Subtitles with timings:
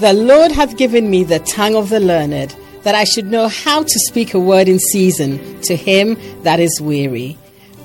[0.00, 3.84] The Lord hath given me the tongue of the learned, that I should know how
[3.84, 7.38] to speak a word in season to him that is weary.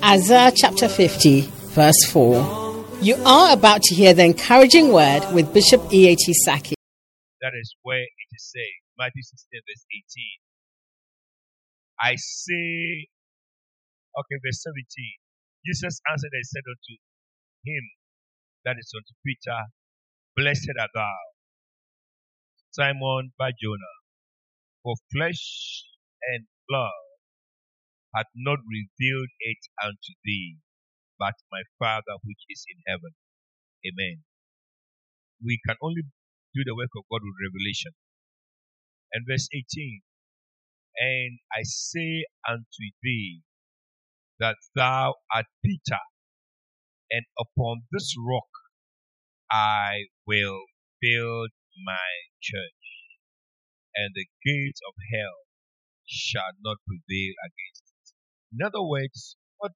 [0.04, 2.98] Isaiah chapter 50, verse 4.
[3.00, 6.34] You are about to hear the encouraging word with Bishop E.A.T.
[6.44, 6.74] Sackey.
[7.40, 10.24] That is where it is said, Matthew 16, verse 18.
[12.02, 13.06] I say,
[14.18, 14.82] okay, verse 17.
[15.64, 16.94] Jesus answered and said unto
[17.64, 17.84] him,
[18.64, 19.56] that is unto Peter,
[20.36, 21.29] Blessed art thou,
[22.72, 23.92] Simon Barjona,
[24.82, 25.84] for flesh
[26.32, 26.92] and blood
[28.14, 30.58] hath not revealed it unto thee,
[31.18, 33.12] but my Father which is in heaven.
[33.86, 34.24] Amen.
[35.44, 36.02] We can only
[36.54, 37.92] do the work of God with revelation.
[39.12, 40.02] And verse 18,
[41.00, 43.42] and I say unto thee
[44.40, 46.02] that thou art Peter,
[47.10, 48.48] and upon this rock
[49.50, 50.60] I will
[51.00, 51.50] build
[51.84, 52.80] my church,
[53.94, 55.46] and the gates of hell
[56.06, 58.06] shall not prevail against it.
[58.52, 59.72] In other words, what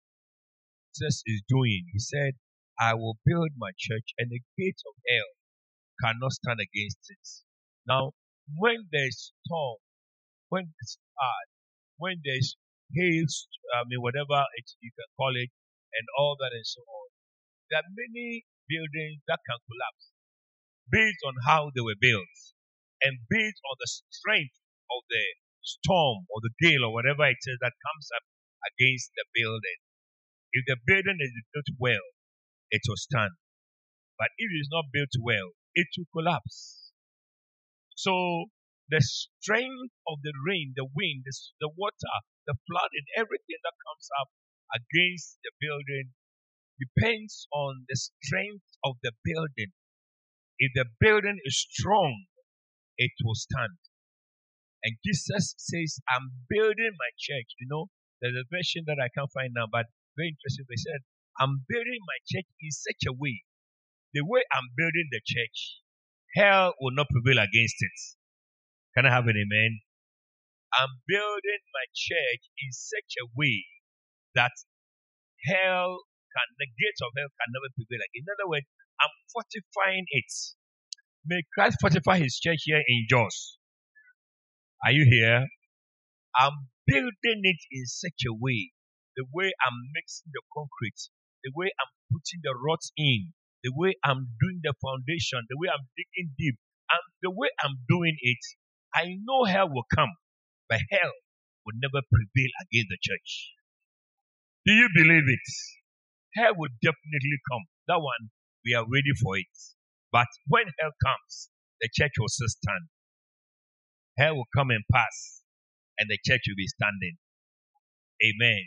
[0.96, 2.34] Jesus is doing, he said,
[2.80, 5.32] I will build my church, and the gates of hell
[6.04, 7.28] cannot stand against it.
[7.88, 8.12] Now,
[8.58, 9.78] when there's storm,
[10.50, 11.48] when it's hard,
[11.98, 12.56] when there's
[12.94, 13.26] hail,
[13.76, 15.52] I mean, whatever it, you can call it,
[15.94, 17.10] and all that and so on,
[17.70, 20.06] there are many buildings that can collapse
[20.92, 22.36] based on how they were built
[23.04, 24.58] and based on the strength
[24.92, 25.26] of the
[25.64, 28.24] storm or the gale or whatever it is that comes up
[28.74, 29.80] against the building.
[30.54, 32.08] If the building is built well,
[32.72, 33.34] it will stand.
[34.18, 36.92] But if it is not built well, it will collapse.
[37.96, 38.48] So
[38.90, 42.16] the strength of the rain, the wind, the, the water,
[42.48, 44.30] the flood, and everything that comes up
[44.76, 46.12] against the building
[46.80, 49.74] depends on the strength of the building.
[50.62, 52.30] If the building is strong,
[52.98, 53.82] it will stand.
[54.86, 57.50] And Jesus says, I'm building my church.
[57.58, 57.90] You know,
[58.22, 60.70] there's a version that I can't find now, but very interesting.
[60.70, 61.02] They said,
[61.42, 63.42] I'm building my church in such a way,
[64.14, 65.82] the way I'm building the church,
[66.38, 67.98] hell will not prevail against it.
[68.94, 69.82] Can I have an amen?
[70.78, 73.66] I'm building my church in such a way
[74.38, 74.54] that
[75.50, 77.98] hell can, the gates of hell can never prevail.
[77.98, 78.70] Like, in other words,
[79.02, 80.32] I'm fortifying it.
[81.26, 83.58] May Christ fortify his church here in Jos.
[84.86, 85.48] Are you here?
[86.40, 88.72] I'm building it in such a way,
[89.18, 90.98] the way I'm mixing the concrete,
[91.44, 95.70] the way I'm putting the rods in, the way I'm doing the foundation, the way
[95.70, 96.58] I'm digging deep,
[96.90, 98.44] and the way I'm doing it,
[98.96, 100.12] I know hell will come,
[100.70, 101.14] but hell
[101.66, 103.32] will never prevail against the church.
[104.66, 105.48] Do you believe it?
[106.36, 107.66] Hell will definitely come.
[107.88, 108.32] That one,
[108.66, 109.54] we are ready for it.
[110.12, 111.50] But when hell comes,
[111.82, 112.86] the church will still stand.
[114.18, 115.44] Hell will come and pass,
[116.00, 117.18] and the church will be standing.
[118.24, 118.66] Amen.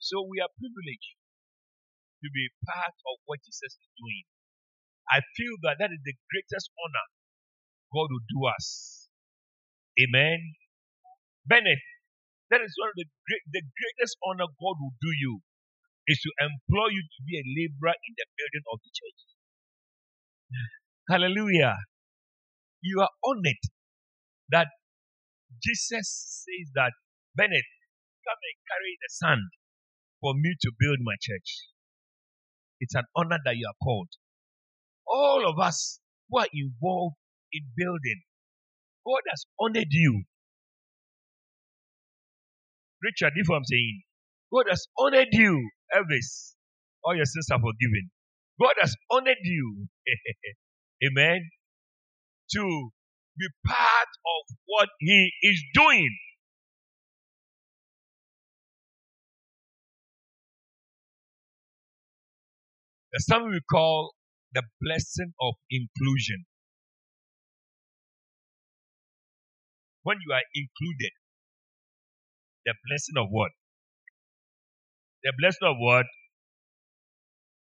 [0.00, 1.16] So we are privileged
[2.24, 4.24] to be part of what Jesus is doing.
[5.10, 7.06] I feel that that is the greatest honor
[7.92, 9.08] God will do us.
[10.00, 10.40] Amen.
[11.46, 11.82] Bennett,
[12.50, 15.40] that is one of the great, the greatest honor God will do you
[16.08, 19.20] is to employ you to be a laborer in the building of the church.
[21.10, 21.76] Hallelujah.
[22.82, 23.62] You are honored
[24.50, 24.68] that
[25.62, 26.92] Jesus says that,
[27.36, 27.68] Bennett,
[28.26, 29.48] come and carry the sand
[30.20, 31.68] for me to build my church.
[32.80, 34.08] It's an honor that you are called.
[35.06, 37.16] All of us who are involved
[37.52, 38.22] in building,
[39.06, 40.24] God has honored you.
[43.02, 44.02] Richard, if I'm saying,
[44.52, 46.54] God has honored you, Elvis.
[47.04, 48.10] All your sins are forgiven.
[48.60, 49.88] God has honored you.
[51.08, 51.50] Amen.
[52.52, 52.90] To
[53.38, 56.10] be part of what He is doing.
[63.12, 64.12] There's something we call
[64.54, 66.44] the blessing of inclusion.
[70.04, 71.12] When you are included,
[72.66, 73.50] the blessing of what?
[75.22, 76.06] The blessing of what?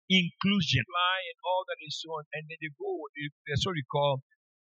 [0.09, 0.85] Inclusion.
[0.85, 2.25] And all that is so on.
[2.33, 2.89] And then they go,
[3.49, 4.21] that's what we call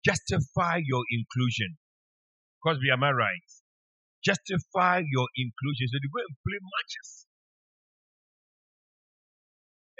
[0.05, 1.75] justify your inclusion.
[2.59, 3.47] Because we am I right?
[4.23, 5.87] Justify your inclusion.
[5.91, 7.09] So they go and play matches.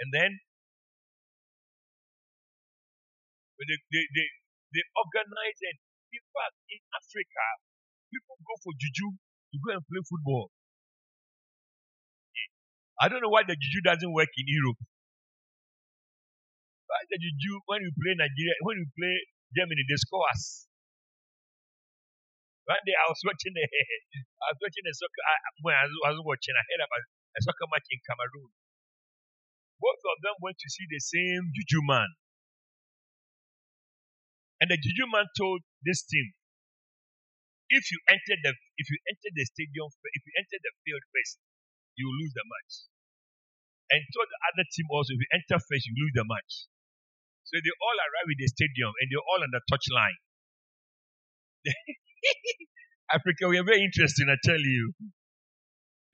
[0.00, 0.30] And then
[3.60, 4.28] they, they, they,
[4.72, 5.76] they organize and
[6.16, 7.46] in fact in Africa,
[8.08, 10.48] people go for juju to go and play football.
[13.00, 14.80] I don't know why the juju doesn't work in Europe.
[16.86, 19.14] Why the juju when you play Nigeria, when you play
[19.56, 20.68] Germany, they score us.
[22.68, 23.64] One day I was watching a,
[24.44, 27.04] I was watching a soccer, I, when I was watching, I heard about
[27.34, 28.52] a soccer match in Cameroon.
[29.80, 32.06] Both of them went to see the same Juju man.
[34.60, 36.36] And the Juju man told this team,
[37.72, 41.38] if you enter the if you enter the stadium if you enter the field first,
[42.00, 42.74] you lose the match.
[43.92, 46.52] And told the other team also, if you enter first, you lose the match.
[47.44, 50.18] So they all arrive in the stadium and they're all on the touch line.
[53.16, 54.94] Africa, we are very interesting, I tell you.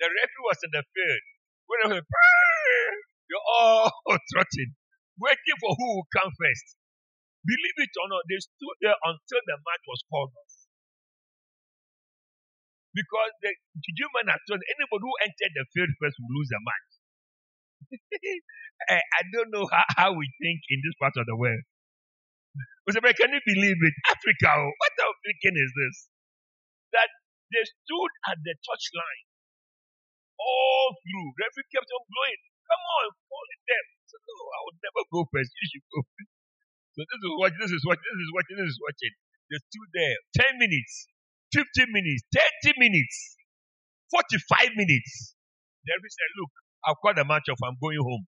[0.01, 1.25] The referee was in the field.
[1.69, 2.97] When I heard,
[3.29, 3.93] you're all
[4.33, 4.73] trotting,
[5.21, 6.67] waiting for who will come first.
[7.45, 10.56] Believe it or not, they stood there until the match was called off.
[12.97, 16.61] Because the Juju man had told anybody who entered the field first will lose the
[16.65, 16.91] match.
[18.89, 21.61] I, I, don't know how, how, we think in this part of the world.
[22.89, 23.97] But can you believe it?
[24.09, 25.97] Africa, oh, what type of thinking is this?
[26.97, 27.11] That
[27.53, 29.27] they stood at the touchline
[30.41, 31.29] all through.
[31.37, 32.41] Referee kept on blowing.
[32.65, 33.85] Come on, calling them.
[34.09, 35.51] So, no, I would never go first.
[35.53, 36.33] You should go first.
[36.97, 39.15] So this is what this is what this is watching, this is watching.
[39.53, 40.17] They stood there
[40.49, 41.13] 10 minutes,
[41.55, 42.23] 15 minutes,
[42.65, 43.37] 30 minutes,
[44.11, 45.37] 45 minutes.
[45.87, 46.53] The referee said, Look,
[46.87, 48.27] I've got a match off, I'm going home.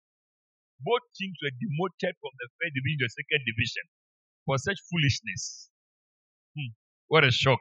[0.83, 3.85] Both teams were demoted from the first division to the second division
[4.47, 5.71] for such foolishness.
[6.57, 6.73] Hmm,
[7.09, 7.61] what a shock.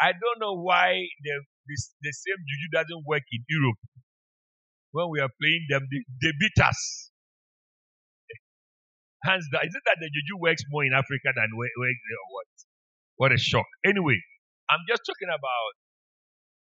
[0.00, 1.34] I don't know why the,
[1.68, 3.80] this, the same juju doesn't work in Europe.
[4.92, 7.10] When we are playing them, they, they beat us.
[9.24, 9.62] Hands down.
[9.66, 12.50] Is it that the juju works more in Africa than where, where or what?
[13.16, 13.66] What a shock.
[13.84, 14.20] Anyway,
[14.70, 15.74] I'm just talking about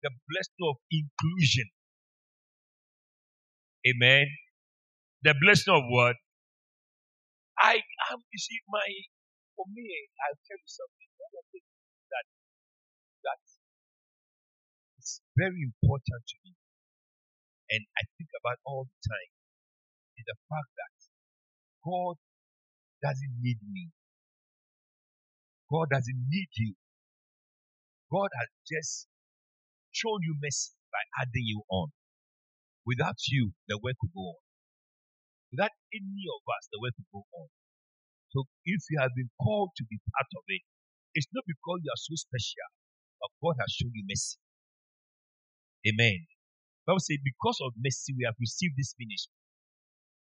[0.03, 1.69] the blessing of inclusion.
[3.87, 4.27] Amen.
[5.25, 6.17] The blessing of what?
[7.61, 7.81] I
[8.13, 8.85] am, you see, my,
[9.57, 9.87] for me,
[10.25, 11.09] I'll tell you something.
[11.21, 11.71] One of the things
[12.13, 12.27] that,
[13.25, 13.41] that
[15.01, 16.53] is very important to me,
[17.73, 19.33] and I think about all the time,
[20.19, 20.95] is the fact that
[21.85, 22.17] God
[23.05, 23.93] doesn't need me.
[25.71, 26.75] God doesn't need you.
[28.15, 29.11] God has just
[29.91, 31.91] shown you mercy by adding you on.
[32.87, 34.43] Without you, the work will go on.
[35.51, 37.49] Without any of us, the work will go on.
[38.31, 40.63] So if you have been called to be part of it,
[41.15, 42.71] it's not because you are so special,
[43.19, 44.39] but God has shown you mercy.
[45.91, 46.27] Amen.
[46.87, 49.39] Bible says, because of mercy, we have received this ministry.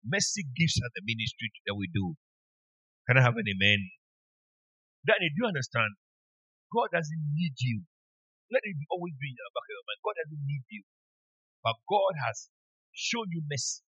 [0.04, 2.16] Mercy gives us the ministry that we do.
[3.08, 3.82] Can I have an amen?
[5.08, 5.96] Danny, do you understand?
[6.74, 7.84] God doesn't need you.
[8.52, 10.02] Let it always be in the back of your mind.
[10.06, 10.84] God doesn't need you.
[11.62, 12.50] But God has
[12.94, 13.84] shown you mercy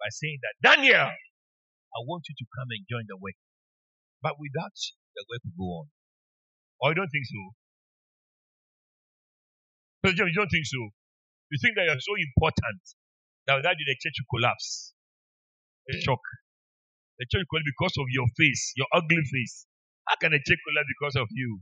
[0.00, 3.38] by saying that, Daniel, I want you to come and join the work.
[4.22, 4.76] But without
[5.16, 5.86] the work will go on.
[6.80, 7.42] Or you don't think so?
[10.04, 10.82] Pastor you don't think so?
[11.50, 12.82] You think that you're so important
[13.46, 14.94] that without you, the church will collapse.
[15.90, 16.20] A shock.
[17.18, 19.66] The church will collapse because of your face, your ugly face.
[20.06, 21.60] How can a church collapse because of you?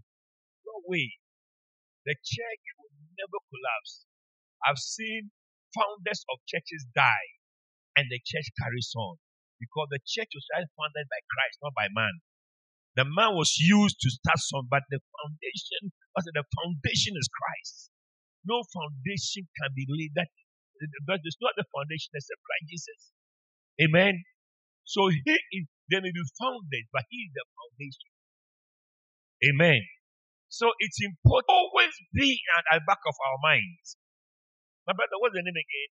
[0.86, 1.18] Way.
[2.06, 4.06] The church will never collapse.
[4.64, 5.30] I've seen
[5.74, 7.28] founders of churches die
[7.96, 9.18] and the church carries on
[9.58, 10.46] because the church was
[10.76, 12.12] founded by Christ, not by man.
[12.96, 17.90] The man was used to start some, but the foundation, the foundation is Christ.
[18.44, 20.28] No foundation can be laid that,
[21.04, 23.00] but it's not the foundation except Christ Jesus.
[23.82, 24.24] Amen.
[24.84, 25.20] So he
[25.52, 28.12] is, they may be founded, but he is the foundation.
[29.52, 29.82] Amen.
[30.48, 33.98] So it's important always be at the back of our minds.
[34.86, 35.90] My brother, what's the name again?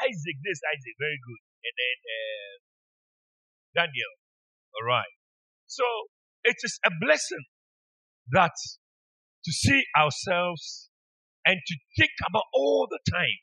[0.00, 1.42] Isaac, this Isaac, very good.
[1.66, 2.54] And then uh,
[3.82, 4.14] Daniel.
[4.78, 5.12] All right.
[5.66, 5.84] So
[6.44, 7.44] it is a blessing
[8.30, 8.54] that
[9.44, 10.90] to see ourselves
[11.44, 13.40] and to think about all the time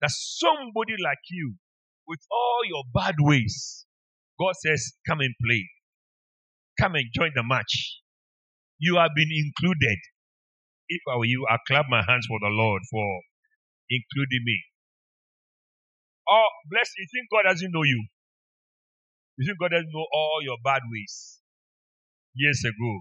[0.00, 1.56] that somebody like you
[2.06, 3.86] with all your bad ways,
[4.38, 5.68] God says, Come and play.
[6.80, 8.00] Come and join the match.
[8.78, 9.98] You have been included.
[10.88, 13.22] If I were you, I clap my hands for the Lord for
[13.90, 14.58] including me.
[16.28, 18.06] Oh, bless you think God doesn't know you.
[19.38, 21.40] You think God doesn't know all your bad ways
[22.34, 22.92] years ago.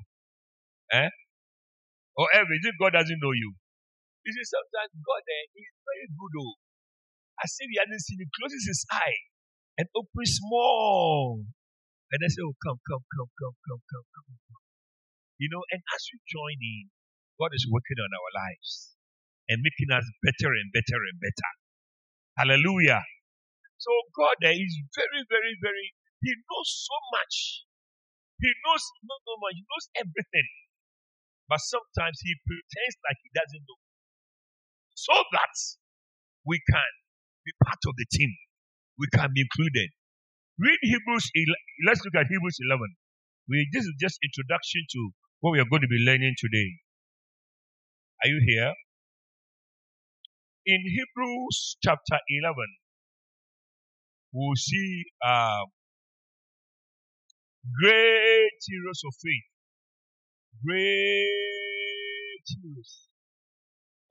[0.93, 1.09] Eh?
[2.17, 3.53] Or think God doesn't know you.
[4.25, 6.55] You see, sometimes God eh, is very good though.
[7.41, 7.67] I see.
[7.69, 9.19] he hasn't seen you, closes his eye
[9.77, 11.43] and opens small.
[12.11, 14.64] And I say, Oh, come, come, come, come, come, come, come.
[15.39, 16.91] You know, and as we join in,
[17.39, 18.95] God is working on our lives
[19.51, 21.51] and making us better and better and better.
[22.39, 23.03] Hallelujah.
[23.77, 25.87] So God is very, very, very,
[26.23, 27.35] He knows so much.
[28.39, 29.55] He knows not so much.
[29.59, 30.49] He knows everything.
[31.47, 33.79] But sometimes he pretends like he doesn't know.
[34.95, 35.55] So that
[36.47, 36.91] we can
[37.45, 38.31] be part of the team.
[38.97, 39.91] We can be included.
[40.57, 41.25] Read Hebrews.
[41.85, 42.95] Let's look at Hebrews 11.
[43.49, 45.01] We, this is just introduction to
[45.45, 46.69] what we are going to be learning today.
[48.23, 48.73] Are you here?
[50.65, 52.55] In Hebrews chapter 11,
[54.33, 55.69] we'll see um,
[57.77, 59.47] great heroes of faith.
[60.65, 62.93] Great heroes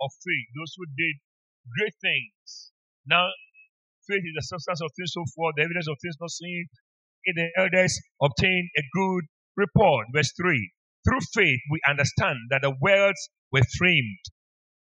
[0.06, 0.46] of faith.
[0.54, 1.16] Those who did
[1.74, 2.70] great things.
[3.10, 3.26] Now,
[4.06, 6.66] faith is the substance of things so forth, the evidence of things not seen.
[7.26, 9.24] In the elders obtained a good
[9.56, 10.06] report.
[10.14, 10.70] Verse 3.
[11.06, 14.24] Through faith, we understand that the worlds were framed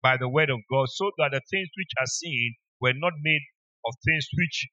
[0.03, 3.41] by the word of God, so that the things which are seen were not made
[3.85, 4.67] of things which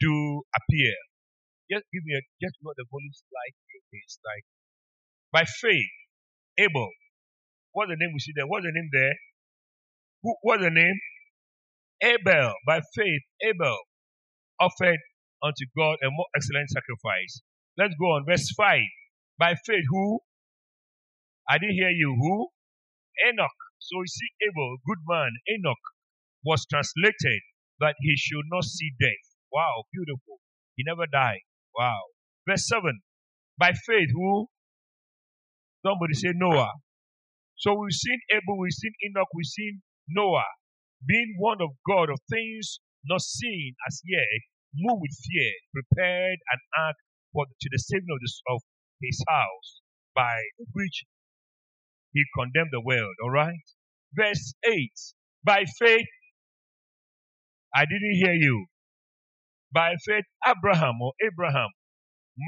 [0.00, 0.94] do appear.
[1.72, 3.54] Just give me a just what the volume like
[3.92, 4.44] is like.
[5.32, 5.92] By faith,
[6.58, 6.90] Abel.
[7.72, 8.46] What's the name we see there?
[8.46, 9.14] What's the name there?
[10.22, 10.98] Who, what's the name?
[12.02, 12.54] Abel.
[12.66, 13.78] By faith, Abel
[14.60, 14.98] offered
[15.42, 17.42] unto God a more excellent sacrifice.
[17.78, 18.24] Let's go on.
[18.28, 18.80] Verse 5.
[19.38, 20.20] By faith, who?
[21.48, 22.16] I didn't hear you.
[22.18, 22.48] Who?
[23.28, 23.60] Enoch.
[23.78, 25.84] So you see, Abel, good man, Enoch,
[26.44, 27.40] was translated
[27.80, 29.26] that he should not see death.
[29.52, 30.40] Wow, beautiful.
[30.76, 31.40] He never died.
[31.78, 32.00] Wow.
[32.48, 33.00] Verse 7.
[33.58, 34.48] By faith, who?
[35.84, 36.72] Somebody say Noah.
[37.56, 40.44] So we've seen Abel, we've seen Enoch, we've seen Noah
[41.06, 44.40] being one of God of things not seen as yet,
[44.74, 46.96] moved with fear, prepared an ark
[47.32, 48.60] for to the saving of, this, of
[49.02, 49.82] his house,
[50.14, 50.40] by
[50.72, 51.04] which
[52.14, 53.14] he condemned the world.
[53.22, 53.66] All right.
[54.14, 54.90] Verse 8.
[55.44, 56.06] By faith,
[57.74, 58.66] I didn't hear you.
[59.72, 61.70] By faith, Abraham or Abraham,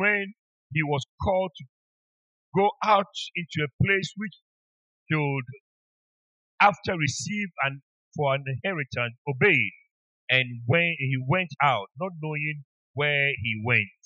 [0.00, 0.32] when
[0.72, 1.64] he was called to
[2.56, 4.34] go out into a place which
[5.10, 5.44] should,
[6.60, 7.80] after receive and
[8.16, 9.72] for an inheritance, obeyed.
[10.30, 14.02] And when he went out, not knowing where he went.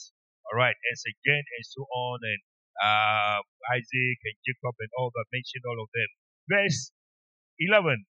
[0.51, 2.39] All right, and again, and so on, and
[2.83, 3.39] uh,
[3.77, 6.11] Isaac and Jacob and all that, mentioned all of them.
[6.49, 6.93] Verse
[7.61, 8.05] 11.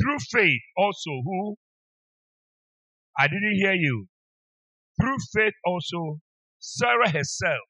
[0.00, 1.56] Through faith also, who?
[3.18, 4.06] I didn't hear you.
[5.00, 6.20] Through faith also,
[6.60, 7.66] Sarah herself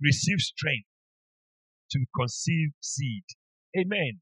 [0.00, 0.86] received strength
[1.92, 3.24] to conceive seed.
[3.76, 4.20] Amen.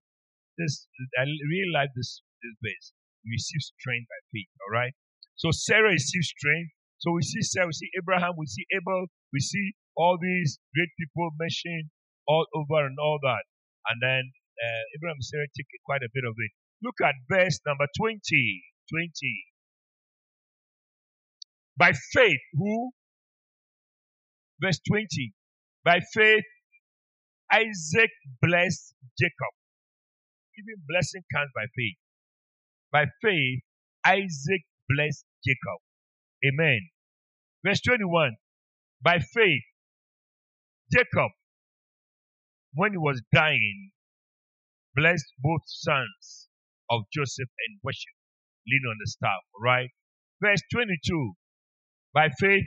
[0.57, 2.93] This I really like this this verse.
[3.25, 4.49] Receive strength by faith.
[4.65, 4.93] All right.
[5.37, 6.73] So Sarah received strength.
[6.99, 10.91] So we see Sarah, we see Abraham, we see Abel, we see all these great
[10.99, 11.91] people mentioned
[12.27, 13.43] all over and all that.
[13.91, 16.53] And then uh, Abraham Sarah take quite a bit of it.
[16.83, 18.63] Look at verse number 20.
[18.95, 19.11] 20.
[21.77, 22.91] By faith, who?
[24.63, 25.35] Verse 20.
[25.85, 26.45] By faith,
[27.53, 28.11] Isaac
[28.43, 29.55] blessed Jacob.
[30.59, 31.99] Even blessing comes by faith.
[32.93, 33.61] By faith,
[34.05, 35.81] Isaac blessed Jacob.
[36.47, 36.81] Amen.
[37.65, 38.37] Verse 21.
[39.03, 39.63] By faith,
[40.93, 41.31] Jacob,
[42.75, 43.91] when he was dying,
[44.95, 46.49] blessed both sons
[46.91, 48.17] of Joseph and worship,
[48.67, 49.43] leaning on the staff.
[49.61, 49.91] Right?
[50.43, 51.33] Verse 22.
[52.15, 52.65] By faith.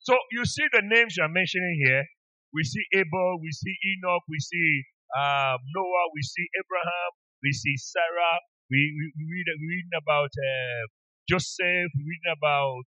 [0.00, 2.04] So you see the names you are mentioning here.
[2.52, 4.82] We see Abel, we see Enoch, we see
[5.16, 7.10] um, Noah, we see Abraham,
[7.42, 8.36] we see Sarah,
[8.68, 10.82] we, we, we read, we reading about uh,
[11.28, 12.84] Joseph, we reading about,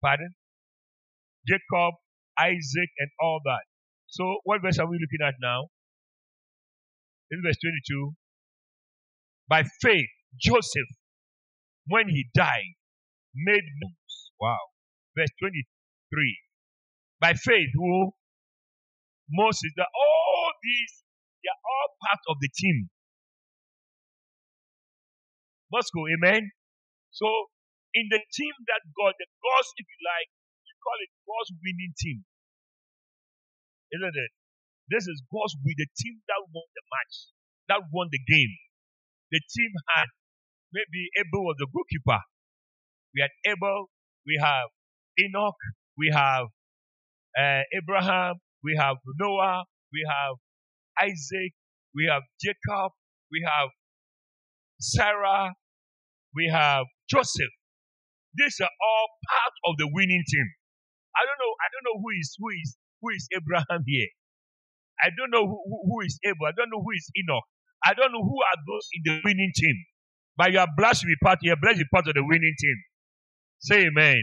[0.00, 0.32] pardon?
[1.46, 1.98] Jacob,
[2.40, 3.64] Isaac, and all that.
[4.06, 5.68] So, what verse are we looking at now?
[7.30, 8.12] In verse 22.
[9.48, 10.08] By faith,
[10.40, 10.90] Joseph,
[11.88, 12.76] when he died,
[13.34, 14.32] made moves.
[14.40, 14.58] Wow.
[15.16, 16.38] Verse 23.
[17.20, 18.12] By faith, who?
[19.30, 20.92] Moses, that all these,
[21.44, 22.88] they are all part of the team.
[25.72, 26.50] Moscow, amen.
[27.10, 27.26] So,
[27.94, 30.30] in the team that God, the God's, if you like,
[30.82, 32.24] call it God's winning team.
[33.92, 34.32] Isn't it?
[34.88, 37.14] This is God's with the team that won the match,
[37.68, 38.54] that won the game.
[39.30, 40.08] The team had
[40.72, 42.20] maybe Abel was the goalkeeper.
[43.14, 43.90] We had Abel,
[44.26, 44.68] we have
[45.20, 45.60] Enoch,
[45.96, 46.46] we have
[47.36, 50.36] uh, Abraham, we have Noah, we have
[51.02, 51.52] Isaac,
[51.94, 52.92] we have Jacob,
[53.30, 53.68] we have
[54.80, 55.52] Sarah,
[56.34, 57.54] we have Joseph.
[58.34, 60.48] These are all part of the winning team.
[61.18, 61.52] I don't know.
[61.58, 62.70] I don't know who is who is
[63.02, 64.08] who is Abraham here.
[65.02, 65.58] I don't know who,
[65.90, 66.46] who is Abel.
[66.48, 67.44] I don't know who is Enoch.
[67.84, 69.76] I don't know who are those in the winning team.
[70.36, 71.38] But you are blessed to be part.
[71.42, 72.78] You are blessed to be part of the winning team.
[73.60, 74.22] Say Amen.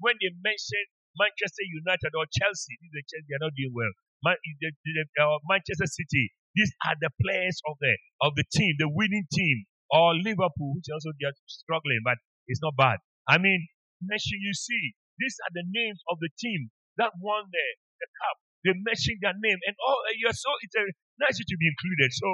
[0.00, 0.84] when they mention
[1.16, 3.92] Manchester United or Chelsea, these are Chelsea, they are not doing well.
[4.24, 9.26] Man, uh, Manchester City, these are the players of the of the team, the winning
[9.32, 9.64] team.
[9.90, 12.98] Or Liverpool, which also they are struggling, but it's not bad.
[13.28, 13.68] I mean,
[14.02, 17.66] mention you see, these are the names of the team that won the,
[18.00, 18.36] the cup.
[18.64, 20.84] They mention their name, and oh, you're so it's a
[21.22, 22.10] nice to be included.
[22.12, 22.28] So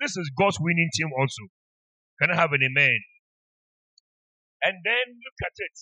[0.00, 1.48] this is God's winning team also.
[2.20, 2.98] Can I have an amen?
[4.62, 5.76] And then look at it.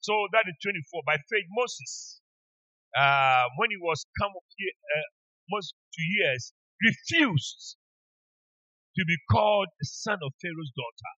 [0.00, 1.02] So that is 24.
[1.04, 2.20] By faith, Moses,
[2.96, 5.08] uh, when he was come up here, uh,
[5.52, 7.76] most two years, refused
[8.96, 11.12] to be called the son of Pharaoh's daughter,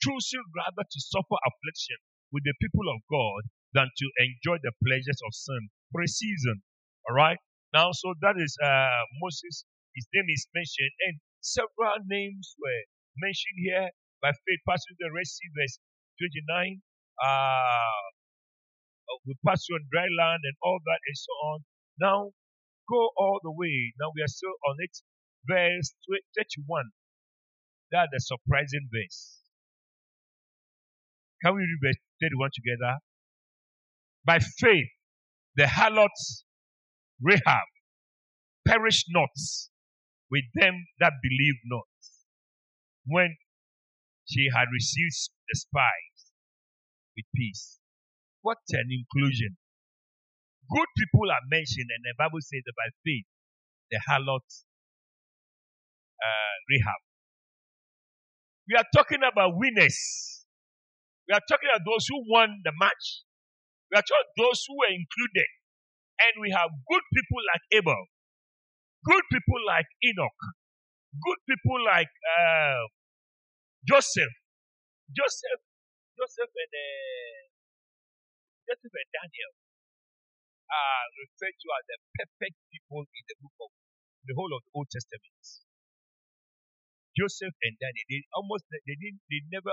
[0.00, 1.98] choosing rather to suffer affliction
[2.32, 3.42] with the people of God
[3.74, 6.62] than to enjoy the pleasures of sin for a season.
[7.08, 7.38] All right.
[7.74, 9.64] Now, so that is uh, Moses.
[9.94, 12.82] His name is mentioned, and several names were
[13.16, 13.88] mentioned here
[14.20, 15.78] by faith, passing the Red Sea, verse
[16.20, 16.82] 29.
[17.22, 18.00] Uh,
[19.26, 21.58] we pass on dry land and all that and so on.
[22.00, 22.18] Now,
[22.90, 23.92] go all the way.
[24.00, 24.94] Now we are still on it.
[25.48, 25.94] Verse
[26.36, 26.84] 31.
[27.92, 29.40] That's a surprising verse.
[31.44, 32.98] Can we read verse 31 together?
[34.24, 34.88] By faith,
[35.56, 36.44] the harlots
[37.22, 37.68] Rahab
[38.66, 39.30] perished not
[40.30, 41.86] with them that believed not
[43.06, 43.36] when
[44.26, 46.32] she had received the spies
[47.16, 47.78] with peace.
[48.42, 49.56] What an inclusion.
[50.70, 53.26] Good people are mentioned, and the Bible says that by faith,
[53.90, 54.42] the harlot
[56.22, 57.00] uh, Rahab.
[58.68, 60.35] We are talking about winners.
[61.28, 63.26] We are talking about those who won the match.
[63.90, 65.50] We are talking about those who were included.
[66.22, 68.02] And we have good people like Abel,
[69.04, 70.40] good people like Enoch,
[71.20, 72.88] good people like uh,
[73.84, 74.32] Joseph,
[75.12, 75.60] Joseph,
[76.16, 77.42] Joseph and uh,
[78.64, 79.52] Joseph and Daniel
[80.72, 83.70] are referred to as the perfect people in the book of
[84.26, 85.44] the whole of the Old Testament.
[87.14, 89.72] Joseph and Daniel, they almost they didn't they never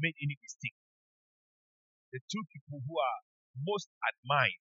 [0.00, 0.76] made any mistake.
[2.12, 3.20] The two people who are
[3.64, 4.60] most admired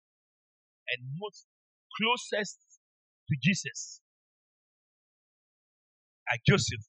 [0.96, 1.48] and most
[2.00, 2.60] closest
[3.28, 4.00] to Jesus
[6.32, 6.88] are Joseph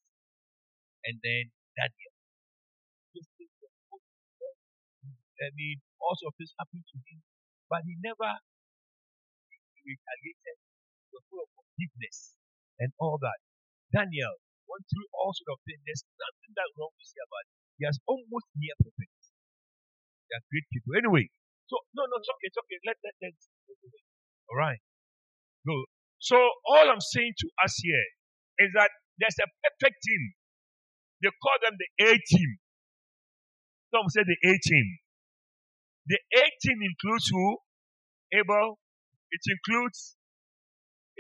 [1.07, 2.15] and then Daniel.
[5.43, 7.19] I mean, also of this happened to him,
[7.67, 8.31] but he never
[9.83, 10.57] retaliated.
[11.11, 12.39] He was full of forgiveness
[12.79, 13.39] and all that.
[13.91, 14.39] Daniel
[14.71, 15.83] went through all sorts of things.
[15.83, 17.55] There's nothing that wrong to say about it.
[17.79, 19.12] He has almost near perfect.
[20.33, 20.97] They are great people.
[20.97, 21.29] Anyway,
[21.69, 22.79] so no, no, it's okay, it's okay.
[22.89, 23.37] Let let let.
[24.49, 24.81] All right.
[25.69, 25.85] Good.
[26.25, 28.07] So all I'm saying to us here
[28.65, 28.89] is that
[29.21, 30.23] there's a perfect team.
[31.21, 32.51] They call them the A team.
[33.93, 34.89] Some say the A team.
[36.09, 37.59] The A team includes who?
[38.33, 38.81] Abel.
[39.31, 40.17] It includes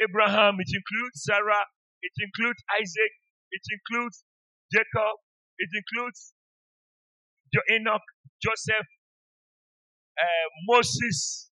[0.00, 0.56] Abraham.
[0.56, 1.68] It includes Sarah.
[2.00, 3.12] It includes Isaac.
[3.52, 4.24] It includes
[4.72, 5.20] Jacob.
[5.58, 6.32] It includes
[7.70, 8.02] Enoch,
[8.42, 8.88] Joseph,
[10.18, 11.50] uh, Moses.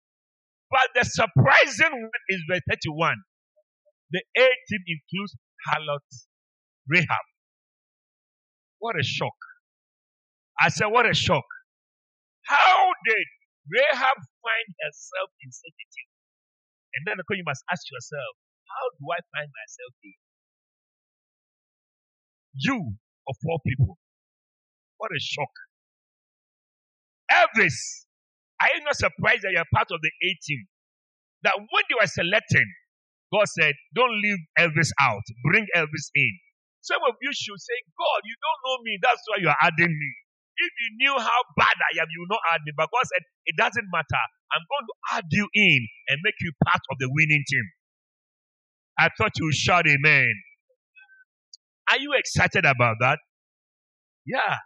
[0.71, 3.17] But the surprising one is verse 31.
[4.13, 5.37] The A team includes
[5.69, 6.09] Harlot,
[6.89, 7.27] Rahab.
[8.79, 9.37] What a shock.
[10.61, 11.45] I said, what a shock.
[12.47, 13.27] How did
[13.71, 16.09] Rahab find herself in such a thing?
[16.95, 18.33] And then you must ask yourself,
[18.67, 20.21] how do I find myself here?
[22.55, 22.95] You,
[23.29, 23.99] of all people.
[24.99, 25.55] What a shock.
[27.31, 28.07] Elvis,
[28.61, 30.63] are you not surprised that you're part of the A team?
[31.45, 32.67] That when they were selecting,
[33.33, 35.23] God said, don't leave Elvis out.
[35.45, 36.33] Bring Elvis in.
[36.83, 38.99] Some of you should say, God, you don't know me.
[39.03, 40.11] That's why you are adding me.
[40.59, 42.73] If you knew how bad I am, you would not add me.
[42.77, 44.25] But God said, it doesn't matter.
[44.51, 47.67] I'm going to add you in and make you part of the winning team.
[48.99, 50.33] I thought you would shout amen.
[51.91, 53.19] Are you excited about that?
[54.27, 54.59] Yeah.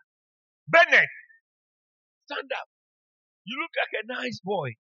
[0.69, 1.09] Bennett,
[2.27, 2.69] stand up.
[3.45, 4.75] You look like a nice boy.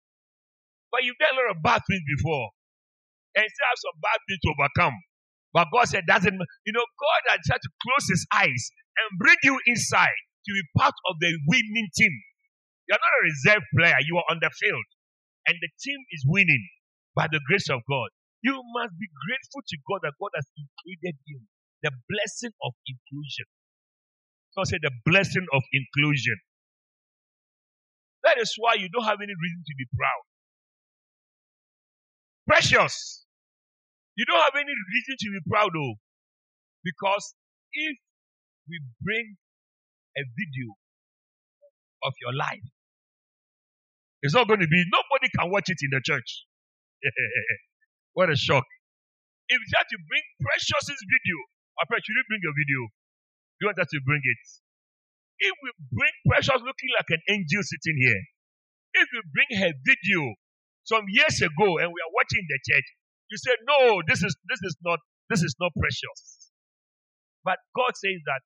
[0.90, 2.50] But you've done a lot of bad things before.
[3.36, 4.96] And still have some bad things to overcome.
[5.52, 8.62] But God said, doesn't, you know, God had tried to close his eyes
[8.98, 12.14] and bring you inside to be part of the winning team.
[12.88, 14.88] You're not a reserve player, you are on the field.
[15.46, 16.64] And the team is winning
[17.14, 18.08] by the grace of God.
[18.42, 21.40] You must be grateful to God that God has included you.
[21.82, 23.46] The blessing of inclusion.
[24.56, 26.36] God said the blessing of inclusion.
[28.28, 30.24] That is why you don't have any reason to be proud.
[32.46, 33.24] Precious.
[34.16, 35.96] You don't have any reason to be proud of.
[36.84, 37.34] Because
[37.72, 37.96] if
[38.68, 39.36] we bring
[40.18, 40.74] a video
[42.04, 42.60] of your life
[44.22, 46.44] It's not going to be, nobody can watch it in the church.
[48.14, 48.64] what a shock.
[49.48, 51.38] If you have to bring Precious's video,
[51.80, 52.80] I should you bring your video?
[53.60, 54.42] You want us to bring it?
[55.40, 58.22] If we bring Precious looking like an angel sitting here,
[58.94, 60.34] if we bring her video
[60.84, 62.88] some years ago and we are watching the church,
[63.30, 64.98] you say, no, this is this is not
[65.30, 66.50] this is not precious.
[67.44, 68.42] But God says that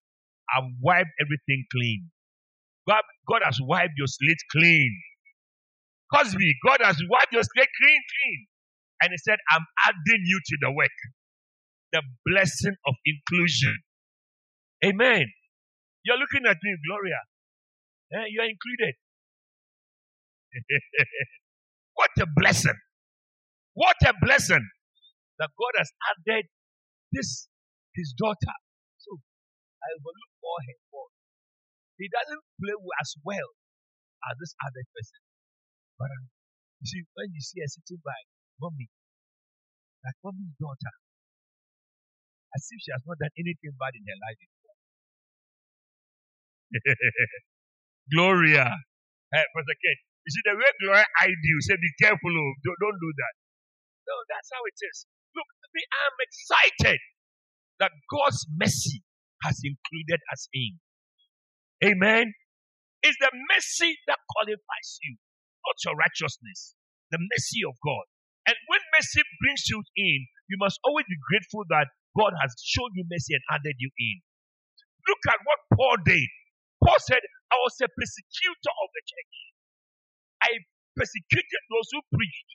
[0.55, 2.11] I've wiped everything clean.
[2.89, 4.93] God, God has wiped your slate clean.
[6.15, 8.47] Cosby, God has wiped your slate clean, clean.
[9.03, 10.99] And he said, I'm adding you to the work.
[11.93, 13.77] The blessing of inclusion.
[14.85, 15.25] Amen.
[16.05, 17.21] You're looking at me, Gloria.
[18.13, 18.95] Eh, you're included.
[21.95, 22.79] what a blessing.
[23.75, 24.65] What a blessing
[25.39, 26.47] that God has added
[27.13, 27.49] this,
[27.95, 28.57] his daughter.
[28.99, 29.17] So
[29.81, 31.17] I overlook all her faults.
[31.97, 33.49] He doesn't play as well
[34.29, 35.23] as this other person.
[35.99, 36.27] But um,
[36.83, 38.19] you see, when you see her sitting by
[38.61, 38.91] mommy,
[40.05, 40.95] like mommy's daughter,
[42.55, 44.41] as if she has not done anything bad in her life.
[48.15, 48.69] Gloria.
[49.33, 52.79] Hey, Pastor Ken, you see the way Gloria eyed you, say be careful, oh, don't,
[52.83, 53.35] don't do that.
[54.09, 55.07] No, that's how it is.
[55.37, 57.01] Look, me, I'm excited
[57.81, 59.03] that God's mercy
[59.45, 60.79] has included us in.
[61.85, 62.33] Amen.
[63.03, 65.17] It's the mercy that qualifies you,
[65.65, 66.77] not your righteousness.
[67.13, 68.07] The mercy of God.
[68.49, 70.21] And when mercy brings you in,
[70.53, 74.19] you must always be grateful that God has shown you mercy and added you in.
[75.09, 76.29] Look at what Paul did.
[76.85, 79.37] Paul said, I was a persecutor of the church.
[80.43, 80.51] I
[80.97, 82.51] persecuted those who preached.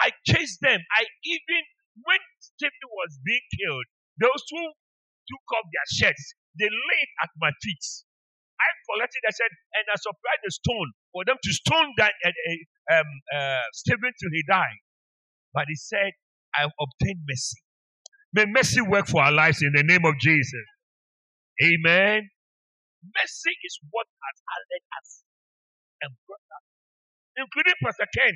[0.00, 0.80] I chased them.
[0.96, 1.62] I even,
[2.04, 3.86] when Stephen was being killed,
[4.20, 4.64] those who
[5.30, 6.24] took off their shirts,
[6.58, 7.84] they laid at my feet.
[8.60, 12.94] I collected, I said, and I supplied the stone for them to stone that uh,
[13.00, 14.80] um, uh, Stephen till he died.
[15.54, 16.12] But he said,
[16.56, 17.60] I've obtained mercy.
[18.34, 20.66] May mercy work for our lives in the name of Jesus.
[21.62, 22.30] Amen.
[23.04, 25.08] Mercy is what has added us
[26.02, 26.64] and brought us,
[27.36, 28.34] including Pastor Ken.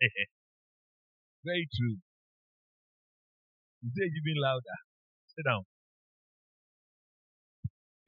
[1.44, 1.96] Very true.
[3.82, 4.78] You say you've been louder.
[5.34, 5.64] Sit down.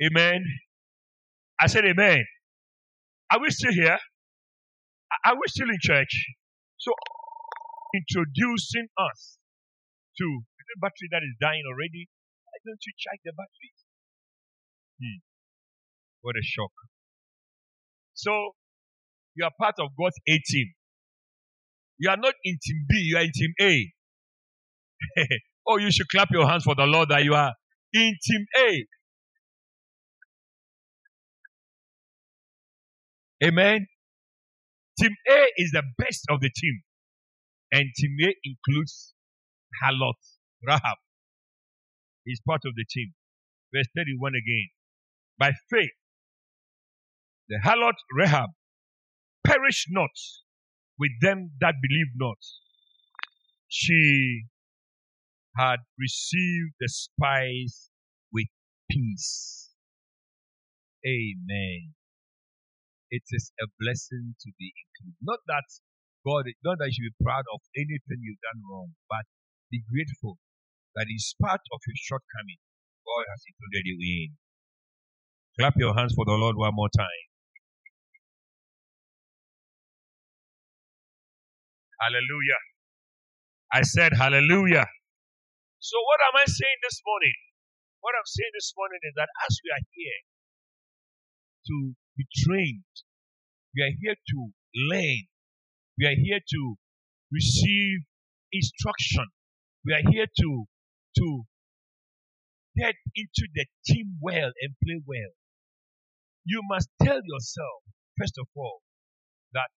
[0.03, 0.45] Amen.
[1.61, 2.25] I said amen.
[3.33, 3.99] Are we still here?
[5.27, 6.13] Are we still in church?
[6.79, 6.93] So,
[7.95, 9.39] introducing us
[10.19, 10.27] to
[10.59, 12.09] the battery that is dying already.
[12.45, 13.81] Why don't you check the batteries?
[15.01, 15.19] Hmm.
[16.23, 16.71] What a shock.
[18.15, 18.53] So,
[19.35, 20.73] you are part of God's A team.
[21.99, 23.93] You are not in team B, you are in team A.
[25.69, 27.53] oh, you should clap your hands for the Lord that you are
[27.93, 28.87] in team A.
[33.45, 33.87] Amen.
[34.99, 36.81] Team A is the best of the team.
[37.73, 39.13] And team A includes
[39.83, 40.15] Halot,
[40.67, 40.99] Rahab.
[42.25, 43.13] He's part of the team.
[43.75, 44.69] Verse 31 again.
[45.39, 45.91] By faith,
[47.49, 48.51] the Halot Rahab
[49.45, 50.11] perished not
[50.99, 52.39] with them that believe not.
[53.69, 54.45] She
[55.57, 57.91] had received the spies
[58.33, 58.47] with
[58.91, 59.71] peace.
[61.07, 61.95] Amen.
[63.11, 65.19] It is a blessing to be included.
[65.21, 65.67] Not that
[66.25, 69.29] God, not that you should be proud of anything you've done wrong, but
[69.71, 70.39] be grateful
[70.97, 72.59] that in spite of your shortcoming,
[73.05, 74.39] God has included you in.
[75.59, 77.25] Clap your hands for the Lord one more time.
[82.01, 82.61] Hallelujah.
[83.73, 84.87] I said hallelujah.
[85.81, 87.35] So what am I saying this morning?
[88.01, 90.21] What I'm saying this morning is that as we are here
[91.69, 92.95] to be trained,
[93.77, 94.39] we are here to
[94.91, 95.23] learn,
[95.99, 96.77] we are here to
[97.33, 98.01] receive
[98.53, 99.27] instruction,
[99.87, 100.65] we are here to
[101.19, 101.43] to
[102.77, 105.33] get into the team well and play well.
[106.45, 107.83] You must tell yourself,
[108.21, 108.81] first of all,
[109.55, 109.71] that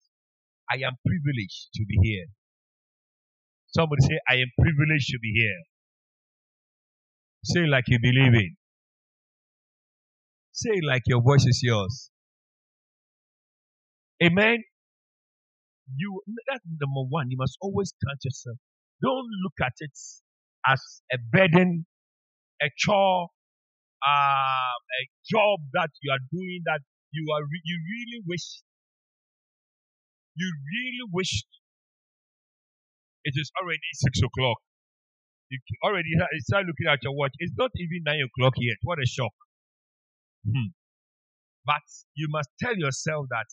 [0.72, 2.26] I am privileged to be here.
[3.68, 5.62] Somebody say, I am privileged to be here.
[7.46, 8.54] Say like you believe it.
[10.54, 12.12] Say like your voice is yours.
[14.24, 14.60] Amen.
[15.98, 17.32] You that's number one.
[17.32, 18.58] You must always count yourself.
[19.02, 19.92] Don't look at it
[20.68, 20.82] as
[21.14, 21.86] a burden,
[22.62, 23.30] a chore,
[24.06, 26.82] uh, a job that you are doing that
[27.12, 28.62] you are re- you really wish
[30.36, 31.44] you really wish
[33.24, 34.58] it is already six o'clock.
[35.50, 36.10] You already
[36.48, 37.34] start looking at your watch.
[37.40, 38.78] It's not even nine o'clock yet.
[38.84, 39.34] What a shock.
[40.46, 40.72] Hmm.
[41.66, 41.84] But
[42.16, 43.48] you must tell yourself that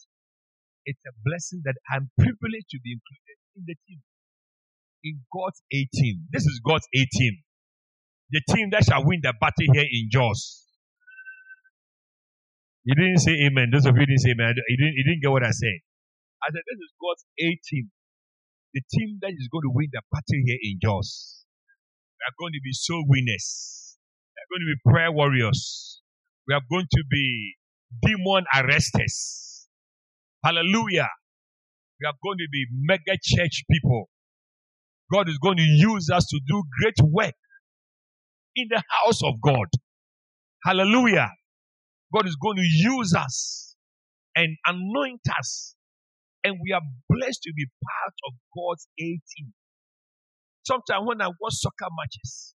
[0.86, 4.00] it's a blessing that I'm privileged to be included in the team.
[5.04, 6.26] In God's A team.
[6.30, 7.43] This is God's A team.
[8.30, 10.64] The team that shall win the battle here in Jos.
[12.84, 13.70] You didn't say amen.
[13.72, 14.54] Those of you didn't say amen.
[14.68, 15.80] You didn't, didn't get what I said.
[16.42, 17.90] I said, this is God's A team.
[18.74, 21.44] The team that is going to win the battle here in Jos.
[22.18, 23.96] We are going to be soul winners.
[24.34, 26.02] We are going to be prayer warriors.
[26.48, 27.54] We are going to be
[28.02, 29.66] demon arresters.
[30.44, 31.08] Hallelujah.
[32.00, 34.08] We are going to be mega church people.
[35.12, 37.34] God is going to use us to do great work
[38.56, 39.66] in the house of God.
[40.64, 41.30] Hallelujah.
[42.12, 43.76] God is going to use us
[44.36, 45.74] and anoint us.
[46.44, 49.52] And we are blessed to be part of God's A team.
[50.64, 52.54] Sometimes when I watch soccer matches,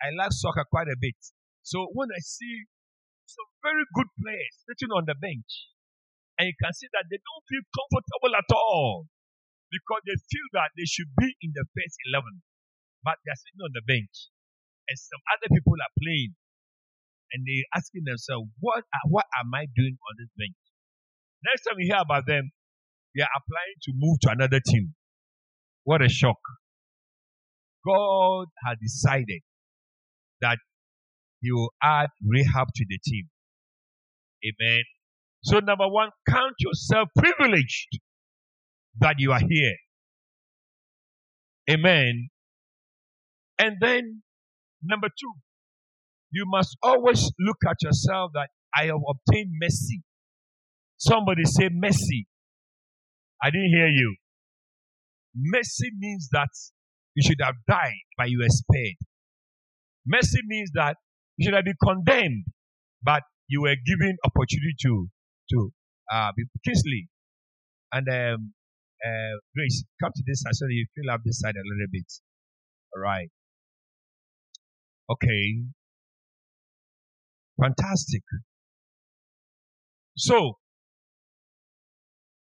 [0.00, 1.16] I like soccer quite a bit.
[1.62, 2.64] So when I see
[3.26, 5.72] some very good players sitting on the bench,
[6.38, 9.08] and you can see that they don't feel comfortable at all
[9.72, 12.44] because they feel that they should be in the first 11,
[13.04, 14.30] but they're sitting on the bench,
[14.88, 16.34] and some other people are playing,
[17.32, 18.84] and they're asking themselves, "What?
[19.08, 20.56] What am I doing on this bench?"
[21.44, 22.50] Next time you hear about them,
[23.14, 24.94] they are applying to move to another team.
[25.84, 26.40] What a shock!
[27.86, 29.42] God had decided
[30.40, 30.58] that
[31.40, 33.28] He will add Rahab to the team.
[34.44, 34.82] Amen.
[35.44, 38.00] So, number one, count yourself privileged
[38.98, 39.76] that you are here.
[41.70, 42.28] Amen.
[43.58, 44.22] And then,
[44.82, 45.32] number two,
[46.30, 50.02] you must always look at yourself that I have obtained mercy.
[50.98, 52.26] Somebody say mercy.
[53.42, 54.16] I didn't hear you.
[55.34, 56.48] Mercy means that
[57.14, 58.96] you should have died, but you were spared.
[60.06, 60.96] Mercy means that
[61.36, 62.44] you should have been condemned,
[63.02, 65.08] but you were given opportunity to
[65.50, 65.72] to
[66.12, 67.08] uh, be Kingsley
[67.92, 68.52] and um,
[69.04, 69.84] uh, Grace.
[70.02, 72.06] Come to this side so you fill up this side a little bit.
[72.94, 73.28] All right.
[75.10, 75.64] Okay.
[77.60, 78.22] Fantastic.
[80.16, 80.58] So,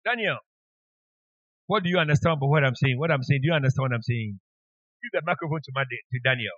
[0.05, 0.37] Daniel,
[1.67, 2.97] what do you understand about what I'm saying?
[2.99, 4.39] What I'm saying, do you understand what I'm saying?
[5.03, 6.53] Give the microphone to, my, to Daniel.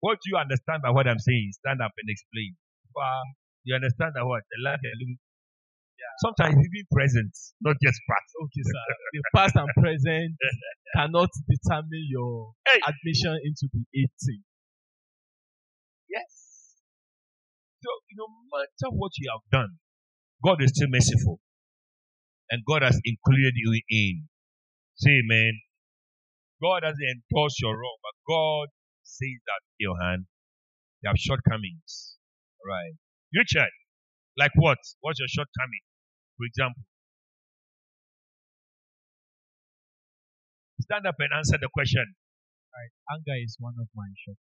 [0.00, 1.50] What do you understand by what I'm saying?
[1.64, 2.54] Stand up and explain.
[2.94, 3.22] Wow.
[3.64, 4.42] You understand that what?
[4.50, 5.18] The life you're living.
[5.98, 6.14] Yeah.
[6.22, 8.30] Sometimes even present, not just past.
[8.44, 8.84] Okay, sir.
[9.14, 10.32] the past and present
[10.96, 12.78] cannot determine your Hey.
[12.86, 14.42] admission into the 18.
[16.08, 16.74] Yes.
[17.82, 19.78] So, no matter what you have done,
[20.44, 21.40] God is still merciful.
[22.50, 24.28] And God has included you in.
[24.96, 25.60] Say amen.
[26.62, 28.68] God doesn't endorse your wrong, but God
[29.04, 30.26] says that, Johan,
[31.02, 32.16] you have shortcomings.
[32.60, 32.94] All right.
[33.34, 33.70] Richard,
[34.38, 34.78] like what?
[35.00, 35.84] What's your shortcoming?
[36.38, 36.82] For example,
[40.80, 42.04] stand up and answer the question.
[42.74, 42.92] Right.
[43.14, 44.47] Anger is one of my shortcomings.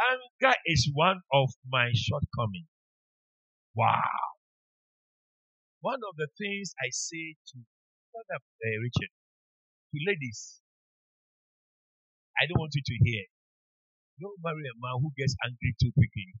[0.00, 2.68] Anger is one of my shortcomings.
[3.74, 4.02] Wow.
[5.80, 7.56] One of the things I say to
[8.34, 9.12] up, uh, Richard,
[9.94, 10.60] to ladies,
[12.40, 13.24] I don't want you to hear.
[14.20, 16.34] Don't marry a man who gets angry too quickly.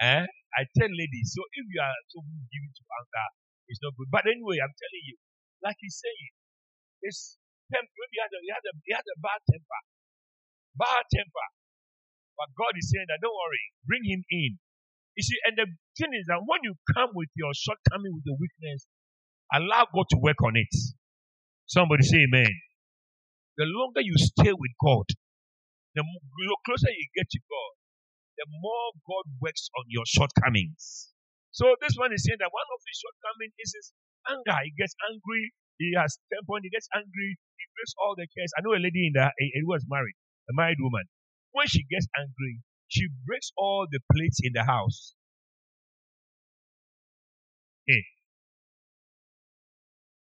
[0.00, 0.26] Eh?
[0.26, 2.20] I tell ladies, so if you are so
[2.52, 3.28] given to anger,
[3.68, 4.08] it's not good.
[4.12, 5.16] But anyway, I'm telling you,
[5.64, 6.32] like he's saying,
[7.02, 7.38] it's
[7.72, 9.80] temp- maybe he had a, he had a, he had a bad temper.
[10.76, 11.48] Bad temper.
[12.38, 14.58] But God is saying that don't worry, bring him in.
[15.16, 15.66] You see, and the
[15.98, 18.86] thing is that when you come with your shortcoming, with the weakness,
[19.54, 20.72] allow God to work on it.
[21.66, 22.52] Somebody say amen.
[23.58, 25.06] The longer you stay with God,
[25.96, 26.04] the
[26.66, 27.72] closer you get to God,
[28.38, 31.12] the more God works on your shortcomings.
[31.52, 33.88] So this one is saying that one of his shortcomings is his
[34.28, 34.58] anger.
[34.66, 35.54] He gets angry.
[35.78, 36.60] He has temper.
[36.62, 37.32] He gets angry.
[37.38, 38.52] He breaks all the cares.
[38.58, 40.16] I know a lady in the who was married,
[40.50, 41.06] a married woman.
[41.56, 42.60] When she gets angry,
[42.92, 45.16] she breaks all the plates in the house.
[47.88, 48.04] Hey.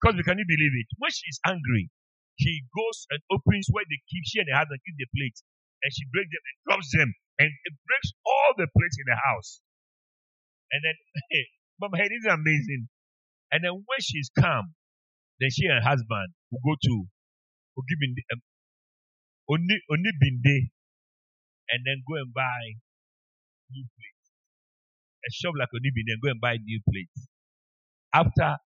[0.00, 0.88] Because we can you believe it?
[0.98, 1.90] When she's angry,
[2.40, 5.44] she goes and opens where they keep she and her husband keep the plates,
[5.84, 7.10] and she breaks them and drops them,
[7.42, 9.60] and it breaks all the plates in the house.
[10.72, 10.96] And then,
[11.80, 12.88] Mama, hey, this is amazing.
[13.52, 14.74] And then when she's calm,
[15.40, 16.94] then she and her husband will go to
[17.78, 18.40] Ogibinde, um,
[19.50, 20.70] Oni, Onibinde,
[21.70, 22.60] and then go and buy
[23.72, 24.26] new plates.
[25.26, 27.28] A shop like a Onibinde and go and buy new plates.
[28.14, 28.56] After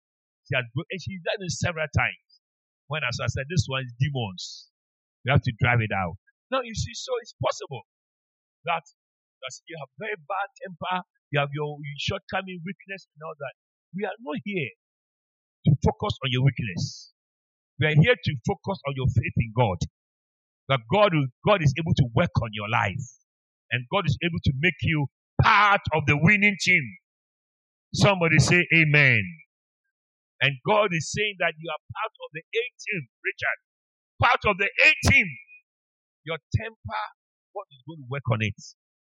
[0.48, 2.28] she bro- and she's done it several times.
[2.88, 4.68] When as I said, this one is demons.
[5.24, 6.16] We have to drive it out.
[6.50, 7.82] Now you see, so it's possible
[8.66, 8.84] that,
[9.42, 13.54] that you have very bad temper, you have your shortcoming, weakness, and all that.
[13.96, 14.70] We are not here
[15.66, 17.12] to focus on your weakness.
[17.80, 19.78] We are here to focus on your faith in God.
[20.72, 21.12] That God,
[21.44, 23.04] God is able to work on your life.
[23.72, 25.04] And God is able to make you
[25.44, 26.84] part of the winning team.
[27.92, 29.20] Somebody say amen.
[30.40, 33.58] And God is saying that you are part of the A team, Richard.
[34.16, 35.28] Part of the A team.
[36.24, 37.04] Your temper,
[37.52, 38.56] God is going to work on it.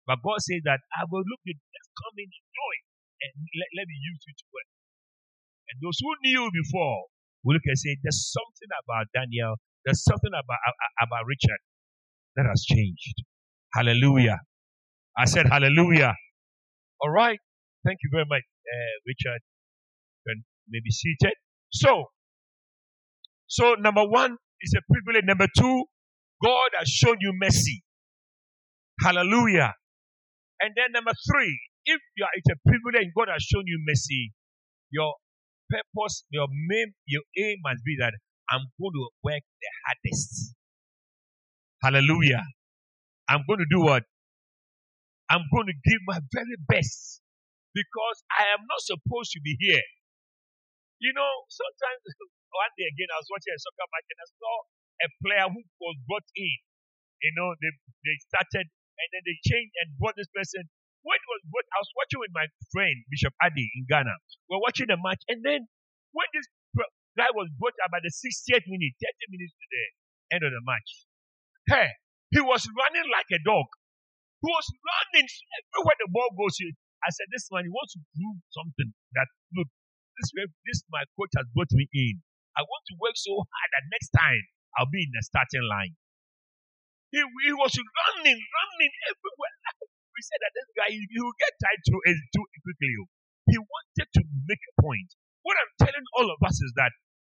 [0.08, 2.84] But God says that I will look at let's come in and do it.
[3.28, 4.70] And let, let me use you to work.
[5.68, 7.12] And those who knew before
[7.44, 10.58] will look and say, There's something about Daniel, there's something about,
[11.02, 11.60] about Richard
[12.36, 13.24] that has changed.
[13.74, 14.38] Hallelujah.
[15.18, 16.14] I said hallelujah.
[17.00, 17.38] All right.
[17.86, 19.40] Thank you very much, uh, Richard.
[20.26, 21.34] You can maybe seated.
[21.72, 22.06] So,
[23.46, 25.24] so number one is a privilege.
[25.26, 25.84] Number two,
[26.44, 27.82] God has shown you mercy.
[29.02, 29.74] Hallelujah.
[30.60, 34.32] And then number three, if you are, it's a privilege God has shown you mercy,
[34.90, 35.14] your
[35.70, 38.14] purpose, your main, your aim must be that
[38.50, 40.54] I'm going to work the hardest.
[41.82, 42.44] Hallelujah.
[43.28, 44.04] I'm going to do what?
[45.30, 47.20] I'm going to give my very best
[47.74, 49.84] because I am not supposed to be here.
[51.00, 52.00] You know, sometimes
[52.62, 54.54] one day again, I was watching a soccer match and I saw
[55.04, 56.56] a player who was brought in.
[57.22, 57.72] You know, they
[58.06, 60.66] they started and then they changed and brought this person.
[61.06, 64.14] When was brought, I was watching with my friend Bishop Adi in Ghana.
[64.50, 65.66] We are watching the match, and then
[66.14, 66.46] when this
[67.18, 69.84] guy was brought at the 60th minute, 30 minutes to the
[70.38, 70.90] end of the match,
[71.66, 71.90] hey,
[72.30, 73.66] he was running like a dog.
[74.38, 76.54] He was running everywhere the ball goes.
[77.02, 79.26] I said, this man, he wants to prove something that,
[79.58, 79.66] look,
[80.18, 80.30] this,
[80.62, 82.22] this my coach has brought me in.
[82.54, 84.42] I want to work so hard that next time
[84.78, 85.94] I'll be in the starting line.
[87.14, 89.56] He, he was running, running everywhere.
[90.18, 92.90] We said that this guy, he will get tired too, eh, too quickly.
[92.98, 93.06] Oh.
[93.54, 95.14] He wanted to make a point.
[95.46, 96.90] What I'm telling all of us is that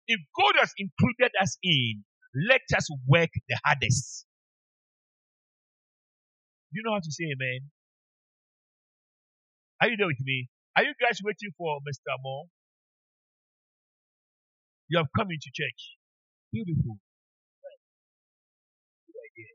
[0.08, 2.04] if God has included us in,
[2.50, 4.26] let us work the hardest.
[6.72, 7.70] Do you know how to say amen?
[9.82, 10.48] Are you there with me?
[10.76, 12.14] Are you guys waiting for Mr.
[12.22, 12.46] Moore?
[14.88, 15.82] You have come into church.
[16.52, 16.98] Beautiful.
[19.08, 19.52] Good idea.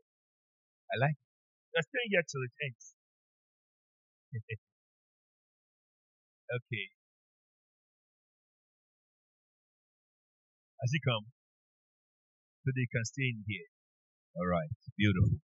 [0.92, 1.28] I like it.
[1.74, 2.84] You're staying here till it ends.
[6.56, 6.86] okay.
[10.80, 11.26] Has he come?
[12.64, 13.68] So they can stay in here.
[14.36, 14.70] All right.
[14.96, 15.38] Beautiful.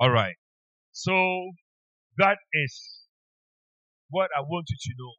[0.00, 0.34] All right.
[0.92, 1.12] So
[2.18, 3.06] that is
[4.10, 5.12] what I want you to know.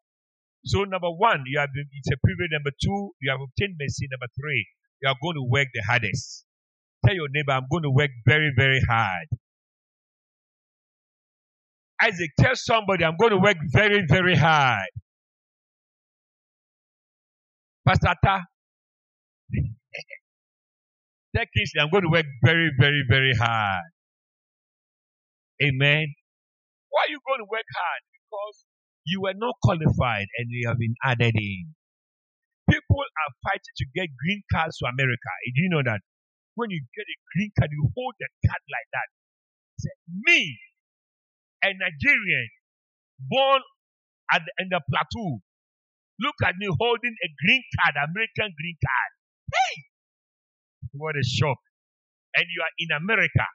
[0.65, 2.51] So number one, you have been, it's a privilege.
[2.51, 4.07] Number two, you have obtained mercy.
[4.11, 4.67] Number three,
[5.01, 6.45] you are going to work the hardest.
[7.05, 9.27] Tell your neighbor, I'm going to work very, very hard.
[12.03, 14.89] Isaac, tell somebody, I'm going to work very, very hard.
[17.87, 18.13] Pastor
[21.35, 21.45] tell
[21.79, 23.83] I'm going to work very, very, very hard.
[25.63, 26.07] Amen.
[26.89, 28.01] Why are you going to work hard?
[28.11, 28.65] Because
[29.05, 31.73] you were not qualified and you have been added in.
[32.69, 35.31] People are fighting to get green cards to America.
[35.55, 36.01] Do you know that?
[36.55, 39.07] When you get a green card, you hold the card like that.
[39.79, 40.59] Say, me,
[41.63, 42.47] a Nigerian,
[43.19, 43.61] born
[44.33, 45.39] at the, in the plateau,
[46.19, 49.11] look at me holding a green card, American green card.
[49.53, 49.75] Hey!
[50.93, 51.59] What a shock.
[52.35, 53.45] And you are in America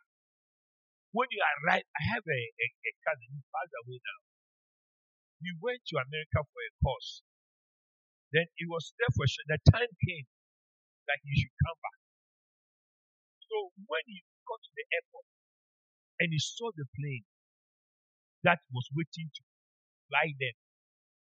[1.16, 4.20] when you arrive, I have a, a, a cousin who passed away now.
[5.40, 7.24] He went to America for a course.
[8.37, 9.48] Then he was there for sure.
[9.48, 10.28] The time came
[11.09, 12.00] that he should come back.
[13.48, 15.28] So when he got to the airport
[16.20, 17.24] and he saw the plane
[18.44, 19.42] that was waiting to
[20.12, 20.56] fly them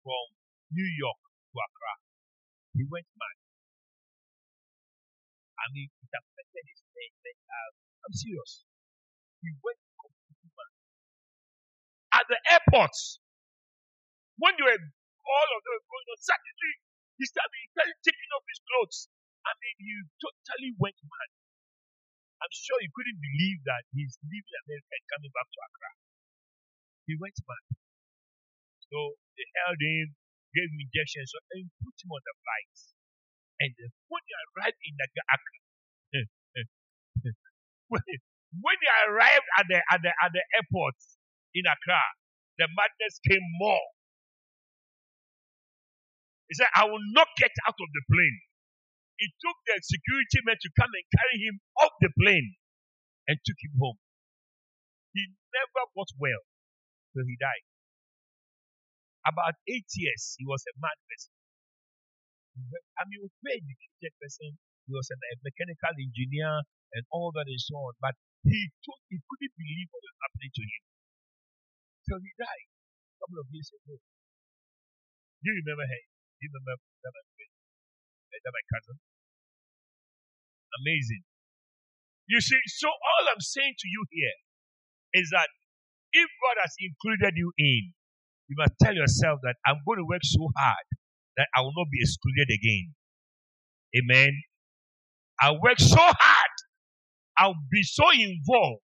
[0.02, 0.26] from
[0.74, 1.94] New York to Accra,
[2.74, 3.43] he went mad.
[5.64, 7.14] I mean, it affected his name.
[8.04, 8.64] I'm serious.
[9.42, 10.72] He went completely mad.
[12.14, 13.20] at the airports.
[14.38, 16.74] When you were all of them going on Saturday,
[17.18, 18.98] he started, he started taking off his clothes.
[19.46, 21.30] I mean, he totally went mad.
[22.42, 25.90] I'm sure he couldn't believe that he's leaving America and coming back to Accra.
[27.08, 27.64] He went mad.
[28.92, 30.14] So they held him,
[30.54, 32.74] gave him injections, and put him on the flight.
[33.64, 33.72] And
[34.10, 35.63] when he arrived in Accra,
[37.88, 38.02] when,
[38.80, 40.96] he arrived at the at the at the airport,
[41.54, 42.02] in Accra,
[42.58, 43.86] the madness came more.
[46.48, 48.38] He said, I will not get out of the plane.
[49.18, 52.56] It took the security men to come and carry him off the plane
[53.28, 53.98] and took him home.
[55.14, 56.42] He never got well
[57.14, 57.66] till he died.
[59.26, 61.34] About eight years, he was a mad person.
[63.00, 64.50] I mean, a very educated person.
[64.86, 66.62] He was a mechanical engineer
[66.94, 67.94] and all that and so on.
[68.00, 68.14] But
[68.46, 68.70] he
[69.10, 70.82] he couldn't believe what was happening to him.
[72.06, 73.98] Till he died a couple of years ago.
[75.44, 76.04] You remember him?
[76.40, 77.52] You remember that my friend?
[78.32, 78.96] Eh, that my cousin?
[80.82, 81.22] Amazing.
[82.28, 84.38] You see, so all I'm saying to you here
[85.14, 85.48] is that
[86.12, 87.92] if God has included you in,
[88.48, 90.86] you must tell yourself that I'm going to work so hard
[91.36, 92.94] that I will not be excluded again.
[93.98, 94.32] Amen.
[95.40, 96.33] I work so hard.
[97.38, 98.82] I'll be so involved.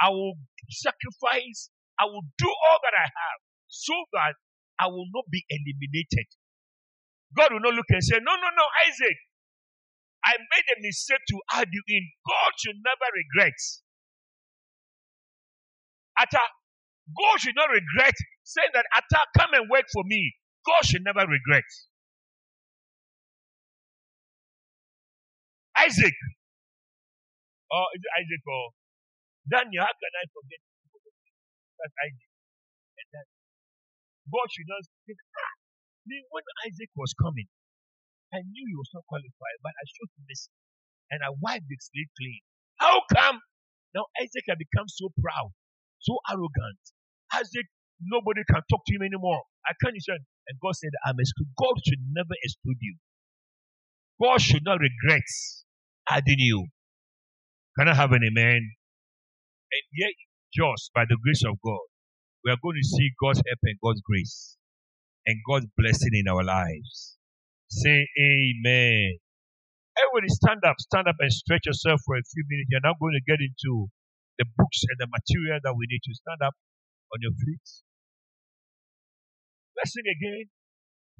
[0.00, 0.34] I will
[0.70, 1.70] sacrifice.
[1.98, 4.34] I will do all that I have so that
[4.80, 6.26] I will not be eliminated.
[7.36, 9.18] God will not look and say, No, no, no, Isaac,
[10.24, 12.02] I made a mistake to add you in.
[12.28, 13.58] God should never regret.
[16.18, 16.44] Atta,
[17.16, 18.14] God should not regret
[18.44, 20.34] saying that Atta, come and work for me.
[20.66, 21.64] God should never regret.
[25.78, 26.14] Isaac.
[27.72, 28.64] Or is it Isaac or
[29.48, 29.84] Daniel?
[29.84, 30.60] How can I forget?
[31.80, 32.30] That's Isaac.
[33.00, 33.26] And that
[34.30, 35.54] God should not think, ah,
[36.06, 37.48] me, when Isaac was coming,
[38.32, 40.52] I knew he was not qualified, but I showed him mercy
[41.12, 42.40] and I wiped the slate clean.
[42.80, 43.40] How come
[43.94, 45.52] now Isaac had become so proud,
[46.00, 46.82] so arrogant?
[47.34, 47.66] Isaac,
[48.00, 49.42] nobody can talk to him anymore.
[49.66, 50.20] I can't listen.
[50.48, 51.54] And God said, I'm excluded.
[51.56, 52.96] God should never exclude you.
[54.20, 55.28] God should not regret
[56.10, 56.66] adding you.
[57.78, 58.62] Can I have an amen?
[59.72, 60.14] And yet,
[60.54, 61.86] just by the grace of God,
[62.44, 64.56] we are going to see God's help and God's grace
[65.26, 67.16] and God's blessing in our lives.
[67.70, 69.18] Say amen.
[69.98, 72.68] Everybody stand up, stand up and stretch yourself for a few minutes.
[72.70, 73.88] You're now going to get into
[74.38, 76.54] the books and the material that we need to stand up
[77.14, 77.68] on your feet.
[79.76, 80.46] Let's sing again.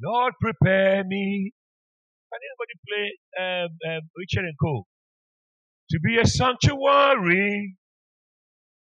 [0.03, 1.53] Lord, prepare me.
[2.33, 3.07] Can anybody play
[3.41, 4.87] um, um, Richard and Co?
[5.93, 7.77] To be a sanctuary,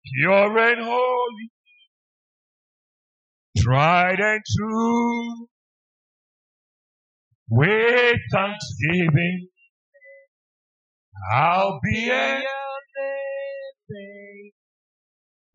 [0.04, 1.50] pure and holy,
[3.56, 5.46] tried and true,
[7.50, 9.46] with thanksgiving.
[11.32, 12.42] I'll be a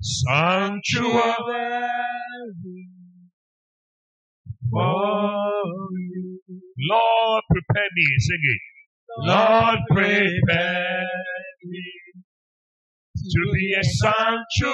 [0.02, 1.34] sanctuary
[4.72, 5.52] for
[5.92, 6.40] you.
[6.90, 8.06] Lord, prepare me.
[8.20, 8.62] Sing it.
[9.20, 11.04] Lord, prepare
[13.16, 14.74] to be a sanctuary,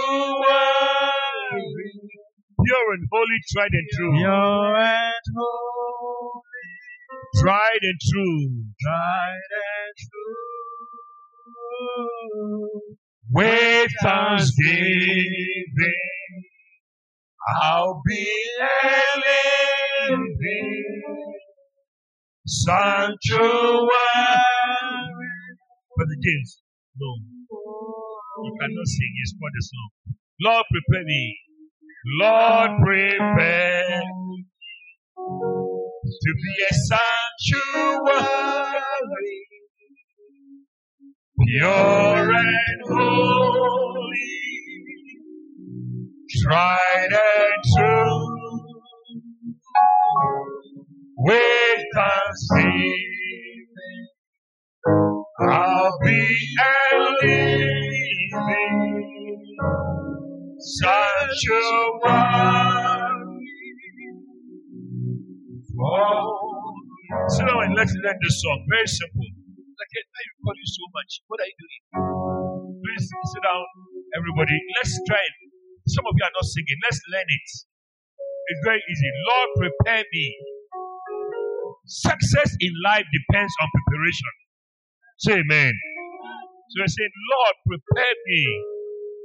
[2.66, 4.14] pure and holy, tried and true.
[4.18, 6.42] Pure and holy,
[7.42, 8.64] Tried and true.
[8.82, 10.36] tried and true.
[13.32, 15.66] With thanksgiving,
[17.62, 18.28] I'll be
[18.62, 21.34] a living
[22.48, 23.90] sanctuary.
[25.98, 26.62] Brother James,
[27.00, 27.12] no,
[27.54, 28.22] oh.
[28.43, 29.14] you cannot sing.
[29.24, 29.89] It's not the song.
[30.41, 31.39] Lord, prepare me.
[32.22, 34.45] Lord, prepare me
[35.18, 38.18] to be a sanctuary,
[41.47, 44.32] pure and holy,
[46.43, 48.28] tried and true,
[51.18, 52.95] with thanksgiving.
[55.41, 56.38] I'll be
[58.34, 59.58] a living
[60.60, 61.64] sanctuary.
[65.80, 66.74] Oh,
[67.30, 68.60] sit down and let's learn this song.
[68.70, 69.30] Very simple.
[69.80, 69.94] Like,
[70.44, 71.12] why are you so much?
[71.28, 71.84] What are you doing?
[72.84, 73.66] Please sit down,
[74.18, 74.58] everybody.
[74.82, 75.38] Let's try it.
[75.88, 76.80] Some of you are not singing.
[76.86, 77.50] Let's learn it.
[78.50, 79.10] It's very easy.
[79.30, 80.28] Lord, prepare me.
[81.88, 84.34] Success in life depends on preparation.
[85.20, 85.74] Say amen.
[86.70, 88.63] So I said, Lord, prepare me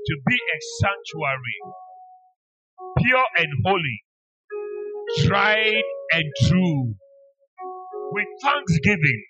[0.06, 1.58] to be a sanctuary,
[2.98, 4.04] pure and holy,
[5.26, 5.84] tried
[6.14, 6.94] and true.
[8.12, 9.24] With thanksgiving,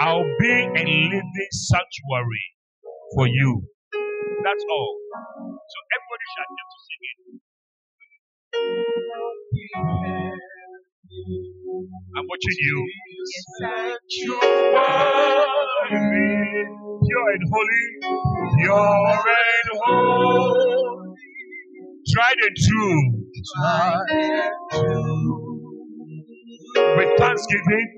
[0.00, 2.46] I'll be a living sanctuary
[3.16, 3.64] for you.
[4.44, 4.96] That's all.
[5.56, 7.16] So everybody should attempt to sing it.
[11.12, 12.86] I'm watching you.
[13.60, 14.72] Sanctuary,
[17.06, 17.84] pure and holy,
[18.58, 21.16] pure and holy,
[22.14, 23.00] tried and true.
[26.96, 27.88] With thanksgiving,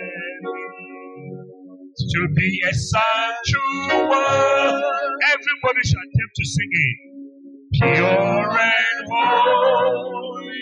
[0.41, 0.63] me
[1.97, 4.83] to be a sanctuary.
[5.33, 6.97] Everybody shall attempt to sing it.
[7.73, 10.53] Pure and holy.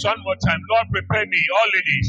[0.00, 0.60] ladies one more time.
[0.70, 2.08] Lord, prepare me, all ladies.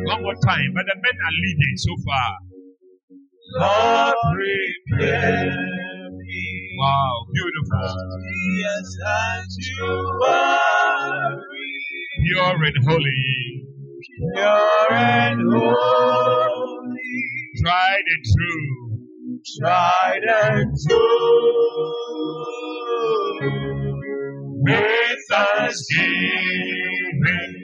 [0.06, 2.30] One more time, but the men are leading so far.
[3.60, 4.16] Lord,
[4.98, 5.88] prepare.
[6.79, 7.97] Wow, beautiful.
[8.22, 10.61] Be a sanctuary.
[12.24, 13.64] Pure and holy.
[14.35, 17.22] Pure and holy.
[17.62, 18.68] Tried and true.
[19.61, 21.53] Tried and true.
[24.62, 27.55] With thanksgiving.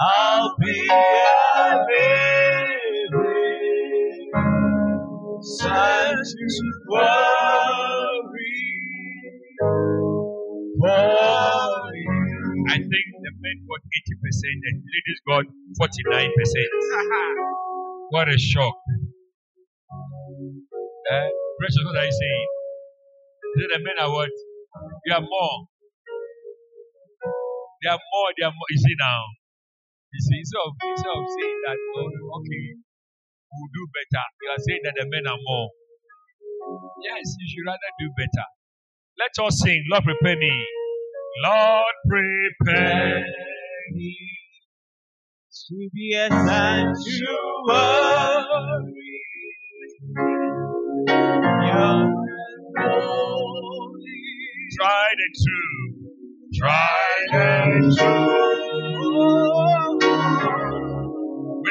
[0.00, 2.63] I'll be a living
[5.44, 6.24] sanctuary
[10.80, 12.64] for you.
[12.68, 15.44] I think the men got 80% and ladies got
[15.80, 16.32] 49%.
[18.10, 18.74] what a shock.
[21.12, 21.28] Uh,
[21.60, 22.48] precious, what are you saying?
[23.56, 24.30] Is it the men are what?
[25.06, 25.68] You are more.
[27.82, 28.68] They are more, they are more.
[28.70, 29.22] You see now.
[30.12, 32.08] You see, instead of, instead of saying that, oh,
[32.40, 32.64] okay,
[33.54, 35.70] we'll do better, you are saying that the men are more.
[37.02, 38.46] Yes, you should rather do better.
[39.18, 40.66] Let us sing, Lord, prepare me.
[41.44, 43.24] Lord, prepare
[43.92, 44.16] me
[45.68, 46.94] to be a sanctuary.
[51.46, 54.22] Young and holy,
[54.78, 56.10] tried and true,
[56.58, 58.53] tried and true.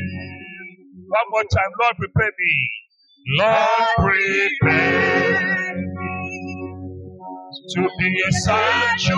[1.08, 2.72] One more time, Lord, prepare me.
[3.40, 6.10] Lord, prepare me
[7.76, 9.18] to be a such a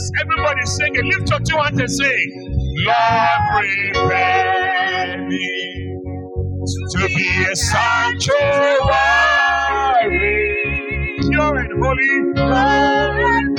[0.21, 1.05] Everybody sing it.
[1.05, 2.31] Lift your two hands and sing.
[2.85, 3.41] Lord,
[3.93, 5.95] prepare me
[6.71, 8.37] to be a sanctuary,
[11.29, 13.55] pure and holy, tried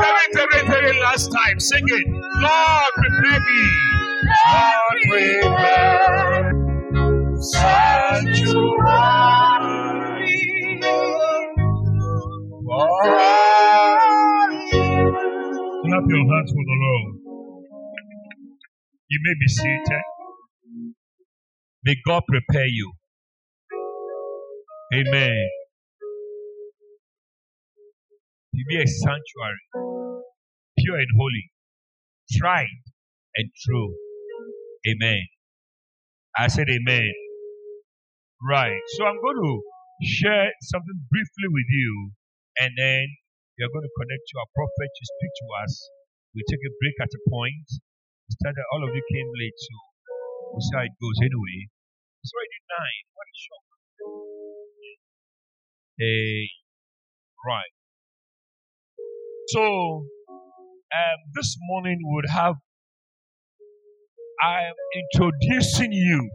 [0.00, 2.06] Very, very, very last time, sing it.
[2.44, 3.62] Lord, prepare me.
[4.52, 6.52] Lord, prepare
[7.40, 8.80] sanctuary.
[15.84, 17.14] Clap your hands for the Lord.
[19.10, 20.07] You may be seated.
[21.84, 22.92] May God prepare you.
[24.94, 25.48] Amen.
[28.54, 29.64] To be a sanctuary,
[30.78, 31.50] pure and holy,
[32.38, 32.82] tried
[33.36, 33.94] and true.
[34.88, 35.22] Amen.
[36.38, 37.12] I said amen.
[38.42, 38.78] Right.
[38.98, 39.54] So I'm going to
[40.06, 42.12] share something briefly with you,
[42.62, 43.06] and then
[43.66, 45.72] are going to connect to our prophet to speak to us.
[46.38, 47.66] We take a break at a point.
[48.30, 49.74] Started, all of you came late, so
[50.56, 51.68] it goes anyway.
[52.22, 53.04] It's already nine.
[53.14, 53.64] What a shock.
[55.98, 56.48] Hey,
[57.46, 57.72] right.
[59.48, 60.06] So,
[60.94, 62.56] um, this morning we would have,
[64.42, 66.30] I am introducing you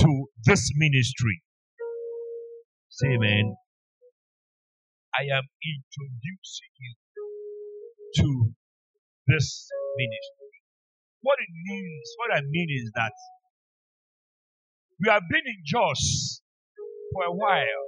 [0.00, 1.42] to this ministry.
[2.90, 3.56] Say amen.
[5.18, 6.94] I am introducing you
[8.16, 8.54] to
[9.26, 10.43] this ministry.
[11.24, 13.16] What it means, what I mean is that
[15.00, 16.42] we have been in Jos
[17.12, 17.86] for a while.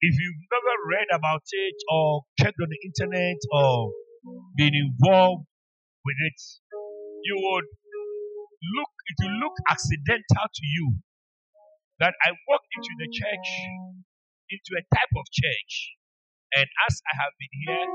[0.00, 3.92] If you've never read about it or checked on the internet or
[4.56, 5.46] been involved
[6.04, 6.40] with it,
[7.24, 7.68] you would
[8.78, 10.96] look, it will look accidental to you
[12.00, 13.48] that I walked into the church,
[14.50, 15.72] into a type of church,
[16.56, 17.88] and as I have been here,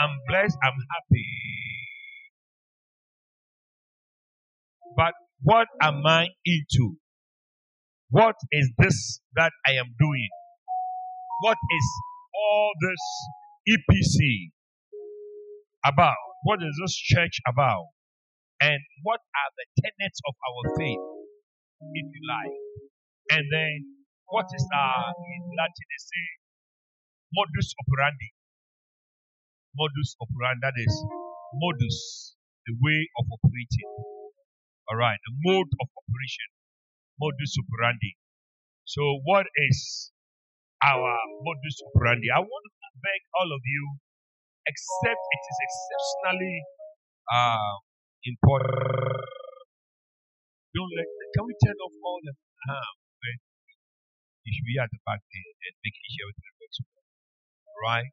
[0.00, 1.71] I'm blessed, I'm happy.
[4.96, 6.96] But what am I into?
[8.10, 10.28] What is this that I am doing?
[11.40, 11.86] What is
[12.34, 13.02] all this
[13.72, 14.52] EPC
[15.86, 16.20] about?
[16.44, 17.86] What is this church about?
[18.60, 21.04] And what are the tenets of our faith,
[21.94, 22.58] if you like?
[23.30, 23.74] And then,
[24.28, 26.26] what is our, in Latin, they say,
[27.34, 28.30] modus operandi?
[29.74, 30.94] Modus operandi, that is
[31.54, 32.36] modus,
[32.66, 34.21] the way of operating.
[34.90, 36.48] All right, the mode of operation,
[37.20, 38.18] modus operandi.
[38.84, 40.10] So, what is
[40.82, 41.14] our
[41.46, 42.28] modus operandi?
[42.34, 43.84] I want to beg all of you,
[44.66, 46.56] except it is exceptionally
[47.30, 47.74] uh,
[48.26, 49.30] important.
[50.74, 51.08] Don't let.
[51.36, 52.34] Can we turn off all the?
[52.68, 52.96] Um,
[54.44, 57.06] you should be at the back there and making sure everything works well,
[57.86, 58.10] right?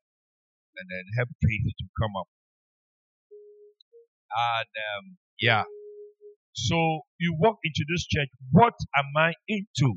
[0.78, 2.30] And then help faith to come up.
[4.30, 5.05] And um,
[5.41, 5.65] yeah,
[6.54, 8.30] so you walk into this church.
[8.52, 9.95] What am I into?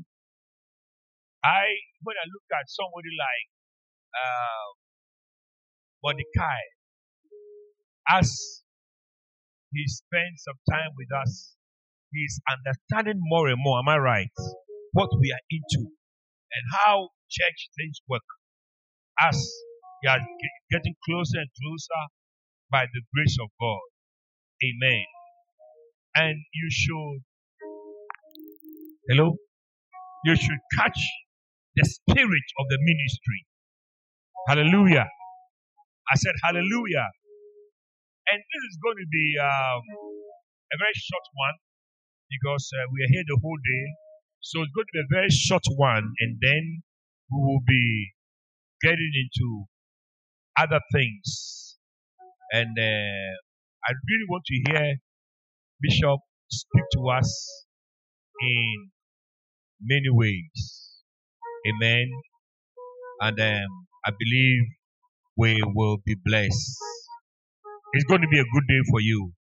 [1.43, 1.65] I
[2.03, 3.47] when I look at somebody like
[4.15, 4.67] uh,
[6.03, 6.61] Mordecai,
[8.09, 8.61] as
[9.73, 11.55] he spends some time with us,
[12.11, 13.79] he's understanding more and more.
[13.79, 14.31] Am I right?
[14.93, 15.89] What we are into
[16.53, 18.23] and how church things work.
[19.21, 19.37] As
[20.03, 20.19] we are
[20.71, 22.03] getting closer and closer
[22.71, 23.81] by the grace of God.
[24.63, 25.05] Amen.
[26.15, 27.19] And you should,
[29.09, 29.35] hello,
[30.25, 30.99] you should catch
[31.75, 33.45] the spirit of the ministry.
[34.47, 35.07] Hallelujah.
[36.11, 37.07] I said hallelujah.
[38.31, 39.81] And this is going to be um,
[40.73, 41.57] a very short one
[42.29, 43.85] because uh, we are here the whole day.
[44.41, 46.83] So it's going to be a very short one, and then
[47.31, 48.13] we will be
[48.81, 49.65] getting into
[50.59, 51.77] other things.
[52.51, 53.31] And uh,
[53.87, 54.95] I really want to hear
[55.83, 56.21] Bishop
[56.51, 57.31] speak to us
[58.41, 58.89] in
[59.81, 60.91] many ways.
[61.67, 62.09] Amen.
[63.21, 64.63] And um, I believe
[65.37, 66.77] we will be blessed.
[67.93, 69.31] It's going to be a good day for you.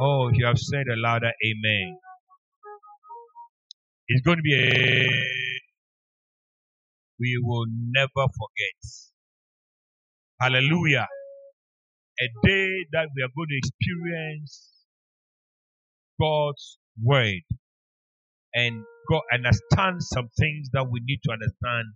[0.00, 1.98] Oh, you have said a louder amen.
[4.08, 5.08] It's going to be a
[7.20, 8.80] we will never forget.
[10.40, 11.06] Hallelujah.
[12.20, 14.71] A day that we are going to experience
[16.20, 17.42] God's word
[18.54, 21.86] and go understand some things that we need to understand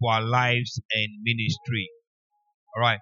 [0.00, 1.88] for our lives and ministry.
[2.76, 3.00] All right.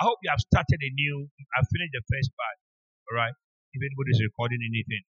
[0.00, 1.28] I hope you have started a new.
[1.56, 2.56] I finished the first part.
[3.10, 3.34] All right.
[3.74, 5.04] If anybody's recording anything,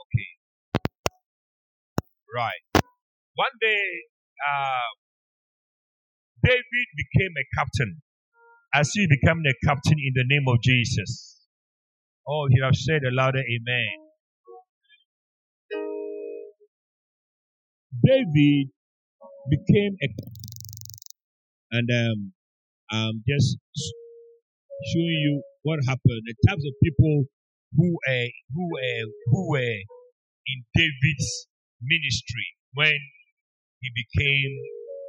[0.00, 0.30] okay.
[2.34, 2.62] Right.
[3.36, 3.84] One day,
[4.44, 4.90] uh,
[6.44, 8.02] David became a captain.
[8.74, 11.40] As he became a captain in the name of Jesus.
[12.28, 14.05] Oh, you have said a louder amen.
[18.04, 18.68] David
[19.50, 20.32] became a captain
[21.72, 22.32] and um,
[22.90, 23.58] I'm just
[24.94, 26.22] showing you what happened.
[26.26, 27.24] The types of people
[27.76, 27.98] who
[28.54, 28.70] who
[29.32, 31.48] who were in David's
[31.82, 32.96] ministry when
[33.80, 34.52] he became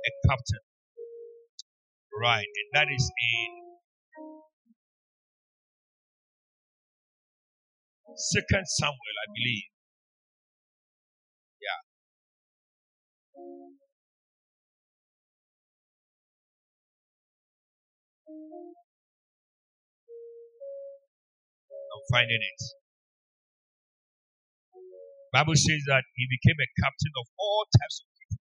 [0.07, 0.65] a captain.
[2.21, 3.49] Right, and that is in
[8.17, 9.76] Second Samuel, I believe.
[22.11, 22.61] Finding it.
[25.33, 28.41] Bible says that he became a captain of all types of people.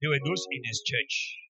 [0.00, 1.44] There were those in his church.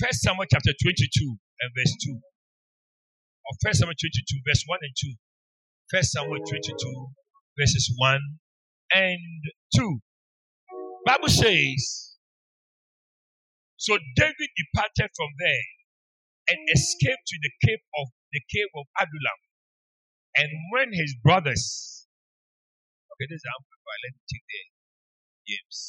[0.00, 2.12] First Samuel chapter 22 and verse 2.
[2.12, 5.14] Or First Samuel 22, verse 1 and 2.
[5.90, 6.76] First Samuel 22,
[7.58, 8.20] verses 1
[8.94, 9.18] and
[9.76, 9.98] 2.
[11.06, 12.16] Bible says,
[13.76, 15.66] So David departed from there
[16.50, 19.40] and escaped to the cave of the cave of Adullam.
[20.36, 21.96] And when his brothers
[23.16, 24.00] Okay, this is amplified.
[24.04, 24.60] Let me take the
[25.48, 25.80] James.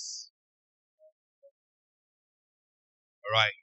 [3.27, 3.57] Alright.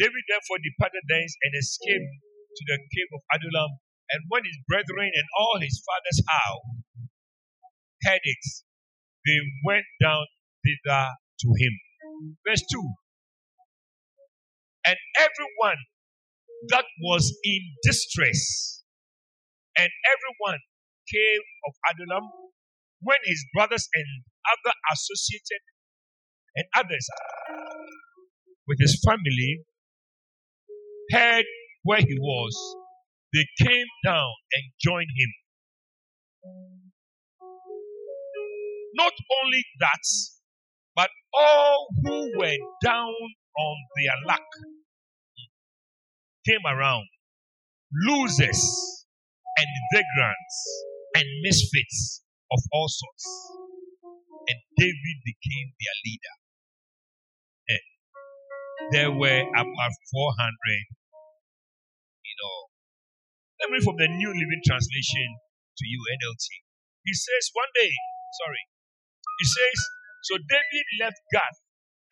[0.00, 2.08] David therefore departed thence and escaped
[2.56, 3.84] to the cave of Adullam.
[4.16, 6.64] And when his brethren and all his father's house
[8.08, 8.44] heard it,
[9.26, 10.24] they went down
[10.64, 11.06] thither
[11.40, 11.72] to him.
[12.46, 12.92] Verse 2.
[14.86, 15.78] And everyone
[16.68, 18.82] that was in distress,
[19.78, 20.58] and everyone
[21.12, 22.30] came of Adullam,
[23.00, 24.06] when his brothers and
[24.52, 25.62] other associated
[26.56, 27.08] and others
[28.68, 29.60] with his family
[31.12, 31.44] heard
[31.84, 32.76] where he was,
[33.34, 35.30] they came down and joined him.
[38.94, 39.12] Not
[39.42, 40.04] only that,
[40.96, 43.14] but all who were down
[43.58, 44.48] on their luck
[46.46, 47.06] came around,
[47.92, 49.06] losers
[49.58, 50.84] and vagrants
[51.16, 52.22] and misfits
[52.52, 53.26] of all sorts.
[54.48, 56.36] And David became their leader.
[57.68, 60.86] And there were about 400
[62.24, 62.56] you know.
[63.60, 65.28] Let me read from the New Living Translation
[65.78, 66.46] to you, NLT.
[67.06, 67.92] He says, one day,
[68.42, 68.62] sorry,
[69.42, 69.78] he says,
[70.24, 71.58] so David left Gath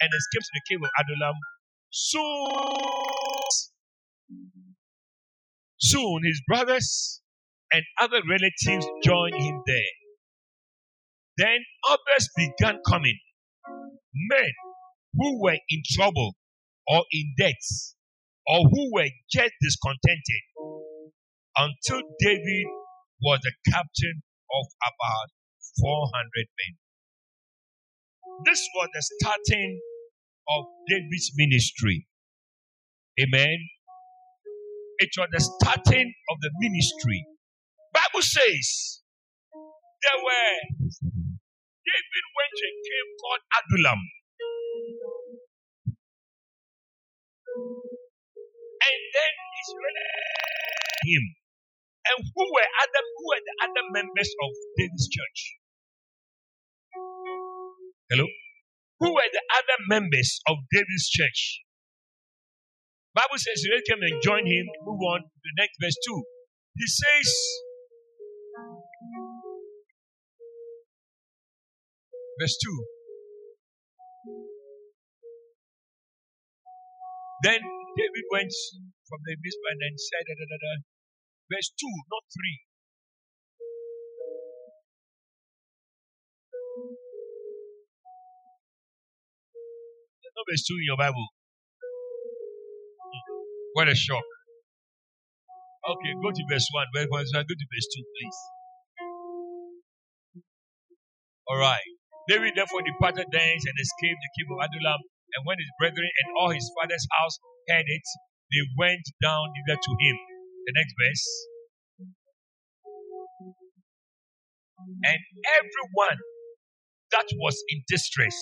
[0.02, 1.36] and escaped to the cave of Adullam.
[1.90, 2.50] Soon,
[5.78, 7.22] soon his brothers
[7.72, 9.94] and other relatives joined him there.
[11.38, 11.58] Then
[11.90, 13.18] others began coming,
[14.14, 14.52] men
[15.14, 16.34] who were in trouble
[16.88, 17.62] or in debt
[18.48, 20.42] or who were just discontented
[21.58, 22.66] until David
[23.22, 24.22] was the captain
[24.54, 25.28] of about
[25.80, 26.79] 400 men.
[28.44, 29.80] This was the starting
[30.48, 32.06] of David's ministry.
[33.20, 33.58] Amen.
[34.98, 37.24] It was the starting of the ministry.
[37.92, 39.02] Bible says
[40.02, 40.52] there were
[41.84, 44.00] David went to a cave called Adullam.
[48.80, 49.96] And then Israel
[51.04, 51.24] him.
[52.08, 55.59] And who were other who were the other members of David's church?
[58.10, 58.26] Hello?
[58.98, 61.62] Who were the other members of David's church?
[63.14, 64.66] Bible says they came and joined him.
[64.82, 66.22] Move on to the next verse 2.
[66.74, 67.28] He says,
[72.42, 72.84] verse 2.
[77.46, 78.50] Then David went
[79.06, 80.72] from the Mizpah and said, da, da, da, da.
[81.46, 82.58] verse 2, not 3.
[90.22, 91.28] There's no verse 2 in your Bible.
[93.76, 94.24] What a shock.
[95.84, 96.86] Okay, go to verse 1.
[96.96, 98.38] Verse 1, go to verse 2, please.
[101.44, 101.88] Alright.
[102.28, 105.00] David therefore departed thence and escaped the cave of Adullam.
[105.36, 107.36] And when his brethren and all his father's house
[107.68, 108.06] heard it,
[108.50, 110.16] they went down thither to him.
[110.66, 111.26] The next verse.
[115.04, 115.20] And
[115.60, 116.18] everyone
[117.12, 118.36] that was in distress.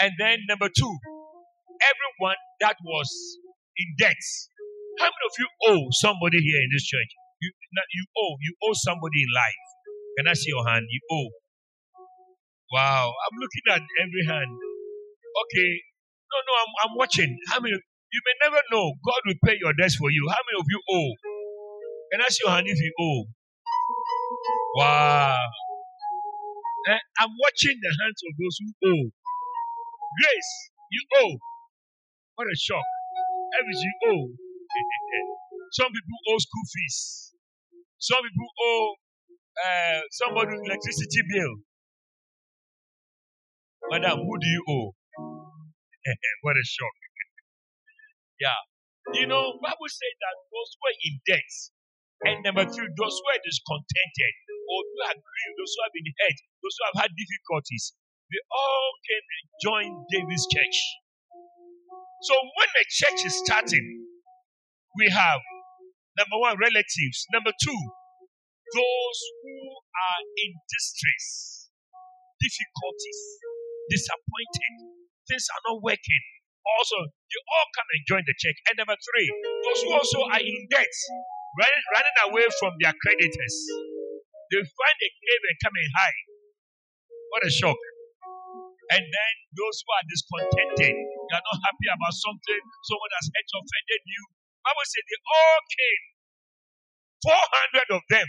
[0.00, 0.94] And then number two,
[1.82, 3.08] everyone that was
[3.76, 4.22] in debt.
[4.98, 7.10] How many of you owe somebody here in this church?
[7.42, 7.50] You,
[7.94, 9.66] you owe, you owe somebody in life.
[10.18, 10.86] Can I see your hand?
[10.90, 11.30] You owe.
[12.72, 14.50] Wow, I'm looking at every hand.
[15.44, 15.70] Okay,
[16.32, 17.30] no, no, I'm, I'm watching.
[17.48, 17.74] How many?
[17.74, 18.92] You may never know.
[19.04, 20.26] God will pay your debts for you.
[20.28, 21.12] How many of you owe?
[22.12, 23.24] Can I see your hand if you owe?
[24.76, 25.36] Wow.
[26.88, 29.10] Eh, I'm watching the hands of those who owe.
[30.16, 30.52] Grace,
[30.92, 31.36] you owe.
[32.36, 32.86] What a shock.
[33.60, 34.28] Everything you owe.
[35.78, 36.98] Some people owe school fees.
[38.00, 38.88] Some people owe
[39.60, 41.54] uh, somebody electricity bill.
[43.92, 44.90] Madam, who do you owe?
[46.44, 46.96] what a shock.
[48.44, 48.60] yeah.
[49.14, 51.52] You know, Bible says that those who are in debt,
[52.28, 54.34] and number three, those who are discontented,
[54.68, 57.84] or who are grieved, those who have been hurt, those who have had difficulties,
[58.28, 60.78] they all came and joined David's church.
[62.28, 63.86] So when the church is starting,
[64.98, 65.40] we have
[66.18, 67.18] number one, relatives.
[67.32, 67.80] Number two,
[68.74, 71.24] those who are in distress,
[72.42, 73.20] difficulties,
[73.88, 74.74] disappointed,
[75.30, 76.24] things are not working.
[76.76, 78.58] Also, you all come and join the church.
[78.68, 79.28] And number three,
[79.64, 80.92] those who also are in debt,
[81.56, 83.56] running, running away from their creditors.
[84.52, 86.24] They find a cave and come and hide.
[87.32, 87.78] What a shock.
[88.88, 93.50] And then those who are discontented, they are not happy about something, someone has hurt
[93.52, 94.22] offended you.
[94.64, 96.04] Bible said they all came.
[97.24, 98.28] 400 of them.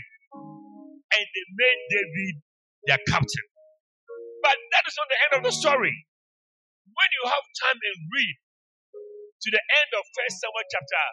[1.10, 2.34] And they made David
[2.86, 3.46] their captain.
[4.44, 5.96] But that is not the end of the story.
[6.88, 8.36] When you have time and read
[9.40, 11.04] to the end of First Samuel chapter,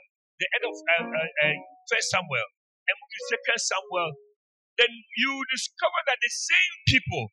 [0.43, 2.47] the end of uh, uh, uh, First Samuel,
[2.87, 4.09] and move to Second Samuel,
[4.79, 7.31] then you discover that the same people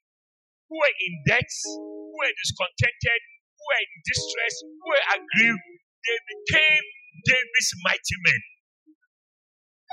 [0.70, 3.20] who were in debt, who were discontented,
[3.56, 5.64] who were in distress, who were aggrieved,
[6.06, 6.84] they became
[7.26, 8.42] David's mighty men.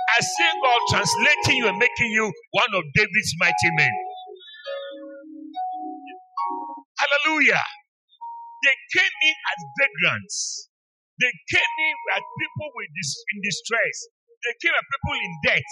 [0.05, 3.93] I see God translating you and making you one of David's mighty men.
[6.99, 7.63] Hallelujah.
[8.65, 10.37] They came in as vagrants.
[11.21, 13.95] They came in as people with dis- in distress.
[14.43, 15.69] They came as people in debt.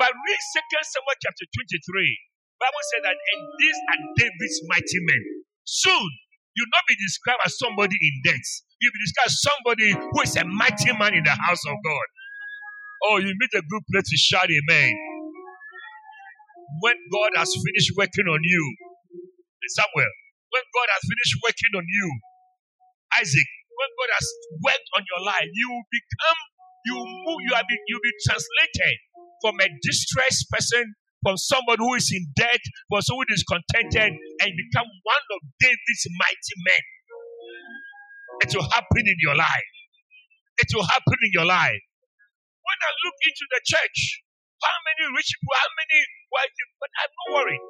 [0.00, 2.33] But read 2 Samuel chapter 23.
[2.64, 5.22] Bible said that, and these are David's mighty men.
[5.68, 6.08] Soon,
[6.56, 8.46] you'll not be described as somebody in debt.
[8.80, 12.08] You'll be described as somebody who is a mighty man in the house of God.
[13.12, 14.92] Oh, you meet a good place to shout amen.
[16.80, 18.64] When God has finished working on you,
[19.76, 20.12] Samuel,
[20.52, 22.08] when God has finished working on you,
[23.20, 24.26] Isaac, when God has
[24.62, 26.40] worked on your life, you will become,
[26.86, 28.96] you move, you have been, you'll be translated
[29.42, 30.84] from a distressed person,
[31.24, 32.60] from somebody who is in debt,
[32.92, 36.84] from someone who is contented, and become one of David's mighty men.
[38.44, 39.72] It will happen in your life.
[40.60, 41.80] It will happen in your life.
[42.60, 44.20] When I look into the church,
[44.60, 45.98] how many rich people, how many
[46.32, 47.64] wealthy, but I'm not worried.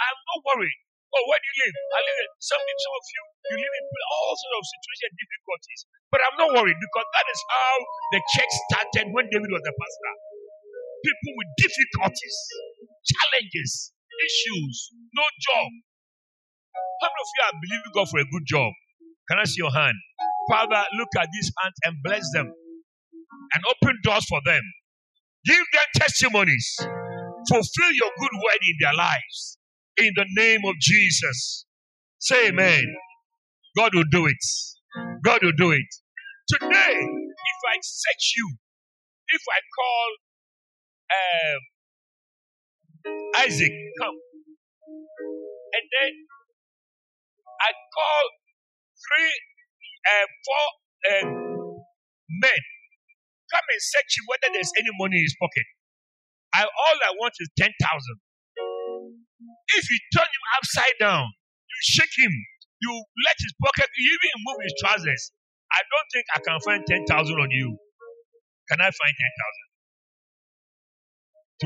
[0.00, 0.78] I'm not worried.
[1.14, 1.76] Oh, where do you live?
[1.94, 3.22] I live in some, some of you,
[3.54, 5.80] you live in all sorts of situations and difficulties.
[6.10, 7.74] But I'm not worried because that is how
[8.10, 10.14] the church started when David was the pastor.
[11.06, 12.36] People with difficulties,
[13.06, 13.92] challenges,
[14.26, 15.70] issues, no job.
[17.02, 18.72] How many of you are believing God for a good job?
[19.30, 19.96] Can I see your hand?
[20.50, 22.52] Father, look at these hands and bless them
[23.54, 24.62] and open doors for them.
[25.46, 26.76] Give them testimonies.
[27.48, 29.58] Fulfill your good word in their lives.
[29.98, 31.66] In the name of Jesus.
[32.20, 32.84] Say amen.
[33.76, 34.44] God will do it.
[35.24, 35.86] God will do it.
[36.48, 38.56] Today, if I search you,
[39.30, 40.08] if I call
[41.12, 41.60] um,
[43.44, 44.16] Isaac, come.
[45.74, 46.12] And then
[47.60, 48.32] I called
[48.96, 49.34] three,
[50.06, 50.66] uh, four
[51.10, 51.26] uh,
[52.42, 52.60] men.
[53.52, 55.66] Come and search him whether there's any money in his pocket.
[56.54, 57.70] I, all I want is 10,000.
[59.74, 62.32] If you turn him upside down, you shake him,
[62.80, 62.92] you
[63.26, 65.32] let his pocket, you even move his trousers.
[65.72, 67.76] I don't think I can find 10,000 on you.
[68.70, 69.14] Can I find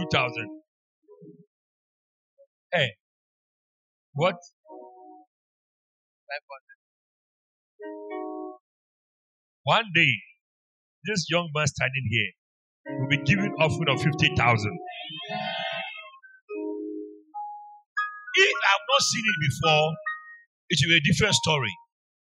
[0.03, 0.09] 10,000?
[0.09, 0.68] 2,000.
[2.73, 2.91] Hey,
[4.13, 4.37] what?
[9.65, 10.13] One day,
[11.05, 14.79] this young man standing here will be given offering of fifty thousand.
[18.37, 19.89] If I've not seen it before,
[20.69, 21.73] it will be a different story.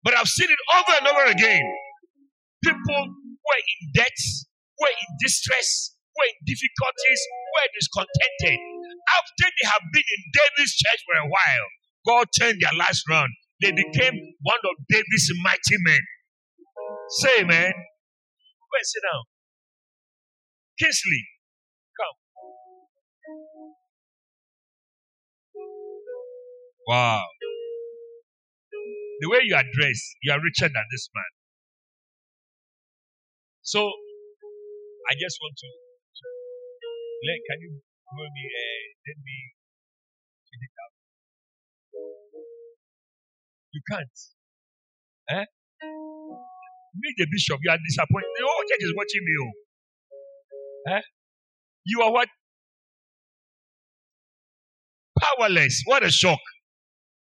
[0.04, 1.64] But I've seen it over and over again.
[2.62, 4.20] People were in debt,
[4.82, 7.22] were in distress, were in difficulties,
[7.56, 8.75] were discontented.
[9.18, 11.68] After they have been in David's church for a while,
[12.08, 13.32] God turned their lives around.
[13.62, 16.04] They became one of David's mighty men.
[17.24, 17.72] Say, man.
[17.72, 19.24] Go and sit down.
[20.80, 21.24] Kingsley,
[21.96, 22.18] come.
[26.88, 27.24] Wow.
[29.22, 31.32] The way you are dressed, you are richer than this man.
[33.64, 33.88] So,
[35.10, 35.70] I just want to,
[37.26, 38.75] let, can you give me, uh,
[39.06, 39.38] let me
[40.50, 40.94] fill it out?
[43.74, 44.18] You can't.
[45.30, 45.46] Eh?
[46.96, 48.32] Me, the bishop, you are disappointed.
[48.34, 49.34] The whole church is watching me.
[49.44, 49.54] Oh.
[50.96, 51.04] Eh?
[51.86, 52.30] You are what?
[55.20, 55.84] Powerless.
[55.86, 56.40] What a shock.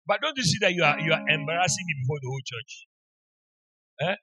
[0.08, 2.72] But don't you see that you are you are embarrassing me before the whole church?
[4.10, 4.18] Eh?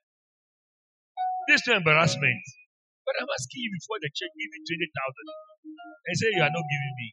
[1.47, 2.43] This is embarrassment.
[3.07, 5.27] But I'm asking you before the church give me twenty thousand.
[6.11, 7.07] And say you are not giving me.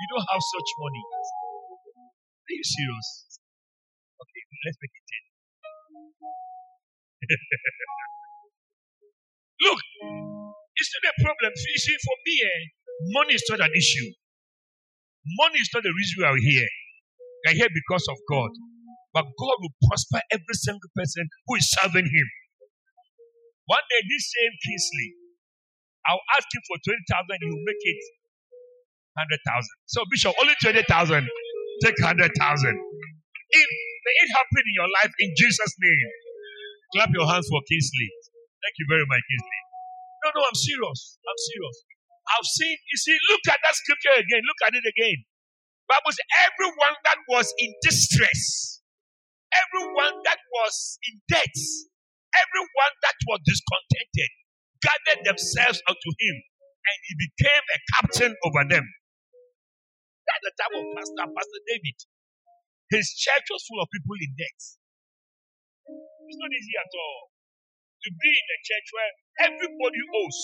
[0.00, 1.04] You don't have such money.
[2.34, 3.08] Are you serious?
[4.20, 5.24] Okay, let's make it ten.
[9.66, 9.80] Look,
[10.78, 11.52] it's not a problem.
[11.54, 12.62] You see, for me, eh,
[13.16, 14.10] money is not an issue.
[15.40, 16.70] Money is not the reason we are here.
[17.44, 18.50] We are here because of God.
[19.14, 22.28] But God will prosper every single person who is serving Him.
[23.66, 25.10] One day, this same Kingsley,
[26.08, 28.00] I'll ask him for 20,000, he will make it
[29.20, 29.68] 100,000.
[29.86, 30.80] So, Bishop, only 20,000.
[31.84, 32.24] Take 100,000.
[32.32, 33.68] If,
[34.04, 36.08] may it happen in your life in Jesus' name.
[36.96, 38.08] Clap your hands for Kingsley.
[38.60, 39.60] Thank you very much, Kingsley.
[40.24, 41.00] No, no, I'm serious.
[41.24, 41.76] I'm serious.
[42.36, 44.42] I've seen, you see, look at that scripture again.
[44.44, 45.24] Look at it again.
[45.90, 48.78] Bible says, everyone that was in distress,
[49.50, 51.56] everyone that was in debt,
[52.38, 54.30] everyone that was discontented,
[54.78, 58.86] gathered themselves unto him, and he became a captain over them.
[60.30, 61.98] That's the time of Pastor, Pastor David.
[62.94, 64.60] His church was full of people in debt.
[66.30, 67.20] It's not easy at all
[68.06, 69.12] to be in a church where
[69.50, 70.40] everybody owes.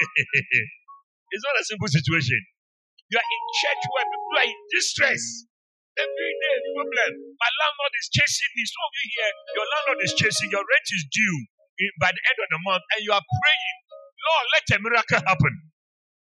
[1.32, 2.40] it's not a simple situation.
[3.10, 5.22] You are in church where people are in distress.
[5.96, 7.10] Every day, problem.
[7.38, 8.64] My landlord is chasing me.
[8.66, 10.50] Of you here, your landlord is chasing.
[10.50, 11.38] Your rent is due
[12.02, 13.76] by the end of the month, and you are praying,
[14.70, 15.54] let a miracle happen.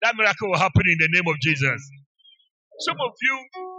[0.02, 1.80] That miracle will happen in the name of Jesus.
[2.80, 3.36] Some of you,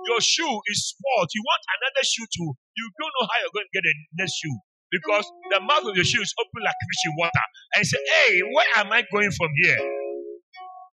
[0.08, 1.30] your shoe is spoiled.
[1.36, 2.52] You want another shoe too.
[2.80, 4.58] You don't know how you're going to get the next shoe
[4.92, 7.46] because the mouth of your shoe is open like fishy water.
[7.76, 9.82] And say, Hey, where am I going from here?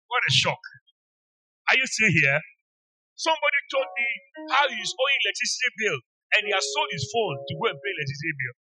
[0.07, 0.61] What a shock.
[1.69, 2.39] Are you still here?
[3.17, 4.07] Somebody told me
[4.53, 5.99] how he's owing electricity bill
[6.37, 8.55] and he has sold his phone to go and pay electricity bill.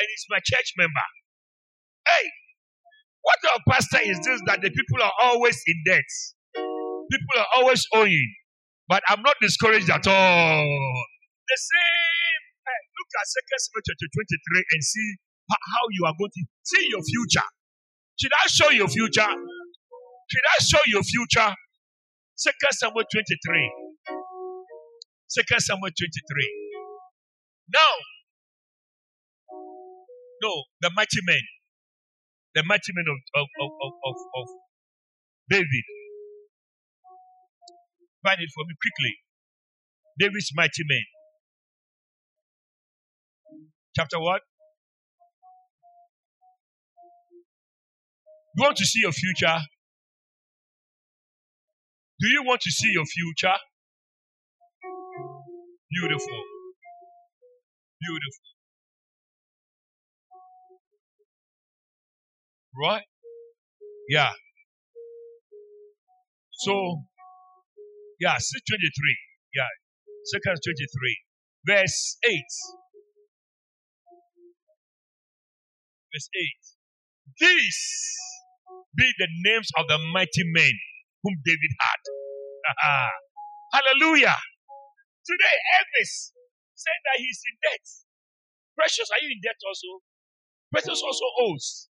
[0.00, 1.06] And he's my church member.
[2.06, 2.24] Hey,
[3.24, 6.10] what of pastor is this that the people are always in debt?
[6.54, 8.30] People are always owing.
[8.88, 10.64] But I'm not discouraged at all.
[11.48, 15.08] The same, hey, look at Second Samuel chapter 23 and see
[15.48, 17.48] how, you are going to see your future.
[18.20, 19.28] Should I show your future?
[19.28, 21.52] Should I show your future?
[22.36, 23.72] Second Samuel 23.
[25.34, 26.76] 2 Samuel 23.
[27.72, 27.92] Now,
[30.42, 30.52] no,
[30.82, 31.40] the mighty men,
[32.54, 34.16] the mighty men of, of, of, of, of,
[35.50, 35.86] David.
[38.24, 39.14] Find it for me quickly.
[40.20, 41.04] David's mighty men.
[43.96, 44.42] Chapter what?
[48.56, 49.58] You want to see your future?
[52.20, 53.56] Do you want to see your future?
[55.90, 56.42] Beautiful.
[58.00, 58.53] Beautiful.
[62.80, 63.06] Right?
[64.08, 64.32] Yeah.
[66.52, 67.04] So,
[68.20, 69.16] yeah, 23.
[69.54, 69.68] Yeah.
[70.24, 71.18] Second 23.
[71.66, 72.34] Verse 8.
[76.12, 76.42] Verse 8.
[77.40, 77.82] These
[78.96, 80.72] be the names of the mighty men
[81.22, 82.00] whom David had.
[83.72, 84.36] Hallelujah.
[85.26, 86.30] Today, Elvis
[86.74, 87.86] said that he's in debt.
[88.76, 90.02] Precious, are you in debt also?
[90.70, 91.88] Precious also owes.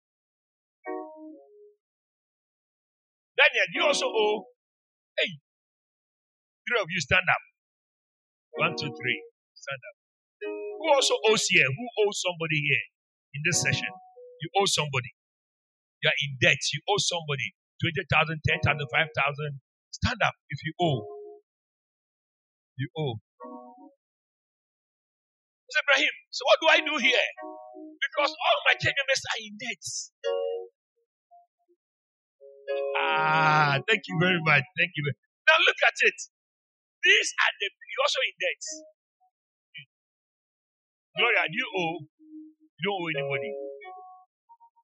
[3.41, 4.45] Daniel, you also owe.
[5.17, 5.31] Hey,
[6.67, 7.43] three of you stand up.
[8.61, 9.19] One, two, three.
[9.55, 9.95] Stand up.
[10.81, 11.67] Who also owes here?
[11.67, 12.85] Who owes somebody here
[13.35, 13.91] in this session?
[14.41, 15.11] You owe somebody.
[16.03, 16.61] You are in debt.
[16.73, 19.61] You owe somebody 20,000, 10,000, 5,000.
[19.91, 21.01] Stand up if you owe.
[22.77, 23.17] You owe.
[25.69, 25.81] Mr.
[25.85, 27.27] Ibrahim, so what do I do here?
[27.87, 29.83] Because all my members are in debt.
[32.97, 34.63] Ah, thank you very much.
[34.77, 35.03] Thank you.
[35.47, 36.17] Now look at it.
[37.03, 38.63] These are the you also in debt.
[41.17, 41.97] Gloria, do you owe?
[42.79, 43.51] You don't owe anybody.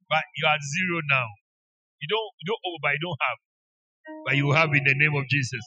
[0.09, 1.27] But you are zero now.
[2.01, 3.39] You don't you don't owe, but you don't have.
[4.25, 5.63] But you have in the name of Jesus.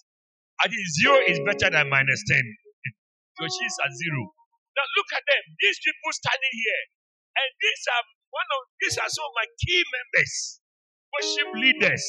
[0.62, 2.42] I think zero is better than minus ten.
[3.38, 4.22] so she's at zero.
[4.76, 5.44] Now look at them.
[5.60, 6.84] These people standing here.
[7.38, 10.59] And these are one of these are some of my key members,
[11.14, 12.04] worship leaders,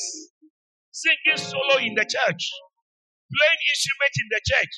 [0.91, 2.43] singing solo in the church,
[3.31, 4.73] playing instrument in the church.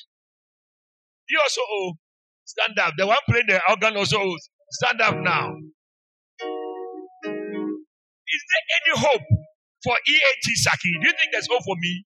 [1.30, 1.92] You also owe.
[2.44, 2.92] Stand up.
[2.98, 4.50] The one playing the organ also owes.
[4.72, 5.48] Stand up now.
[8.28, 9.28] Is there any hope
[9.84, 10.92] for EAT Sackey?
[11.00, 12.04] Do you think there's hope for me?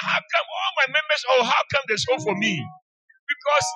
[0.00, 2.56] How come all my members, oh, how come there's hope for me?
[2.56, 3.66] Because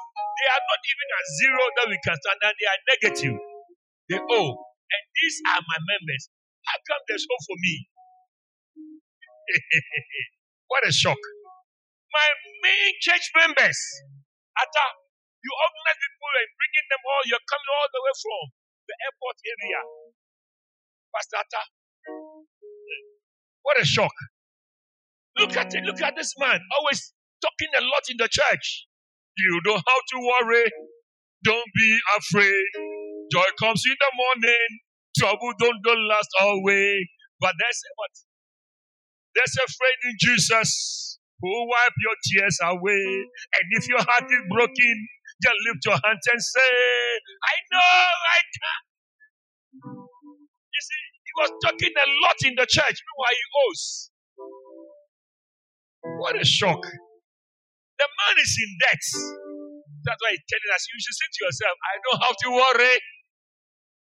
[0.40, 3.36] they are not even at zero that we can stand, and they are negative.
[4.08, 4.52] They owe.
[4.56, 6.22] And these are my members.
[6.88, 7.74] Come there's hope for me?
[10.70, 11.20] what a shock.
[12.12, 12.28] My
[12.62, 13.78] main church members,
[14.56, 14.86] Ata,
[15.42, 18.42] you organize people and bringing them all, you're coming all the way from
[18.88, 19.80] the airport area.
[21.12, 21.62] Pastor Ata,
[23.62, 24.14] what a shock.
[25.38, 27.12] Look at it, look at this man, always
[27.42, 28.86] talking a lot in the church.
[29.36, 30.66] You don't have to worry.
[31.44, 32.66] Don't be afraid.
[33.32, 34.68] Joy comes in the morning.
[35.18, 37.06] Trouble don't, don't last always.
[37.40, 38.14] But there's a what?
[39.34, 43.06] There's a friend in Jesus who will wipe your tears away.
[43.56, 44.96] And if your heart is broken,
[45.42, 46.72] just lift your hands and say,
[47.42, 48.80] I know I can.
[50.72, 52.96] You see, he was talking a lot in the church.
[52.98, 53.84] You know why he owes.
[56.20, 56.82] What a shock.
[56.82, 59.04] The man is in debt.
[60.04, 62.96] That's why he's telling us you should say to yourself, I don't have to worry.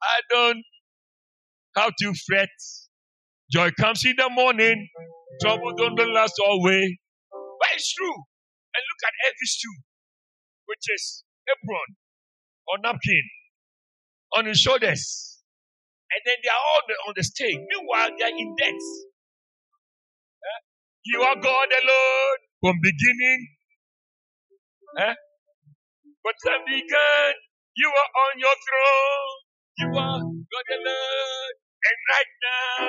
[0.03, 0.63] I don't
[1.75, 2.49] have to fret.
[3.51, 4.87] Joy comes in the morning.
[5.41, 6.91] Trouble don't last always.
[7.31, 8.13] But it's true.
[8.75, 9.77] And look at every shoe,
[10.65, 11.95] which is apron
[12.67, 13.23] or napkin
[14.37, 15.41] on his shoulders.
[16.11, 17.57] And then they are all on the stage.
[17.57, 18.73] Meanwhile, they are in debt.
[18.73, 20.59] Eh?
[21.05, 23.47] You are God alone from beginning
[24.97, 25.13] Eh?
[26.23, 27.33] But time began,
[27.75, 29.37] you are on your throne.
[29.81, 31.55] You are God alone.
[31.85, 32.79] And right now,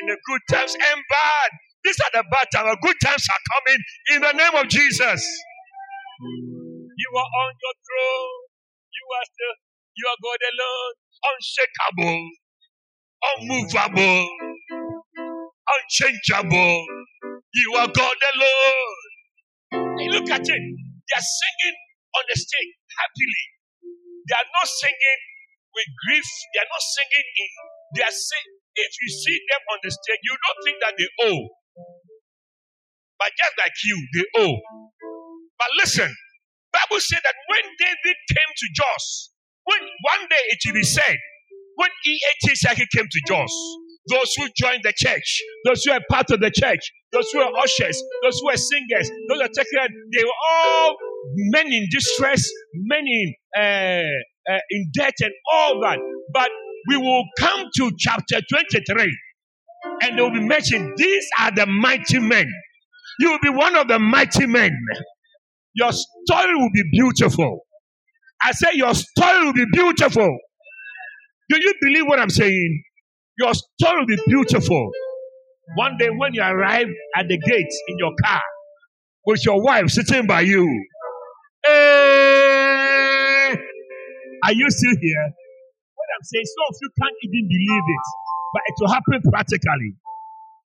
[0.00, 1.50] in the good times and bad,
[1.84, 2.76] these are the bad times.
[2.82, 3.80] Good times are coming
[4.16, 5.22] in the name of Jesus.
[6.96, 8.40] You are on your throne.
[8.94, 9.56] You are still,
[9.98, 10.94] you are God alone.
[11.26, 12.22] Unshakable,
[13.32, 14.28] unmovable,
[15.74, 16.86] unchangeable.
[17.54, 19.00] You are God alone.
[20.12, 20.48] Look at it.
[20.48, 21.76] They are singing
[22.16, 23.44] on the stage happily.
[24.28, 25.20] They are not singing
[25.74, 26.26] with grief.
[26.54, 27.50] They are not singing in.
[27.98, 31.10] They are saying, if you see them on the stage, you don't think that they
[31.30, 31.44] owe.
[33.18, 34.58] But just like you, they owe.
[35.58, 36.10] But listen,
[36.72, 39.30] Bible said that when David came to Jos,
[39.64, 41.16] when one day it will be said,
[41.76, 42.54] when E.A.T.
[42.54, 43.52] Sackey came to Jos,
[44.10, 47.50] those who joined the church, those who are part of the church, those who are
[47.62, 50.96] ushers, those who are singers, those who are taking, they were all
[51.54, 55.98] men in distress, men in, uh, uh, in debt and all that.
[56.34, 56.50] But
[56.88, 59.18] we will come to chapter 23
[60.02, 60.94] and they will be mentioned.
[60.96, 62.46] These are the mighty men.
[63.20, 64.72] You will be one of the mighty men.
[65.74, 67.60] Your story will be beautiful.
[68.44, 70.38] I say your story will be beautiful.
[71.50, 72.82] Do you believe what I'm saying?
[73.38, 74.90] Your story will be beautiful.
[75.76, 78.40] One day when you arrive at the gate in your car
[79.26, 80.64] with your wife sitting by you,
[81.66, 82.03] hey,
[84.44, 85.34] are you still here?
[86.04, 88.06] what I'm saying, some of you can't even believe it,
[88.52, 89.96] but it will happen practically.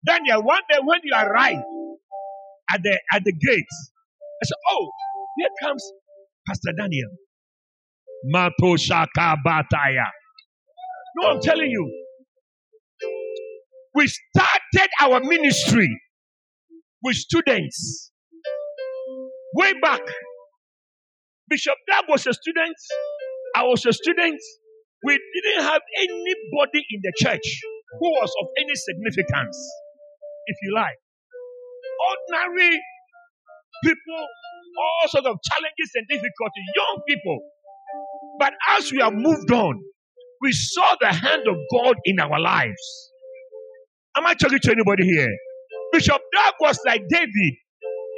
[0.06, 1.64] Daniel, one day when you arrive
[2.74, 3.74] at the at the gate,
[4.42, 4.92] I said, Oh,
[5.38, 5.84] here comes
[6.48, 7.10] Pastor Daniel.
[9.46, 10.06] Bataya.
[11.18, 12.04] No, I'm telling you.
[13.96, 15.90] We started our ministry
[17.04, 18.12] with students
[19.56, 20.02] way back.
[21.50, 22.76] Bishop Dag was a student.
[23.58, 24.40] I was a student.
[25.04, 27.48] We didn't have anybody in the church
[28.00, 29.58] who was of any significance,
[30.46, 30.98] if you like.
[32.30, 32.80] Ordinary
[33.84, 37.40] people, all sorts of challenges and difficulties, young people.
[38.40, 39.82] But as we have moved on,
[40.42, 43.12] we saw the hand of God in our lives.
[44.18, 45.34] Am I talking to anybody here?
[45.94, 47.54] Bishop Dag was like David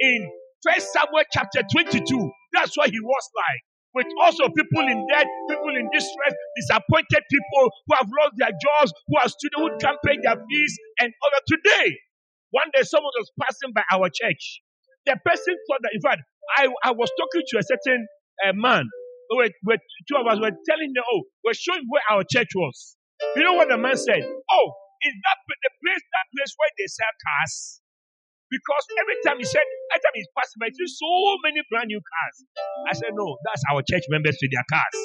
[0.02, 0.30] in
[0.62, 2.30] First Samuel chapter 22.
[2.52, 3.69] That's what he was like.
[3.94, 8.94] With also people in debt, people in distress, disappointed people who have lost their jobs,
[9.08, 11.42] who are students who can't pay their fees, and other.
[11.48, 11.98] Today,
[12.50, 14.62] one day someone was passing by our church.
[15.06, 16.22] The person thought that, in fact,
[16.56, 18.06] I, I was talking to a certain
[18.46, 18.86] uh, man.
[19.32, 22.96] Wait, wait, two of us were telling them, oh, we're showing where our church was.
[23.36, 24.22] You know what the man said?
[24.22, 24.66] Oh,
[25.02, 27.80] is that the place, that place where they sell cars?
[28.50, 29.62] Because every time he said,
[29.94, 31.10] every time he's passing by, he so
[31.44, 32.36] many brand new cars.
[32.90, 34.96] I said, no, that's our church members with their cars.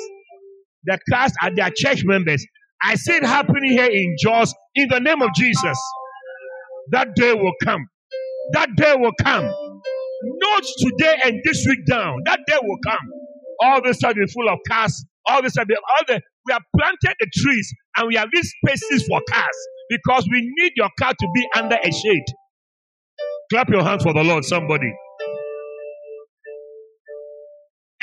[0.85, 2.45] The cars are their church members.
[2.83, 5.77] I see it happening here in Jos in the name of Jesus.
[6.91, 7.87] That day will come.
[8.53, 9.45] That day will come.
[10.23, 12.17] Not today and this week down.
[12.25, 12.99] That day will come.
[13.61, 15.05] All this will be full of cars.
[15.27, 18.53] All this will be all the we have planted the trees and we have these
[18.63, 19.57] spaces for cars
[19.89, 22.25] because we need your car to be under a shade.
[23.51, 24.91] Clap your hands for the Lord, somebody.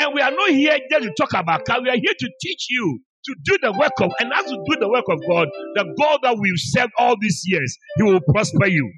[0.00, 1.82] And we are not here just to talk about car.
[1.82, 4.76] We are here to teach you to do the work of, and as you do
[4.80, 8.66] the work of God, the God that we've served all these years, He will prosper
[8.66, 8.92] you.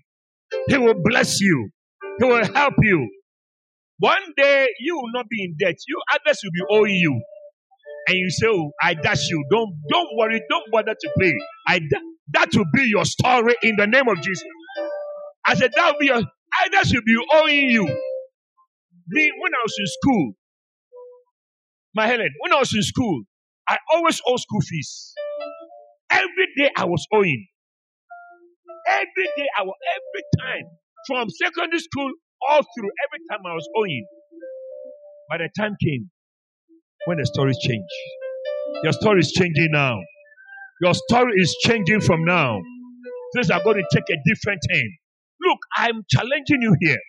[0.69, 1.71] He will bless you.
[2.21, 3.09] He will help you.
[3.99, 5.77] One day you will not be in debt.
[5.89, 7.21] You others will be owing you.
[8.09, 9.45] And you say, Oh, I dash you.
[9.51, 11.33] Don't don't worry, don't bother to pay.
[11.69, 11.81] I
[12.33, 14.45] that will be your story in the name of Jesus.
[15.47, 16.23] I said, that will be your
[16.67, 17.85] others will be owing you.
[19.09, 20.33] Me, when I was in school,
[21.95, 23.23] my Helen, when I was in school,
[23.69, 25.15] I always owe school fees.
[26.11, 27.47] Every day I was owing.
[28.89, 30.71] Every day I was, every time.
[31.09, 32.13] From secondary school
[32.51, 34.07] all through, every time I was owing.
[35.31, 36.11] By the time came
[37.07, 37.95] when the stories changed.
[38.85, 39.99] Your story is changing now.
[40.83, 42.61] Your story is changing from now.
[43.35, 45.04] Things are going to take a different turn.
[45.47, 47.01] Look, I'm challenging you here.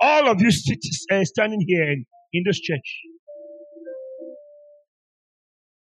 [0.00, 0.78] All of you sit,
[1.10, 3.00] uh, standing here in, in this church.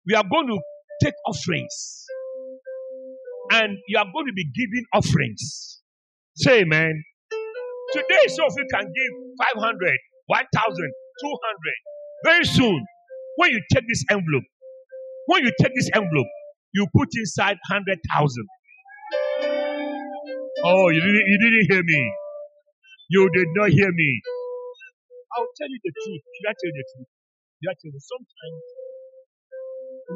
[0.07, 0.59] We are going to
[1.01, 2.05] take offerings.
[3.51, 5.81] And you are going to be giving offerings.
[6.35, 7.03] Say amen.
[7.93, 9.97] Today, some of you can give 500,
[10.27, 10.93] 1,000, 200.
[12.26, 12.85] Very soon,
[13.38, 14.43] when you take this envelope,
[15.27, 16.27] when you take this envelope,
[16.73, 18.47] you put inside 100,000.
[20.64, 22.02] Oh, you didn't, you didn't hear me.
[23.10, 24.22] You did not hear me.
[25.38, 26.23] I'll tell you the truth.
[26.23, 27.10] Should I tell you the truth?
[27.61, 28.02] Should I tell you?
[28.02, 28.61] Sometimes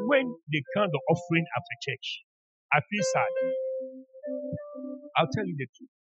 [0.08, 2.24] when they count the offering after church,
[2.72, 3.32] I feel sad.
[5.18, 5.94] I'll tell you the truth.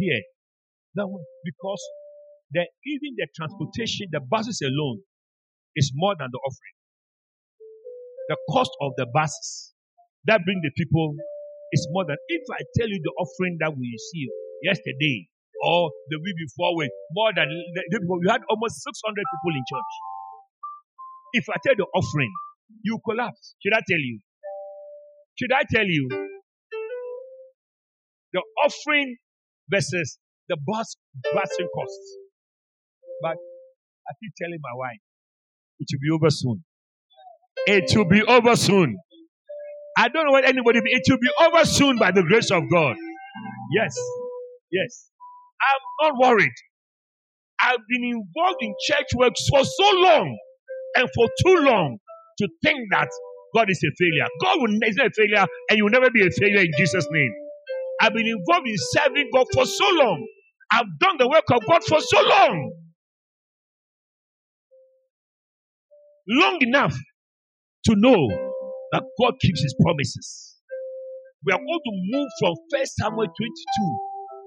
[0.00, 0.22] Here,
[0.96, 1.82] that one, because
[2.52, 5.00] the, even the transportation, the buses alone,
[5.76, 6.76] is more than the offering.
[8.28, 9.74] The cost of the buses
[10.26, 11.14] that bring the people
[11.72, 14.32] is more than if I tell you the offering that we received
[14.62, 15.28] yesterday
[15.64, 19.92] or the week before, with more than we had almost 600 people in church.
[21.32, 22.32] If I tell the offering,
[22.82, 23.54] you collapse.
[23.62, 24.20] Should I tell you?
[25.36, 26.08] Should I tell you?
[28.32, 29.16] The offering
[29.70, 30.18] versus
[30.48, 30.96] the bus
[31.34, 32.16] busing costs.
[33.22, 33.36] But
[34.08, 35.00] I keep telling my wife,
[35.80, 36.64] it will be over soon.
[37.66, 38.98] It will be over soon.
[39.96, 42.96] I don't know what anybody, it will be over soon by the grace of God.
[43.74, 43.96] Yes.
[44.72, 45.10] Yes.
[45.60, 46.52] I'm not worried.
[47.60, 50.38] I've been involved in church work for so long
[50.96, 51.98] and for too long
[52.38, 53.08] to think that
[53.54, 54.28] God is a failure.
[54.42, 57.06] God will, is not a failure and you will never be a failure in Jesus'
[57.10, 57.32] name.
[58.02, 60.26] I've been involved in serving God for so long.
[60.72, 62.72] I've done the work of God for so long.
[66.28, 66.94] Long enough
[67.86, 68.55] to know
[68.92, 70.56] that God keeps his promises.
[71.44, 73.34] We are going to move from 1 Samuel 22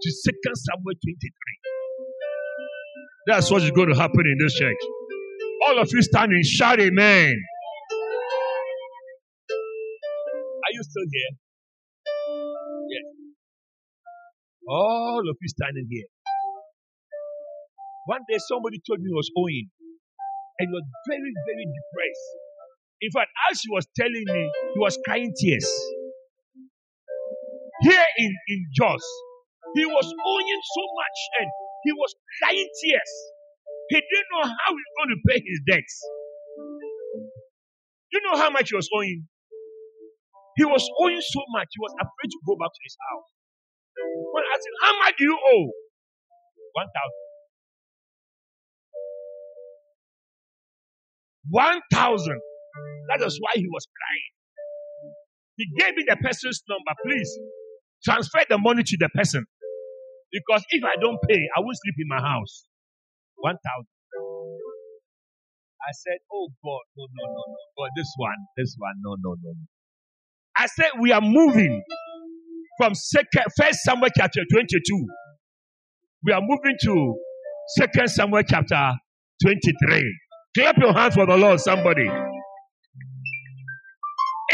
[0.03, 1.31] to 2 Samuel 23.
[3.27, 4.77] That's what is going to happen in this church.
[5.67, 7.35] All of you standing, shout amen.
[10.49, 11.31] Are you still here?
[12.89, 13.05] Yes.
[14.67, 16.07] All of you standing here.
[18.07, 19.69] One day somebody told me he was owing
[20.59, 22.38] and he was very, very depressed.
[23.01, 25.67] In fact, as he was telling me, he was crying tears.
[27.81, 29.05] Here in, in Jos,
[29.75, 31.49] he was owing so much and
[31.85, 33.11] he was crying tears.
[33.89, 35.95] He didn't know how he was going to pay his debts.
[38.11, 39.27] You know how much he was owing?
[40.57, 43.29] He was owing so much, he was afraid to go back to his house.
[44.33, 45.71] When I said, How much do you owe?
[46.73, 46.91] 1,000.
[51.51, 52.41] 1,000.
[53.09, 54.31] That is why he was crying.
[55.57, 56.93] He gave me the person's number.
[57.05, 57.31] Please
[58.03, 59.45] transfer the money to the person.
[60.31, 62.65] Because if I don't pay, I won't sleep in my house.
[63.37, 63.59] 1,000.
[65.81, 67.57] I said, Oh God, no, no, no, no.
[67.77, 69.53] God, this one, this one, no, no, no.
[70.57, 71.83] I said, We are moving
[72.77, 75.07] from second, first Samuel chapter 22.
[76.25, 77.15] We are moving to
[77.77, 78.93] second Samuel chapter
[79.43, 80.19] 23.
[80.57, 82.09] Clap your hands for the Lord, somebody.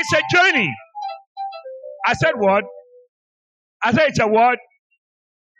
[0.05, 0.69] It's a journey.
[2.07, 2.65] I said what?
[3.83, 4.59] I said it's a what?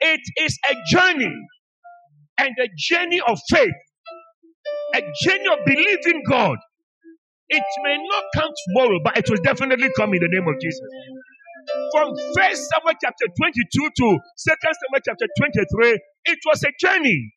[0.01, 1.33] It is a journey.
[2.39, 3.73] And a journey of faith.
[4.95, 6.57] A journey of believing God.
[7.49, 10.81] It may not come tomorrow, but it will definitely come in the name of Jesus.
[11.93, 17.31] From first Samuel chapter 22 to second Samuel chapter 23, it was a journey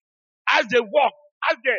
[0.54, 1.16] as they walked
[1.50, 1.76] as the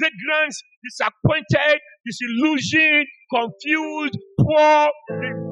[0.00, 4.92] vagrants, disappointed, disillusioned, confused, poor,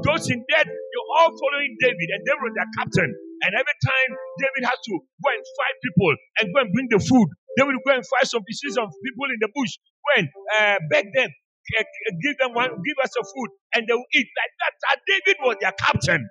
[0.05, 3.09] those in debt, you're all following David, and they were their captain.
[3.09, 7.01] And every time David has to go and fight people and go and bring the
[7.01, 9.73] food, they will go and fight some pieces of people in the bush,
[10.17, 10.29] and
[10.61, 11.31] uh, beg them,
[12.23, 14.29] give them one, give us some food, and they will eat.
[14.29, 16.29] Like that, that David was their captain.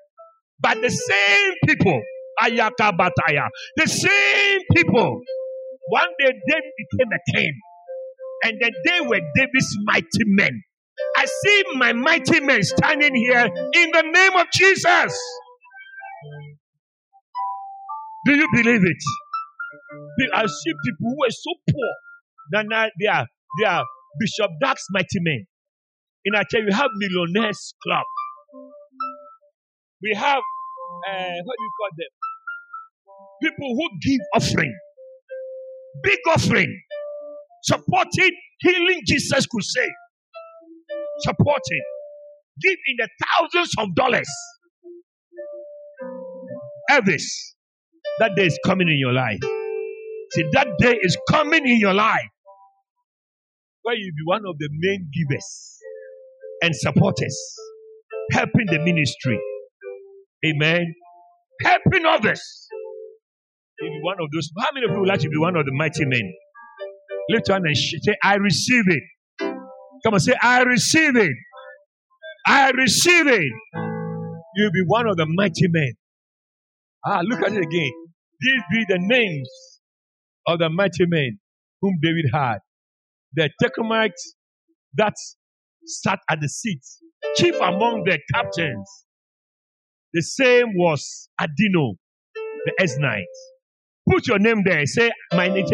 [0.62, 2.02] But the same people,
[2.42, 5.22] Ayaka Bataya, the same people
[5.90, 7.54] one day David became a king,
[8.46, 10.64] and then they were David's mighty men.
[11.18, 15.18] I see my mighty men standing here in the name of Jesus.
[18.26, 19.04] Do you believe it?
[20.34, 21.92] I see people who are so poor.
[22.52, 23.28] That now they are
[23.60, 23.84] they are
[24.20, 25.46] Bishop Dag's mighty men.
[26.26, 28.06] In our church, we have millionaires club.
[30.04, 32.14] We have uh, what do you call them?
[33.44, 34.76] People who give offering.
[36.04, 36.82] Big offering.
[37.64, 39.90] Supporting Healing Jesus Crusade.
[41.24, 41.84] Supporting.
[42.62, 44.30] Give in the thousands of dollars.
[46.92, 47.24] Elvis,
[48.20, 49.40] that day is coming in your life.
[50.32, 52.30] See, that day is coming in your life
[53.84, 55.78] where you'll be one of the main givers
[56.64, 57.38] and supporters,
[58.32, 59.40] helping the ministry.
[60.46, 60.94] Amen.
[61.64, 62.42] Helping others.
[63.80, 64.50] You'll be one of those.
[64.60, 66.34] How many of you would like to be one of the mighty men?
[67.30, 69.04] Lift your hand and say, I receive it.
[70.06, 71.34] Come on, say, I receive it.
[72.48, 73.52] I receive it.
[74.56, 75.94] You'll be one of the mighty men.
[77.06, 77.92] Ah, look at it again.
[78.42, 79.50] These be the names
[80.48, 81.40] of the mighty men
[81.82, 82.60] whom David had.
[83.36, 84.36] The Tachmonites
[84.96, 85.14] that
[85.86, 86.82] sat at the seat,
[87.38, 89.06] chief among the captains.
[90.14, 91.96] The same was Adino,
[92.66, 93.24] the Eznite.
[94.10, 94.86] Put your name there.
[94.86, 95.66] Say, my name,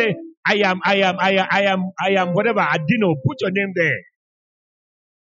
[0.47, 3.15] I am, I am, I am, I am, I am, whatever, Adino.
[3.25, 3.99] Put your name there.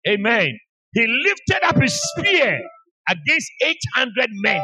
[0.09, 0.59] Amen.
[0.95, 2.61] He lifted up his spear
[3.11, 4.63] against 800 men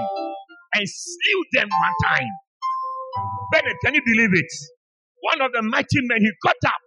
[0.76, 2.28] and slew them one time.
[3.52, 4.52] Bennett, can you believe it?
[5.22, 6.80] One of the mighty men, he got up.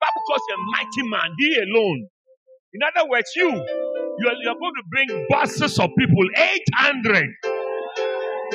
[0.00, 2.08] But because a mighty man, he alone.
[2.74, 7.28] In other words, you, you're, you're going to bring buses of people, 800.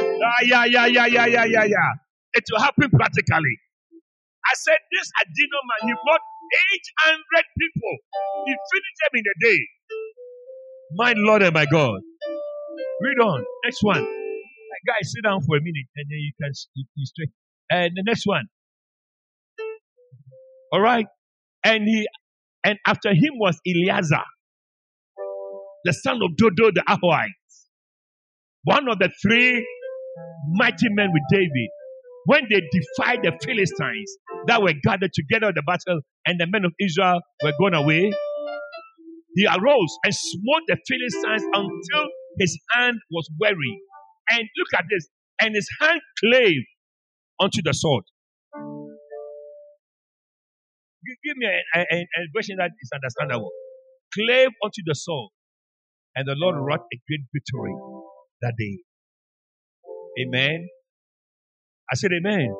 [0.08, 1.92] Ah, yeah, yeah, yeah, yeah, yeah, yeah, yeah.
[2.34, 3.58] It will happen practically.
[4.46, 6.22] I said, this Adino man, he brought
[7.06, 7.96] 800 people.
[8.48, 9.60] He finished them in a day.
[10.96, 12.02] My Lord and my God.
[13.02, 13.46] Read on.
[13.66, 14.04] Next one.
[14.88, 17.30] Guys, sit down for a minute and then you can you, straight.
[17.72, 18.46] And the next one.
[20.74, 21.08] All right.
[21.66, 22.08] And he
[22.66, 24.24] and after him was Eleazar,
[25.86, 27.30] the son of Dodo the Ahohite,
[28.64, 29.66] one of the three
[30.54, 31.70] mighty men with David.
[32.28, 34.18] When they defied the Philistines
[34.48, 38.12] that were gathered together at the battle, and the men of Israel were gone away,
[39.36, 42.10] he arose and smote the Philistines until
[42.40, 43.80] his hand was weary.
[44.32, 45.08] And look at this,
[45.42, 46.64] and his hand clave
[47.40, 48.04] unto the sword.
[51.26, 53.52] Give, me an version that is understandable.
[54.14, 55.32] Clave unto the sword.
[56.16, 57.74] And the Lord wrought a great victory
[58.42, 58.80] that day.
[60.22, 60.70] Amen.
[61.92, 62.54] I said amen.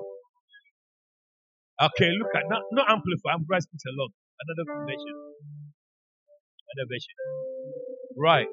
[1.82, 4.12] Okay, look at not, not amplify, amplify speaks a lot.
[4.46, 5.16] Another version.
[6.74, 7.16] Another version.
[8.18, 8.48] Right.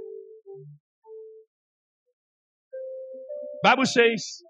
[3.63, 4.43] Bible says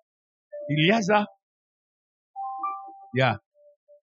[0.71, 1.27] Eleazar.
[3.15, 3.37] Yeah.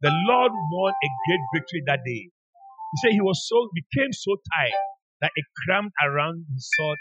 [0.03, 2.31] The Lord won a great victory that day.
[2.31, 4.79] He said he was so became so tired
[5.21, 6.99] that it crammed around his sword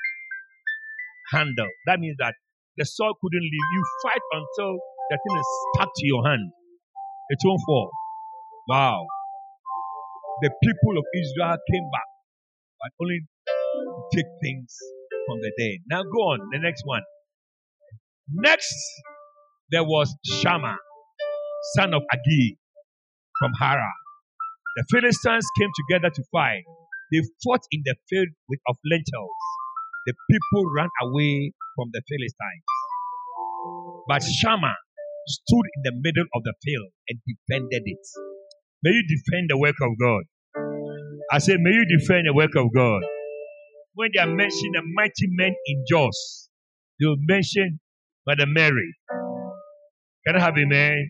[1.32, 1.68] handle.
[1.86, 2.34] That means that
[2.78, 3.68] the sword couldn't leave.
[3.74, 4.80] You fight until
[5.12, 6.50] the thing is stuck to your hand.
[7.30, 7.92] It won't fall.
[8.70, 9.06] Wow.
[10.42, 12.10] The people of Israel came back,
[12.82, 14.76] but only to take things
[15.28, 15.80] from the dead.
[15.90, 17.04] Now go on, the next one.
[18.34, 18.76] Next,
[19.72, 20.78] there was Shammah,
[21.78, 22.58] son of Agee,
[23.40, 23.94] from Harar.
[24.78, 26.64] The Philistines came together to fight.
[27.12, 29.42] They fought in the field with of lentils.
[30.08, 32.66] The people ran away from the Philistines.
[34.08, 34.76] But Shammah
[35.28, 38.06] stood in the middle of the field and defended it.
[38.84, 40.24] May you defend the work of God.
[41.32, 43.02] I say, may you defend the work of God.
[43.96, 46.50] When they are mentioning the mighty men in Jos,
[47.00, 47.80] they will mention
[48.28, 48.96] Mother Mary.
[50.28, 51.10] Can I have a man?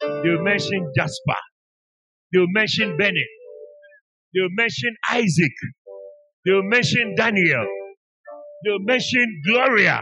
[0.00, 1.40] They will mention Jasper.
[2.32, 3.24] They will mention Bennett.
[4.34, 5.52] They will mention Isaac.
[6.44, 7.66] They will mention Daniel.
[8.64, 10.00] They will mention Gloria.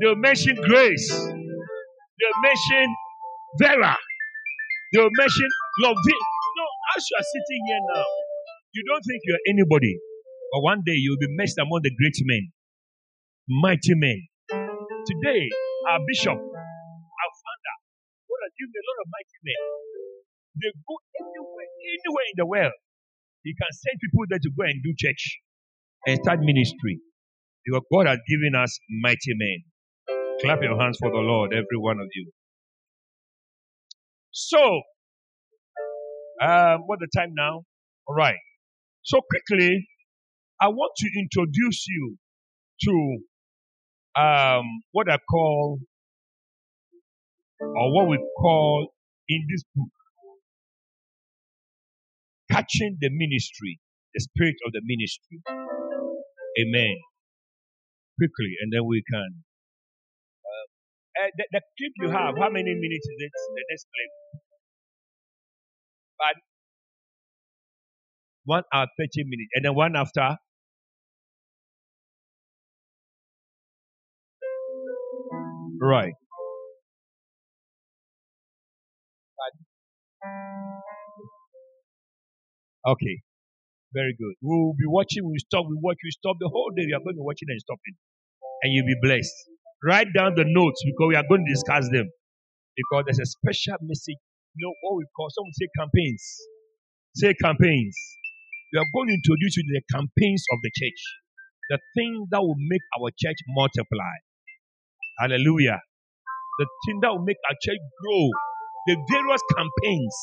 [0.00, 1.10] They will mention Grace.
[2.18, 2.86] They will mention
[3.58, 3.96] Vera.
[4.92, 5.50] They will mention
[5.82, 6.22] Lovin.
[6.56, 6.66] No,
[6.96, 8.04] as you are sitting here now,
[8.74, 9.98] you don't think you are anybody.
[10.52, 12.52] But one day you'll be mentioned among the great men,
[13.48, 14.18] mighty men.
[15.06, 15.42] Today,
[15.90, 17.76] our bishop, our founder,
[18.30, 19.60] God has given a lot of mighty men.
[20.62, 22.78] They go anywhere, anywhere in the world.
[23.42, 25.42] He can send people there to go and do church
[26.06, 27.00] and start ministry.
[27.66, 29.64] Because God has given us mighty men.
[30.44, 32.30] Clap your hands for the Lord, every one of you.
[34.32, 34.60] So,
[36.42, 37.62] um, what the time now?
[38.08, 38.36] All right.
[39.04, 39.88] So quickly,
[40.60, 42.16] I want to introduce you
[42.84, 43.38] to
[44.22, 45.78] um, what I call,
[47.60, 48.88] or what we call
[49.28, 49.88] in this book,
[52.50, 53.80] catching the ministry,
[54.14, 55.40] the spirit of the ministry.
[56.60, 56.96] Amen.
[58.18, 59.44] Quickly, and then we can.
[61.14, 63.32] Uh, the, the clip you have, how many minutes is it?
[63.54, 64.10] The next clip.
[66.18, 66.36] But
[68.44, 69.50] one hour, 30 minutes.
[69.54, 70.36] And then one after.
[75.80, 76.14] Right.
[82.86, 83.22] Okay.
[83.94, 84.34] Very good.
[84.42, 86.84] We will be watching, we will stop, we watch, we stop the whole day.
[86.86, 87.94] We are going to be watching and stopping.
[88.62, 89.53] And you'll be blessed.
[89.84, 92.08] Write down the notes because we are going to discuss them.
[92.76, 94.18] Because there's a special message.
[94.56, 96.24] You know what we call, some say campaigns.
[97.16, 97.96] Say campaigns.
[98.72, 101.02] We are going to introduce you to the campaigns of the church.
[101.70, 104.14] The thing that will make our church multiply.
[105.20, 105.80] Hallelujah.
[106.58, 108.24] The thing that will make our church grow.
[108.88, 110.16] The various campaigns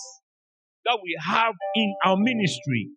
[0.85, 2.89] that we have in our ministry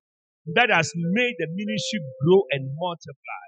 [0.54, 3.44] that has made the ministry grow and multiply.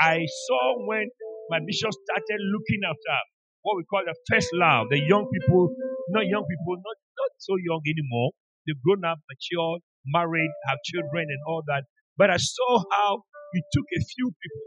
[0.00, 1.10] I saw when
[1.50, 3.18] my bishop started looking after
[3.62, 5.74] what we call the first love, the young people,
[6.10, 8.32] not young people, not, not so young anymore.
[8.66, 11.84] They've grown up, matured, married, have children and all that.
[12.16, 14.66] But I saw how we took a few people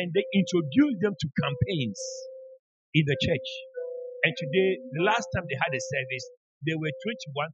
[0.00, 2.00] and they introduced them to campaigns
[2.94, 3.48] in the church.
[4.24, 6.26] And today, the last time they had a service,
[6.66, 7.52] they were 21,000.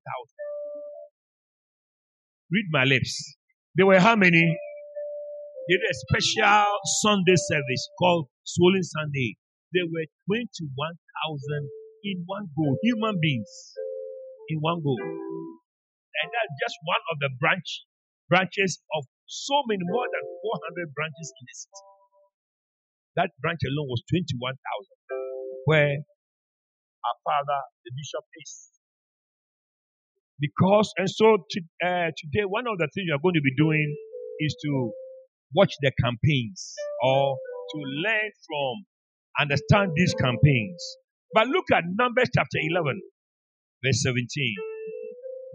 [2.50, 3.36] Read my lips.
[3.76, 4.56] They were how many?
[5.66, 9.34] They did a special Sunday service called Swollen Sunday.
[9.74, 10.62] There were 21,000
[12.06, 12.78] in one go.
[12.86, 13.50] Human beings
[14.48, 14.94] in one go.
[14.94, 17.82] And that's just one of the branch
[18.30, 21.82] branches of so many more than 400 branches in the city.
[23.18, 24.54] That branch alone was 21,000,
[25.66, 28.70] where our father, the bishop, is.
[30.38, 33.96] Because, and so to, uh, today, one of the things you're going to be doing
[34.38, 34.92] is to
[35.54, 38.74] watch the campaigns or to learn from,
[39.40, 40.82] understand these campaigns.
[41.34, 43.00] But look at Numbers chapter 11,
[43.84, 44.26] verse 17.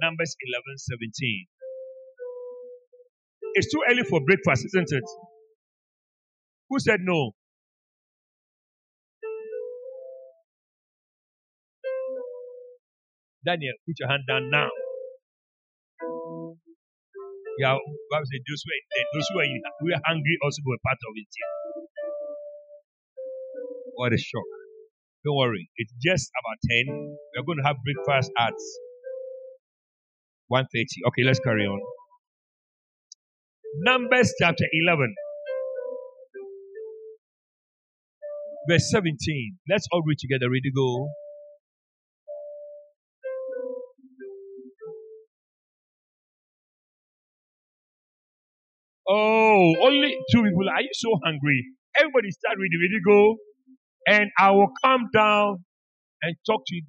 [0.01, 1.45] Numbers 11, 17.
[3.55, 5.03] It's too early for breakfast, isn't it?
[6.69, 7.31] Who said no?
[13.45, 14.69] Daniel, put your hand down now.
[17.59, 17.75] Yeah,
[18.11, 18.83] Bible says those who are,
[19.13, 19.49] those who are,
[19.79, 21.31] who are hungry also were part of it.
[23.95, 24.49] What a shock.
[25.25, 25.69] Don't worry.
[25.77, 26.57] It's just about
[26.87, 27.17] 10.
[27.37, 28.53] We're going to have breakfast at
[30.51, 30.65] 1.30.
[31.09, 31.79] Okay, let's carry on.
[33.85, 35.15] Numbers chapter 11.
[38.69, 39.57] Verse 17.
[39.69, 40.49] Let's all read together.
[40.49, 41.09] Ready, to go.
[49.81, 50.69] Only two people.
[50.75, 51.65] Are you so hungry?
[51.99, 52.79] Everybody start reading.
[52.81, 53.37] Ready, go.
[54.07, 55.63] And I will come down
[56.23, 56.83] and talk to you.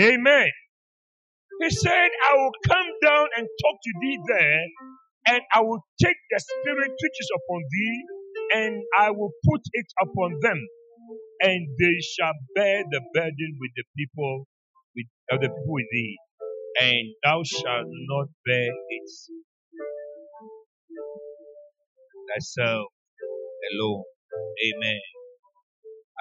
[0.00, 0.48] Amen.
[1.62, 4.60] He said, I will come down and talk to thee there,
[5.28, 8.04] and I will take the spirit which is upon thee,
[8.56, 10.60] and I will put it upon them,
[11.42, 14.46] and they shall bear the burden with the people,
[14.96, 16.16] with of the people with thee,
[16.82, 19.10] and thou shalt not bear it
[22.34, 22.88] thyself
[23.74, 24.04] alone.
[24.66, 25.00] Amen.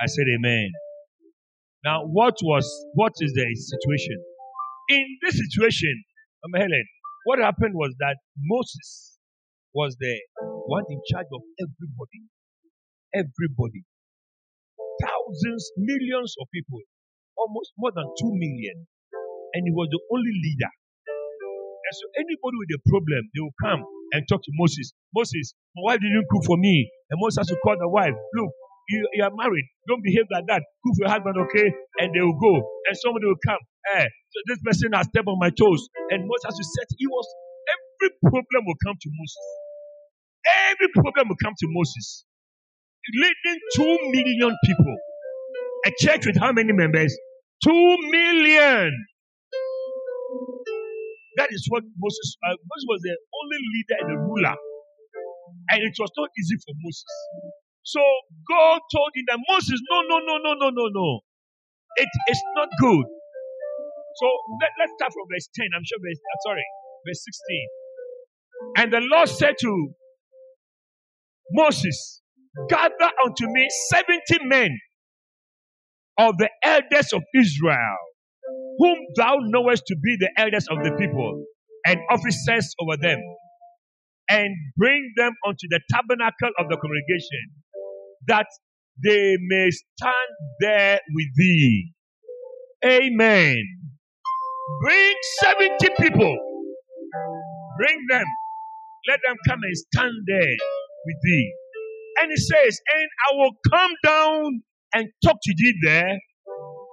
[0.02, 0.72] I said amen.
[1.86, 4.20] Now, what was, what is the situation?
[4.90, 6.04] In this situation,
[6.46, 6.86] um, Helen,
[7.26, 9.20] what happened was that Moses
[9.74, 10.16] was the
[10.68, 12.22] one in charge of everybody.
[13.16, 13.84] Everybody.
[15.02, 16.82] Thousands, millions of people.
[17.38, 18.88] Almost more than two million.
[19.56, 20.72] And he was the only leader.
[21.74, 23.82] And so anybody with a problem, they will come
[24.14, 24.94] and talk to Moses.
[25.16, 26.90] Moses, my wife didn't cook for me.
[27.12, 28.16] And Moses has to call the wife.
[28.36, 28.52] Look,
[28.90, 29.66] you, you are married.
[29.88, 30.62] Don't behave like that.
[30.84, 31.68] Cook your husband, okay?
[32.02, 32.54] And they will go.
[32.88, 33.62] And somebody will come.
[33.98, 35.82] Eh, so this person has stepped on my toes.
[36.12, 36.96] And Moses has to.
[36.98, 37.28] He was
[37.70, 39.46] every problem will come to Moses.
[40.72, 42.26] Every problem will come to Moses.
[43.14, 44.96] Leading two million people.
[45.86, 47.16] A church with how many members?
[47.64, 48.92] Two million.
[51.38, 54.56] That is what Moses, uh, Moses was the only leader and the ruler.
[55.72, 57.12] And it was not easy for Moses.
[57.86, 58.02] So
[58.50, 61.20] God told him that Moses, no, no, no, no, no, no, no.
[61.98, 63.06] It is not good.
[64.18, 64.28] So
[64.62, 65.68] let, us start from verse 10.
[65.76, 66.66] I'm sure verse, uh, sorry,
[67.08, 67.68] verse 16.
[68.78, 69.90] And the Lord said to
[71.52, 72.22] Moses,
[72.70, 74.80] Gather unto me 70 men
[76.18, 77.98] of the elders of Israel,
[78.80, 81.46] whom thou knowest to be the elders of the people,
[81.86, 83.20] and officers over them,
[84.30, 87.65] and bring them unto the tabernacle of the congregation,
[88.28, 88.48] that
[89.04, 91.92] they may stand there with thee.
[92.86, 93.58] Amen.
[94.84, 96.38] Bring 70 people.
[97.78, 98.26] Bring them.
[99.10, 100.56] Let them come and stand there
[101.06, 101.54] with thee.
[102.22, 104.62] And he says, And I will come down
[104.94, 106.18] and talk to thee there,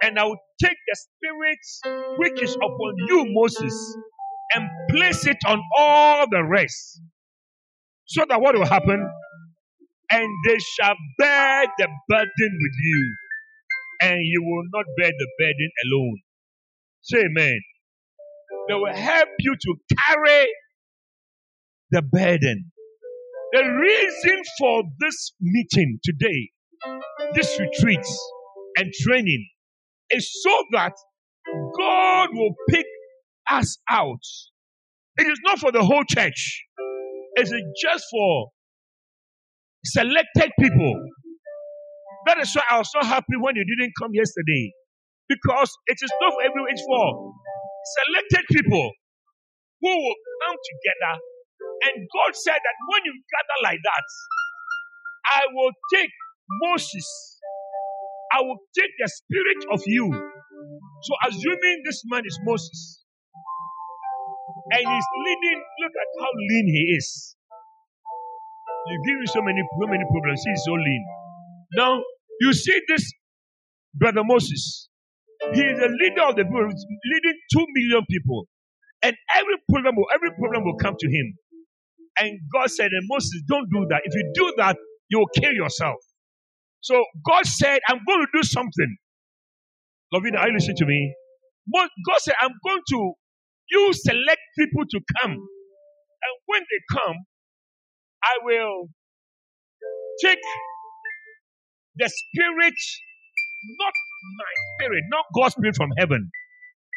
[0.03, 3.97] and I will take the spirit which is upon you, Moses,
[4.55, 7.01] and place it on all the rest.
[8.07, 9.09] So that what will happen?
[10.13, 13.17] And they shall bear the burden with you,
[14.03, 16.19] and you will not bear the burden alone.
[17.03, 17.61] Say amen.
[18.69, 19.77] They will help you to
[20.07, 20.49] carry
[21.91, 22.73] the burden.
[23.53, 26.51] The reason for this meeting today,
[27.35, 28.07] this retreat
[28.77, 29.49] and training,
[30.11, 30.93] is so that
[31.79, 32.87] God will pick
[33.51, 34.21] us out.
[35.19, 36.65] It is not for the whole church.
[37.37, 37.51] It's
[37.83, 38.49] just for
[39.85, 40.95] selected people.
[42.27, 44.73] That is why I was so happy when you didn't come yesterday.
[45.29, 47.35] Because it is not for everyone, it's for
[47.99, 48.91] selected people
[49.83, 51.15] who will come together.
[51.87, 54.09] And God said that when you gather like that,
[55.37, 56.11] I will take
[56.63, 57.09] Moses,
[58.33, 60.13] I will take the spirit of you.
[61.03, 63.05] So, assuming this man is Moses,
[64.73, 67.37] and he's leading, look at how lean he is.
[68.89, 70.43] You give me so many, so many problems.
[70.45, 71.05] He's so lean.
[71.77, 72.03] Now,
[72.41, 73.11] you see this
[73.95, 74.89] brother Moses.
[75.55, 78.47] He is a leader of the people, leading two million people.
[79.03, 81.35] And every problem will, every problem will come to him.
[82.21, 84.03] And God said, and Moses, don't do that.
[84.05, 84.77] If you do that,
[85.11, 85.97] you will kill yourself.
[86.81, 88.97] So God said, I'm going to do something.
[90.15, 91.15] Lovina, are you listening to me?
[91.75, 93.13] God said, I'm going to,
[93.71, 95.33] you select people to come.
[95.33, 97.17] And when they come,
[98.25, 98.89] I will
[100.25, 100.39] take
[101.97, 102.75] the spirit,
[103.79, 103.95] not
[104.39, 106.31] my spirit, not God's spirit from heaven,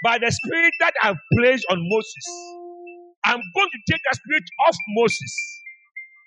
[0.03, 2.25] but the spirit that I've placed on Moses.
[3.25, 5.61] I'm going to take the spirit of Moses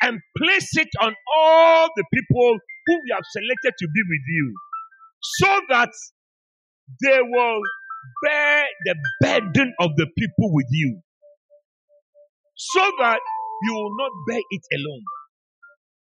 [0.02, 4.54] and place it on all the people who we have selected to be with you
[5.22, 5.90] so that
[7.04, 7.60] they will
[8.24, 11.00] bear the burden of the people with you
[12.56, 13.20] so that
[13.64, 15.04] you will not bear it alone.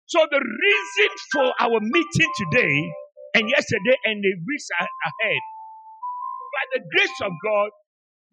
[0.07, 2.91] So the reason for our meeting today
[3.35, 5.41] and yesterday and the weeks ahead,
[6.53, 7.69] by the grace of God,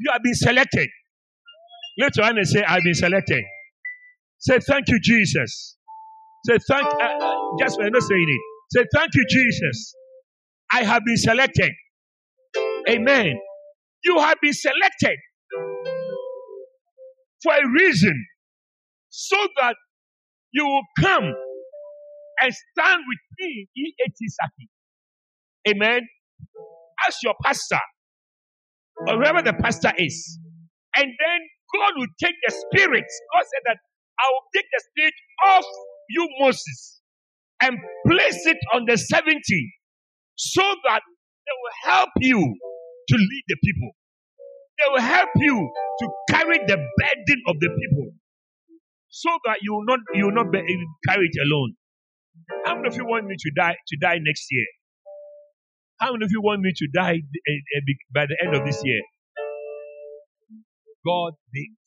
[0.00, 0.88] you have been selected.
[1.98, 3.44] Let your hand say, I've been selected.
[4.38, 5.76] Say, thank you, Jesus.
[6.46, 8.40] Say, thank, uh, uh, just not saying it.
[8.72, 9.94] Say, thank you, Jesus.
[10.72, 11.72] I have been selected.
[12.88, 13.34] Amen.
[14.04, 15.18] You have been selected
[17.42, 18.26] for a reason
[19.10, 19.76] so that
[20.52, 21.24] you will come
[22.42, 24.68] and stand with me in Etisaki.
[25.68, 26.02] Amen.
[27.08, 27.80] As your pastor,
[29.08, 30.38] or whoever the pastor is.
[30.96, 31.40] And then
[31.74, 33.04] God will take the spirit.
[33.04, 33.78] God said that
[34.20, 35.14] I will take the spirit
[35.58, 35.64] of
[36.10, 37.00] you, Moses,
[37.62, 39.40] and place it on the 70
[40.36, 41.02] so that
[41.46, 43.90] they will help you to lead the people.
[44.78, 45.70] They will help you
[46.00, 48.12] to carry the burden of the people
[49.22, 50.60] so that you will not you will not be,
[51.08, 51.74] carry it alone.
[52.66, 54.66] How many of you want me to die to die next year?
[56.00, 58.80] How many of you want me to die uh, uh, by the end of this
[58.84, 59.02] year?
[61.06, 61.34] God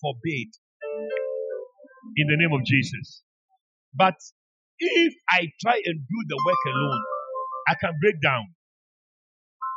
[0.01, 0.49] forbid
[2.17, 3.23] in the name of Jesus.
[3.95, 4.15] But
[4.79, 7.01] if I try and do the work alone,
[7.69, 8.45] I can break down.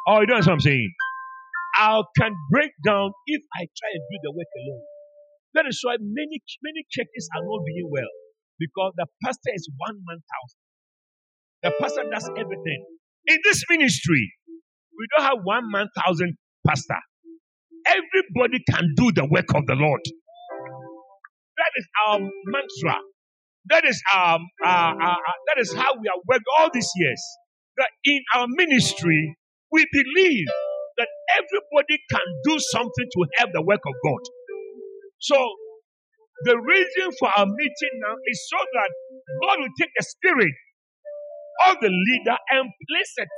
[0.08, 0.92] Oh, you know what I'm saying?
[1.76, 4.82] I can break down if I try and do the work alone.
[5.54, 8.12] That is why many many churches are not doing well
[8.58, 10.62] because the pastor is one man thousand.
[11.62, 12.84] The pastor does everything.
[13.26, 14.32] In this ministry,
[14.98, 16.36] we don't have one man thousand
[16.66, 17.00] pastor.
[17.86, 20.00] Everybody can do the work of the Lord.
[21.56, 22.98] That is our mantra.
[23.70, 25.16] That is our, uh, uh, uh,
[25.48, 27.22] that is how we have worked all these years.
[27.78, 29.36] That in our ministry,
[29.72, 30.46] we believe
[30.98, 31.08] that
[31.38, 34.22] everybody can do something to help the work of God.
[35.24, 35.36] So
[36.44, 38.90] the reason for our meeting now is so that
[39.42, 40.52] God will take the spirit
[41.68, 43.28] of the leader and place it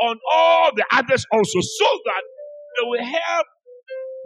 [0.00, 2.22] on all the others also, so that
[2.76, 3.46] they will help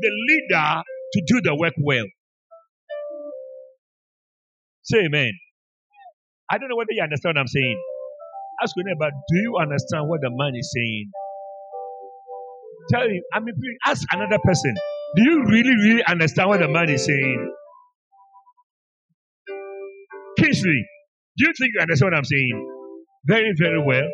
[0.01, 0.83] the leader
[1.13, 2.07] to do the work well.
[4.85, 5.33] Say amen.
[6.53, 7.83] I don't know whether you understand what I'm saying.
[8.63, 11.11] Ask your neighbor, do you understand what the man is saying?
[12.91, 13.55] Tell him, I mean,
[13.87, 14.75] ask another person,
[15.16, 17.55] do you really, really understand what the man is saying?
[20.39, 20.85] Kingsley,
[21.39, 22.69] do you think you understand what I'm saying?
[23.27, 24.09] Very, very well.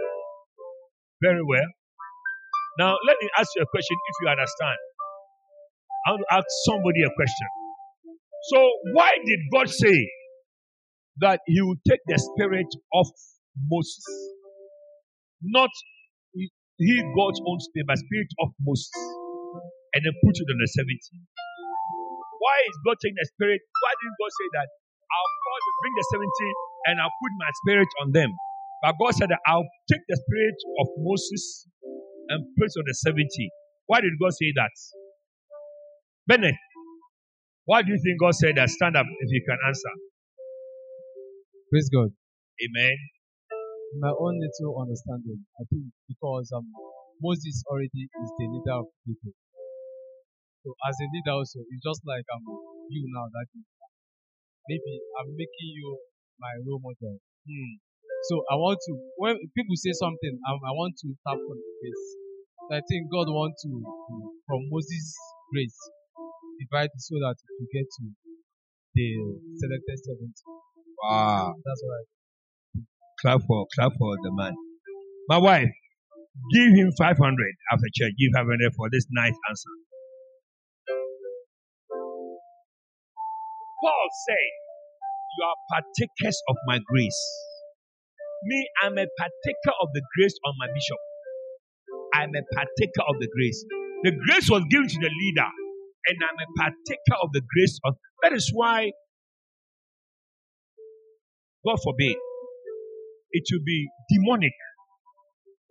[1.23, 1.67] Very well.
[2.79, 4.79] Now, let me ask you a question if you understand.
[6.07, 7.49] I want to ask somebody a question.
[8.51, 8.59] So,
[8.95, 10.09] why did God say
[11.21, 13.07] that He will take the spirit of
[13.71, 14.05] Moses?
[15.43, 15.71] Not
[16.35, 16.51] He,
[17.17, 18.91] God's own spirit, but spirit of Moses,
[19.97, 20.93] and then put it on the 70.
[22.39, 23.61] Why is God taking the spirit?
[23.81, 24.69] Why didn't God say that
[25.09, 25.33] I'll
[25.81, 26.29] bring the 70
[26.93, 28.31] and I'll put my spirit on them?
[28.85, 31.67] But God said that I'll take the spirit of Moses
[32.29, 33.25] and place on the 70.
[33.89, 34.75] Why did God say that?
[36.29, 36.57] Bennett,
[37.65, 38.71] why do you think God said that?
[38.71, 39.95] Stand up if you can answer.
[41.71, 42.11] Praise God.
[42.63, 42.97] Amen.
[43.95, 46.67] In my own little understanding, I think because um,
[47.23, 49.33] Moses already is the leader of people.
[50.67, 52.43] So as a leader also, it's just like um,
[52.91, 53.47] you now that
[54.67, 55.95] maybe I'm making you
[56.43, 57.23] my role model.
[57.23, 57.73] Hmm.
[58.27, 61.73] So I want to, when people say something, I, I want to tap on the
[61.79, 62.05] face.
[62.75, 63.71] I think God wants to,
[64.51, 65.15] from Moses'
[65.55, 65.79] grace,
[66.59, 68.03] divide so that we get to
[68.99, 69.07] the
[69.63, 70.35] selected 70.
[70.99, 71.55] Wow.
[71.63, 72.05] That's what I
[73.23, 74.55] Clap for, clap for the man.
[75.31, 75.71] My wife,
[76.53, 78.13] give him 500 after church.
[78.19, 79.86] Give 500 for this nice answer.
[84.07, 84.51] Paul said,
[85.37, 87.23] You are partakers of my grace.
[88.45, 90.99] Me, I'm a partaker of the grace on my bishop.
[92.15, 93.65] I'm a partaker of the grace.
[94.05, 95.51] The grace was given to the leader,
[96.07, 97.97] and I'm a partaker of the grace of.
[98.23, 98.93] That is why,
[101.67, 102.17] God forbid,
[103.33, 104.53] it will be demonic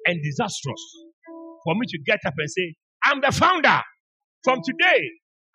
[0.08, 0.82] and disastrous
[1.64, 2.76] for me to get up and say,
[3.06, 3.82] I'm the founder.
[4.44, 5.10] From today,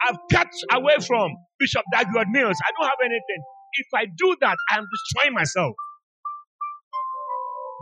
[0.06, 2.58] I've cut away from Bishop Dag Heward-Mills.
[2.60, 3.40] I don't have anything.
[3.80, 5.74] If I do that, I'm destroying myself.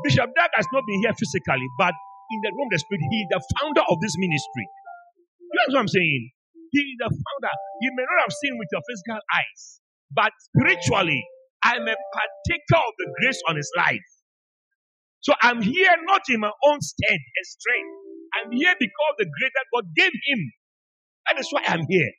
[0.05, 1.95] Bishop Dag has not been here physically, but
[2.31, 4.67] in the room, the spirit, he is the founder of this ministry.
[5.41, 6.31] You know what I'm saying?
[6.73, 7.55] He is the founder.
[7.83, 9.63] You may not have seen with your physical eyes,
[10.13, 11.25] but spiritually,
[11.65, 14.09] I'm a partaker of the grace on his life.
[15.23, 17.95] So I'm here not in my own strength and strength.
[18.39, 20.41] I'm here because the grace that God gave him.
[21.29, 22.13] That is why I'm here.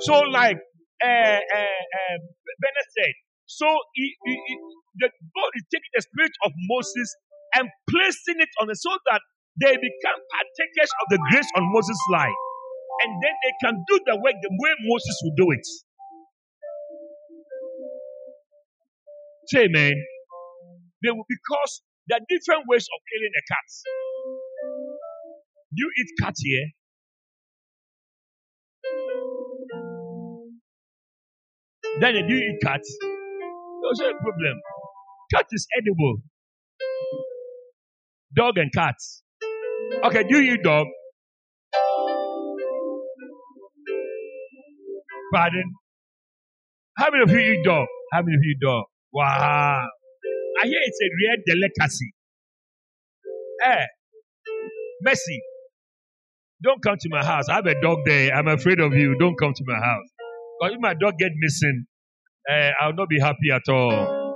[0.00, 0.58] So, like
[1.04, 2.18] uh, uh, uh,
[2.60, 3.14] Bennett said,
[3.46, 4.54] so he, he, he,
[5.00, 7.08] the, God is taking the spirit of Moses
[7.56, 9.22] and placing it on it so that
[9.60, 12.40] they become partakers of the grace on Moses' life.
[13.04, 15.66] And then they can do the work the way Moses would do it.
[19.48, 19.94] Say amen.
[21.02, 23.68] They will, because there are different ways of killing a cat.
[25.72, 26.66] You eat cat here.
[32.00, 32.80] Then do you eat cat?
[33.82, 34.60] There's no problem.
[35.34, 36.16] Cat is edible.
[38.36, 38.96] Dog and cat.
[40.04, 40.86] Okay, do you eat dog?
[45.34, 45.64] Pardon?
[46.98, 47.86] How many of you eat dog?
[48.12, 48.84] How many of you eat dog?
[49.12, 49.86] Wow.
[50.62, 52.12] I hear it's a rare delicacy.
[53.64, 53.86] Eh,
[55.02, 55.40] Mercy,
[56.62, 57.48] don't come to my house.
[57.48, 58.34] I have a dog there.
[58.34, 59.16] I'm afraid of you.
[59.18, 60.08] Don't come to my house.
[60.58, 61.86] Because if my dog get missing,
[62.50, 64.34] uh, I'll not be happy at all.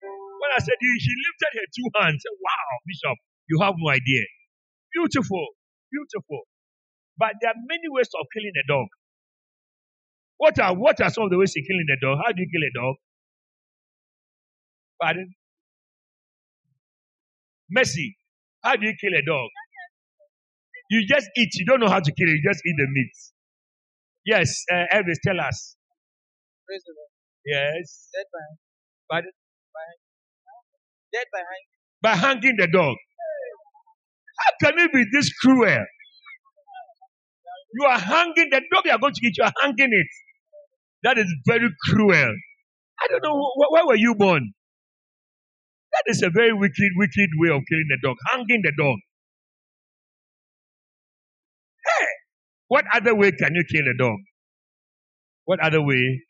[0.00, 3.18] When I said she lifted her two hands, "Wow, Bishop,
[3.48, 4.24] you have no idea.
[4.94, 5.46] Beautiful,
[5.90, 6.42] beautiful."
[7.16, 8.86] But there are many ways of killing a dog.
[10.38, 12.18] What are what are some of the ways of killing a dog?
[12.24, 12.96] How do you kill a dog?
[15.02, 15.34] Pardon?
[17.70, 18.16] Mercy.
[18.62, 19.48] How do you kill a dog?
[20.90, 21.50] You just eat.
[21.54, 22.32] You don't know how to kill it.
[22.32, 23.14] You just eat the meat.
[24.28, 25.76] Yes, uh, Elvis, tell us.
[26.66, 27.12] Praise the Lord.
[27.46, 28.08] Yes.
[28.14, 28.40] Dead by,
[29.16, 29.32] Pardon?
[31.14, 31.70] dead by hanging.
[32.02, 32.96] By hanging the dog.
[34.40, 35.84] How can you be this cruel?
[37.74, 39.34] You are hanging the dog you are going to eat.
[39.38, 40.08] You are hanging it.
[41.04, 42.34] That is very cruel.
[43.02, 44.52] I don't know wh- where were you born.
[45.92, 48.16] That is a very wicked, wicked way of killing the dog.
[48.32, 48.98] Hanging the dog.
[52.68, 54.18] What other way can you kill a dog?
[55.46, 56.22] What other way?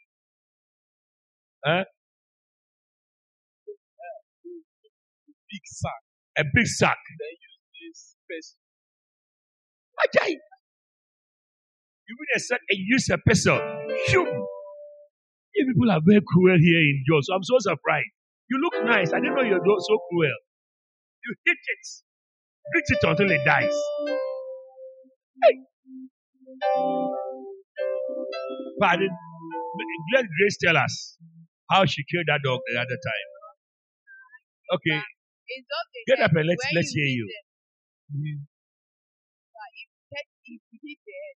[1.64, 1.84] Huh?
[1.84, 2.00] A
[5.50, 6.02] big sack.
[6.38, 6.98] A big sack.
[7.20, 7.36] Then
[7.80, 8.56] use this space.
[10.04, 10.30] Ajay.
[12.08, 13.60] You mean a sack and use a pestle.
[14.08, 14.46] Phew.
[15.54, 17.26] You people are very cruel here in Jos.
[17.34, 18.10] I'm so surprised.
[18.50, 19.12] You look nice.
[19.12, 20.36] I didn't know you're so cruel.
[21.24, 21.86] You hit it.
[22.74, 23.74] Beat it until it dies.
[25.44, 25.67] Hey.
[28.80, 29.12] Pardon?
[30.14, 31.18] Let Grace tell us
[31.70, 33.28] how she killed that dog the other time.
[34.74, 35.00] Okay,
[36.08, 37.26] get up and let's let's hear you.
[37.28, 38.38] them, mm-hmm.
[40.12, 41.36] head- if you hit the head,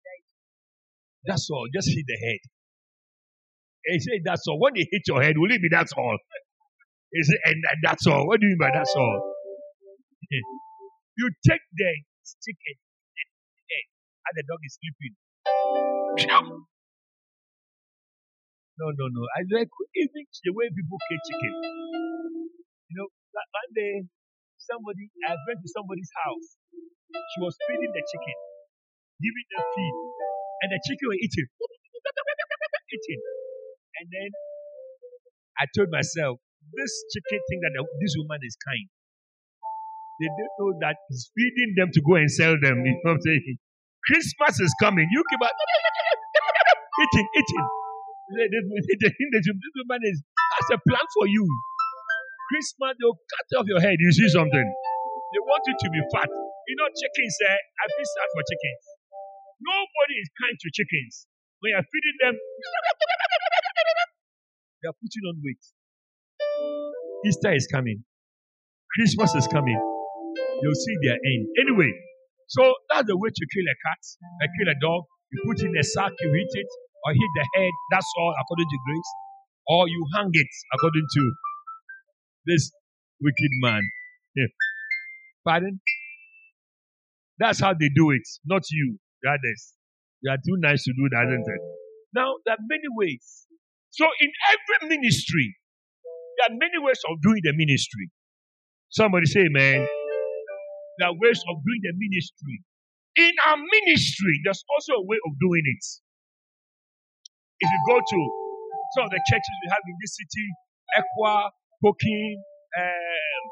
[1.26, 1.66] that is all.
[1.74, 2.40] Just hit the head.
[3.86, 4.58] He said that's all.
[4.60, 6.18] When you hit your head, will it be that's all?
[7.12, 8.26] He said, and that's all.
[8.26, 9.34] What do you mean by that's all?
[11.18, 11.90] you take the
[12.22, 12.89] stick and hit the head,
[14.26, 15.14] and the dog is sleeping.
[18.80, 19.22] No, no, no.
[19.36, 21.52] I like even the way people kill chicken.
[22.88, 23.94] You know, that one day
[24.58, 26.48] somebody I went to somebody's house.
[27.34, 28.36] She was feeding the chicken,
[29.20, 29.96] giving them feed,
[30.64, 31.48] and the chicken were eating,
[32.94, 33.20] eating.
[34.00, 34.30] And then
[35.60, 36.38] I told myself,
[36.74, 38.88] this chicken think that the, this woman is kind.
[40.20, 42.82] They don't know that he's feeding them to go and sell them.
[42.86, 43.58] You know what I'm saying?
[44.10, 45.06] Christmas is coming.
[45.06, 45.54] You keep on
[47.06, 47.66] eating, eating.
[48.34, 49.46] They, they, they, they this
[49.78, 51.46] woman is has a plan for you.
[52.50, 53.94] Christmas, they'll cut off your head.
[53.94, 54.66] You see something?
[55.30, 56.26] They want you to be fat.
[56.26, 57.54] You know, chickens, eh?
[57.54, 58.84] I feel sad for chickens.
[59.62, 61.30] Nobody is kind to chickens.
[61.62, 62.34] When you're feeding them,
[64.82, 65.62] they're putting on weight.
[67.26, 68.02] Easter is coming.
[68.96, 69.78] Christmas is coming.
[70.62, 71.46] You'll see their end.
[71.62, 71.92] Anyway,
[72.50, 74.02] so that's the way to kill a cat,
[74.42, 75.06] uh, kill a dog.
[75.30, 76.70] You put in a sack, you hit it,
[77.06, 77.74] or hit the head.
[77.94, 79.10] That's all according to grace.
[79.70, 81.22] Or you hang it according to
[82.46, 82.72] this
[83.22, 83.82] wicked man.
[84.34, 84.50] Yeah.
[85.46, 85.80] Pardon?
[87.38, 89.72] That's how they do it, not you, the others.
[90.22, 91.62] You are too nice to do that, isn't it?
[92.14, 93.46] Now, there are many ways.
[93.90, 95.54] So, in every ministry,
[96.36, 98.10] there are many ways of doing the ministry.
[98.90, 99.86] Somebody say, man,
[101.00, 102.62] there are ways of doing the ministry.
[103.16, 105.84] In our ministry, there's also a way of doing it.
[107.60, 108.20] If you go to
[108.96, 110.46] some of the churches we have in this city,
[110.98, 111.50] ECWA,
[111.84, 112.36] COCIN,
[112.78, 113.42] um,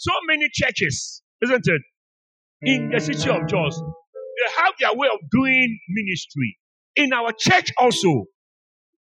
[0.00, 1.82] so many churches, isn't it?
[2.64, 6.58] In the city of Jos, they have their way of doing ministry.
[6.96, 8.26] in our church also.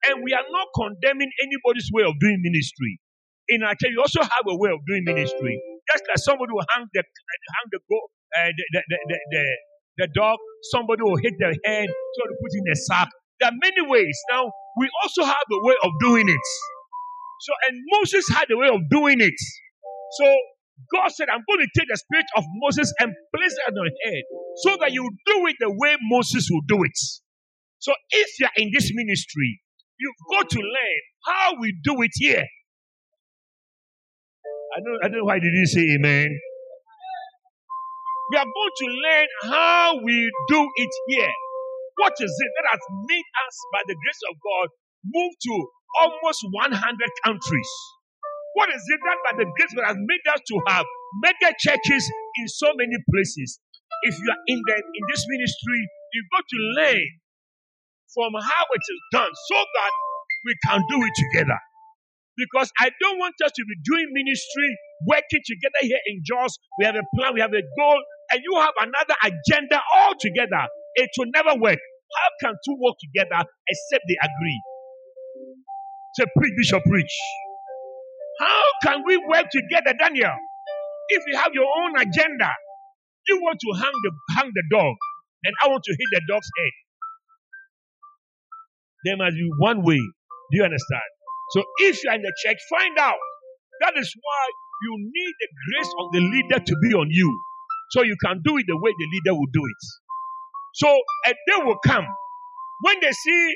[0.07, 2.99] And we are not condemning anybody's way of doing ministry.
[3.49, 5.61] In our church, we also have a way of doing ministry.
[5.91, 9.43] Just like somebody will hang the hang the go uh, the, the, the, the,
[9.97, 10.37] the, dog,
[10.69, 13.09] somebody will hit their head, so to put in a sack.
[13.39, 14.17] There are many ways.
[14.29, 16.47] Now we also have a way of doing it.
[17.41, 19.39] So and Moses had a way of doing it.
[20.19, 20.25] So
[20.93, 23.91] God said, I'm going to take the spirit of Moses and place it on your
[24.05, 24.23] head
[24.63, 26.97] so that you do it the way Moses will do it.
[27.79, 29.59] So if you're in this ministry,
[29.99, 32.45] you've got to learn how we do it here.
[34.79, 36.31] I don't, I don't know why did you say amen.
[38.31, 40.15] We are going to learn how we
[40.47, 41.33] do it here.
[41.99, 44.67] What is it that has made us, by the grace of God,
[45.03, 45.53] move to
[45.99, 46.79] almost 100
[47.27, 47.71] countries?
[48.55, 50.85] What is it that, by the grace of God, has made us to have
[51.19, 52.03] mega churches
[52.39, 53.59] in so many places?
[54.07, 55.79] If you are in the in this ministry,
[56.15, 57.03] you've got to learn
[58.15, 59.91] from how it is done so that
[60.47, 61.59] we can do it together.
[62.39, 64.69] Because I don't want us to be doing ministry,
[65.07, 66.57] working together here in Jos.
[66.79, 67.99] We have a plan, we have a goal,
[68.31, 70.67] and you have another agenda altogether.
[70.95, 71.79] It will never work.
[71.79, 74.61] How can two work together except they agree?
[76.15, 77.15] Say, preach, bishop, preach.
[78.39, 80.33] How can we work together, Daniel?
[81.09, 82.51] If you have your own agenda,
[83.27, 84.95] you want to hang the hang the dog,
[85.45, 86.73] and I want to hit the dog's head.
[89.05, 89.97] There must be one way.
[89.97, 91.09] Do you understand?
[91.51, 93.19] So if you're in the church, find out.
[93.81, 94.43] That is why
[94.83, 97.29] you need the grace of the leader to be on you.
[97.91, 99.83] So you can do it the way the leader will do it.
[100.75, 100.87] So
[101.27, 102.05] a day will come
[102.83, 103.55] when they see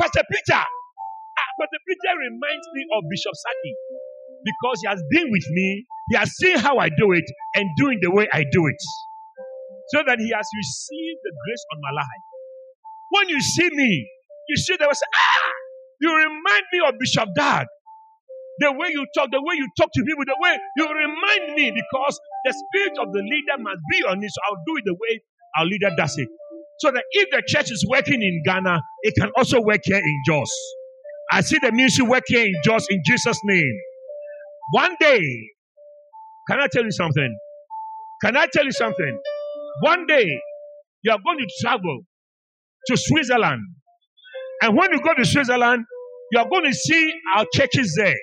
[0.00, 0.62] Pastor Peter.
[0.62, 3.74] Ah, Pastor Peter reminds me of Bishop Sackey
[4.44, 5.84] because he has been with me.
[6.10, 7.24] He has seen how I do it
[7.56, 8.82] and doing the way I do it.
[9.90, 12.24] So that he has received the grace on my life.
[13.10, 14.08] When you see me,
[14.48, 15.31] you see there was ah,
[16.02, 17.66] you remind me of Bishop Dag.
[18.58, 21.72] The way you talk, the way you talk to people, the way you remind me
[21.72, 24.30] because the spirit of the leader must be on it.
[24.30, 25.20] So I'll do it the way
[25.58, 26.28] our leader does it.
[26.80, 30.22] So that if the church is working in Ghana, it can also work here in
[30.26, 30.50] Jos.
[31.32, 33.80] I see the ministry work here in Jos in Jesus' name.
[34.72, 35.22] One day,
[36.50, 37.38] can I tell you something?
[38.24, 39.18] Can I tell you something?
[39.82, 40.26] One day,
[41.02, 42.00] you are going to travel
[42.88, 43.62] to Switzerland.
[44.62, 45.84] And when you go to Switzerland,
[46.32, 48.16] you are going to see our churches there.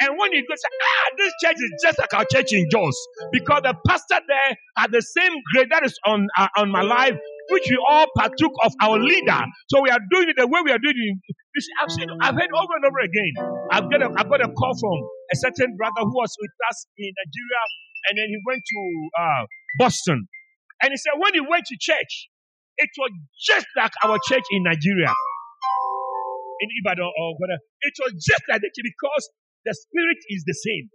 [0.00, 2.96] And when you go say, ah, this church is just like our church in Jos,
[3.30, 7.14] because the pastor there had the same grade that is on uh, on my life,
[7.50, 9.40] which we all partook of our leader.
[9.70, 11.36] So we are doing it the way we are doing it.
[11.54, 13.34] You see, I've seen, I've heard over and over again.
[13.70, 14.98] I've got a, I've got a call from
[15.30, 17.62] a certain brother who was with us in Nigeria,
[18.10, 18.80] and then he went to
[19.22, 19.42] uh,
[19.78, 20.26] Boston,
[20.82, 22.28] and he said when he went to church,
[22.78, 23.10] it was
[23.46, 25.14] just like our church in Nigeria
[26.62, 27.60] in Ibadan or whatever.
[27.82, 29.24] It was just like that because
[29.66, 30.90] the spirit is the same.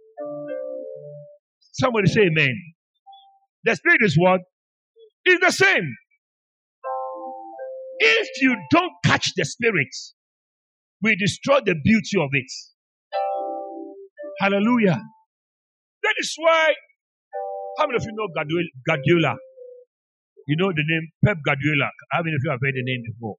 [1.72, 2.56] Somebody say amen.
[3.64, 4.40] The spirit is what?
[5.26, 5.86] Is the same.
[8.00, 9.88] If you don't catch the spirit,
[11.02, 12.50] we destroy the beauty of it.
[14.40, 15.00] Hallelujah.
[16.02, 16.74] That is why,
[17.78, 18.28] how many of you know
[18.86, 19.36] Guardiola?
[20.46, 21.90] You know the name Pep Guardiola.
[22.12, 23.36] How many of you have heard the name before?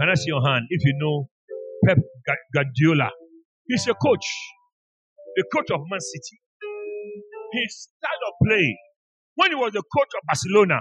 [0.00, 1.28] Can I see your hand if you know
[2.54, 3.10] Guardiola?
[3.68, 4.26] He's a coach,
[5.36, 6.40] the coach of Man City.
[7.52, 8.78] His style of play,
[9.36, 10.80] when he was the coach of Barcelona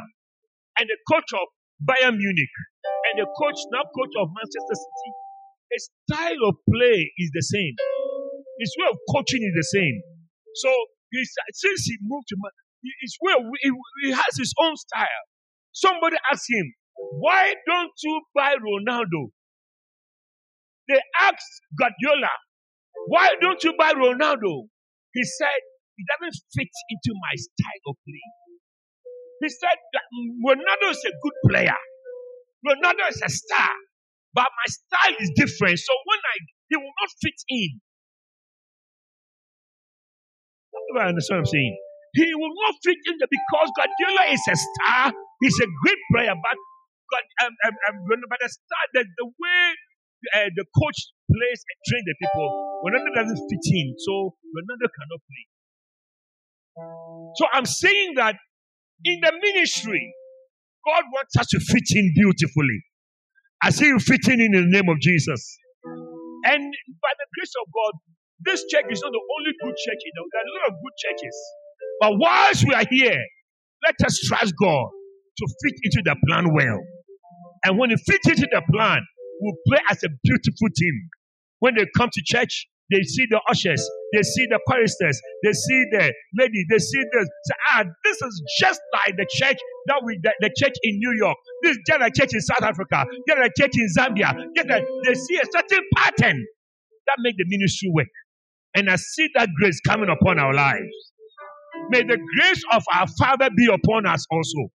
[0.80, 1.48] and the coach of
[1.82, 2.56] Bayern Munich
[3.10, 5.12] and the coach now coach of Manchester City,
[5.72, 7.76] his style of play is the same.
[8.60, 10.02] His way of coaching is the same.
[10.56, 10.70] So
[11.54, 12.52] since he moved to Man,
[13.02, 13.34] his way
[14.04, 15.26] he has his own style.
[15.74, 16.74] Somebody asked him,
[17.20, 19.32] "Why don't you buy Ronaldo?"
[20.90, 22.34] They asked Guardiola,
[23.08, 24.68] "Why don't you buy Ronaldo?"
[25.14, 25.62] He said,
[25.98, 28.28] "It doesn't fit into my style of play."
[29.42, 30.06] He said that
[30.46, 31.80] Ronaldo is a good player.
[32.66, 33.72] Ronaldo is a star,
[34.34, 35.80] but my style is different.
[35.80, 36.36] So when I,
[36.70, 37.72] he will not fit in.
[40.98, 41.78] I understand what I'm saying.
[42.16, 45.14] He will not fit in there because Guardiola is a star.
[45.42, 46.58] He's a great player, but
[47.14, 47.96] God, um, um, um,
[48.30, 49.64] but the star, the, the way
[50.36, 52.48] uh, the coach plays and trains the people,
[52.86, 55.46] Ronaldo doesn't fit in, so Ronaldo cannot play.
[57.36, 58.36] So I'm saying that
[59.06, 60.14] in the ministry,
[60.86, 62.80] God wants us to fit in beautifully.
[63.64, 65.58] I see you fitting in in the name of Jesus.
[66.46, 67.94] And by the grace of God,
[68.46, 70.00] this church is not the only good church.
[70.00, 71.36] There are a lot of good churches.
[72.00, 73.20] But whilst we are here,
[73.84, 74.88] let us trust God
[75.38, 76.80] to fit into the plan well.
[77.66, 79.04] And when you fit into the plan,
[79.42, 81.10] will play as a beautiful team.
[81.60, 85.86] When they come to church, they see the ushers, they see the choristers, they see
[85.92, 89.58] the lady, they see the Say, ah, this is just like the church
[89.88, 91.38] that we, the, the church in New York.
[91.64, 94.34] This is just like church in South Africa, just like church in Zambia.
[94.56, 96.46] Just like, they see a certain pattern
[97.08, 98.08] that make the ministry work.
[98.76, 100.94] And I see that grace coming upon our lives.
[101.90, 104.72] May the grace of our Father be upon us also.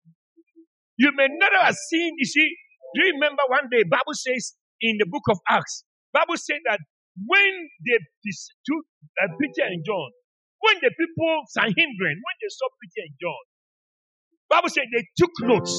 [0.98, 2.54] You may never have seen, you see,
[2.94, 6.80] do you remember one day, Bible says in the book of Acts, Bible said that
[7.26, 7.52] when
[7.86, 7.98] they
[8.66, 8.84] took
[9.22, 10.10] uh, Peter and John,
[10.60, 13.42] when the people, Sanhedrin, when they saw Peter and John,
[14.50, 15.72] Bible said they took notes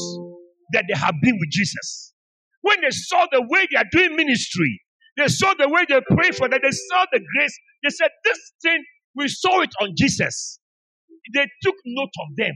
[0.73, 2.13] that they have been with Jesus.
[2.61, 4.81] When they saw the way they are doing ministry,
[5.17, 8.39] they saw the way they pray for that, they saw the grace, they said, This
[8.63, 8.83] thing,
[9.15, 10.59] we saw it on Jesus.
[11.33, 12.53] They took note of them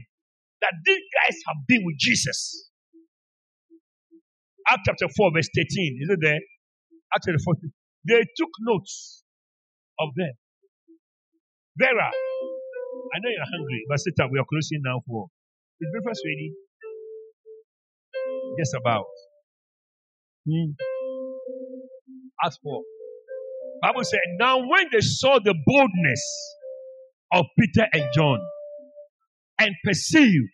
[0.62, 2.67] that these guys have been with Jesus.
[4.70, 5.98] Acts chapter 4, verse 13.
[6.02, 6.40] Is it there?
[7.14, 7.54] Acts chapter 4.
[8.08, 9.24] They took notes
[10.00, 10.32] of them.
[11.78, 14.30] Vera, I know you're hungry, but sit up.
[14.32, 15.28] We are closing now for.
[15.80, 16.52] Is breakfast ready?
[18.58, 19.06] Just about.
[20.46, 20.72] Hmm.
[22.44, 22.82] As for
[23.82, 26.54] Bible said, now when they saw the boldness
[27.32, 28.40] of Peter and John
[29.60, 30.50] and perceived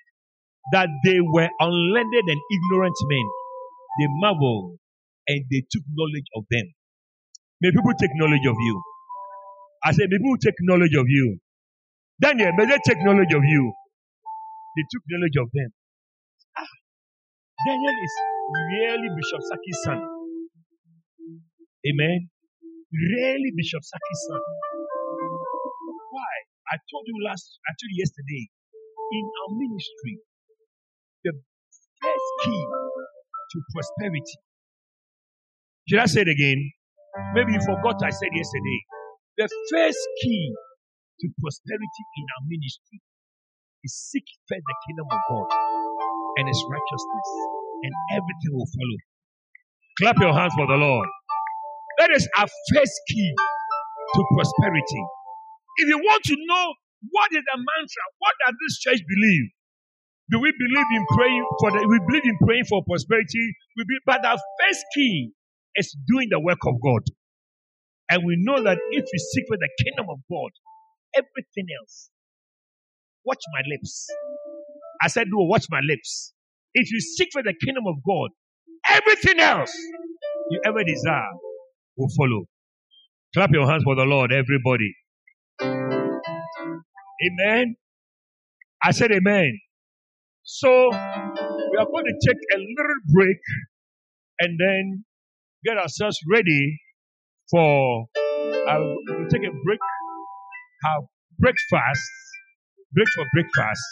[0.72, 3.30] that they were unlearned and ignorant men,
[4.00, 4.78] they marveled
[5.28, 6.66] and they took knowledge of them.
[7.62, 8.82] May people take knowledge of you.
[9.84, 11.38] I said, may people take knowledge of you.
[12.20, 13.72] Daniel, may they take knowledge of you.
[14.76, 15.70] They took knowledge of them.
[16.58, 16.72] Ah,
[17.66, 18.14] Daniel is
[18.52, 20.00] really Bishop Sackey's son.
[21.88, 22.30] Amen.
[22.92, 24.42] Really Bishop Sackey's son.
[25.98, 26.34] Why?
[26.72, 28.44] I told you last, I told you yesterday,
[29.12, 30.14] in our ministry,
[31.24, 31.32] the
[32.02, 32.62] first key
[33.54, 34.38] to prosperity.
[35.88, 36.58] Should I say it again?
[37.34, 38.78] Maybe you forgot I said yesterday.
[39.38, 40.52] The first key
[41.20, 42.98] to prosperity in our ministry
[43.84, 45.48] is seek first the kingdom of God
[46.38, 47.28] and his righteousness,
[47.84, 49.00] and everything will follow.
[50.02, 51.08] Clap your hands for the Lord.
[51.98, 53.32] That is our first key
[54.14, 55.02] to prosperity.
[55.78, 56.74] If you want to know
[57.10, 59.46] what is the mantra, what does this church believe?
[60.30, 63.54] Do we believe in praying for the, we believe in praying for prosperity?
[63.76, 65.32] We be, but our first key
[65.76, 67.02] is doing the work of God.
[68.10, 70.50] And we know that if we seek for the kingdom of God,
[71.16, 72.10] everything else,
[73.24, 74.08] watch my lips.
[75.02, 76.32] I said, no, watch my lips.
[76.74, 78.30] If you seek for the kingdom of God,
[78.90, 79.74] everything else
[80.50, 81.32] you ever desire
[81.96, 82.44] will follow.
[83.34, 84.94] Clap your hands for the Lord, everybody.
[87.26, 87.76] Amen.
[88.84, 89.60] I said amen.
[90.46, 93.38] So we are going to take a little break
[94.40, 95.04] and then
[95.64, 96.78] get ourselves ready
[97.50, 98.04] for
[98.68, 99.80] uh, we'll take a break,
[100.84, 101.04] have
[101.38, 102.10] breakfast,
[102.92, 103.82] break for breakfast,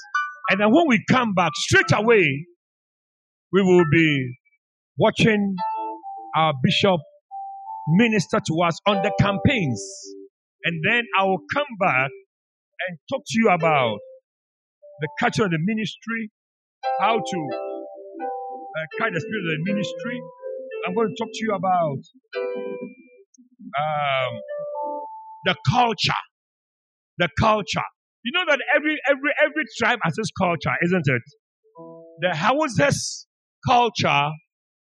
[0.50, 2.46] and then when we come back straight away,
[3.52, 4.36] we will be
[4.98, 5.56] watching
[6.36, 7.00] our bishop
[7.96, 9.82] minister to us on the campaigns,
[10.64, 12.10] and then I will come back
[12.88, 13.98] and talk to you about
[15.00, 16.30] the culture of the ministry,
[17.00, 17.38] how to
[18.76, 20.20] uh, carry the spirit of the ministry.
[20.86, 22.00] I'm going to talk to you about
[23.78, 24.32] um,
[25.46, 26.22] the culture.
[27.18, 27.88] The culture.
[28.24, 31.22] You know that every every every tribe has its culture, isn't it?
[32.20, 33.26] The Hausa's
[33.68, 34.28] culture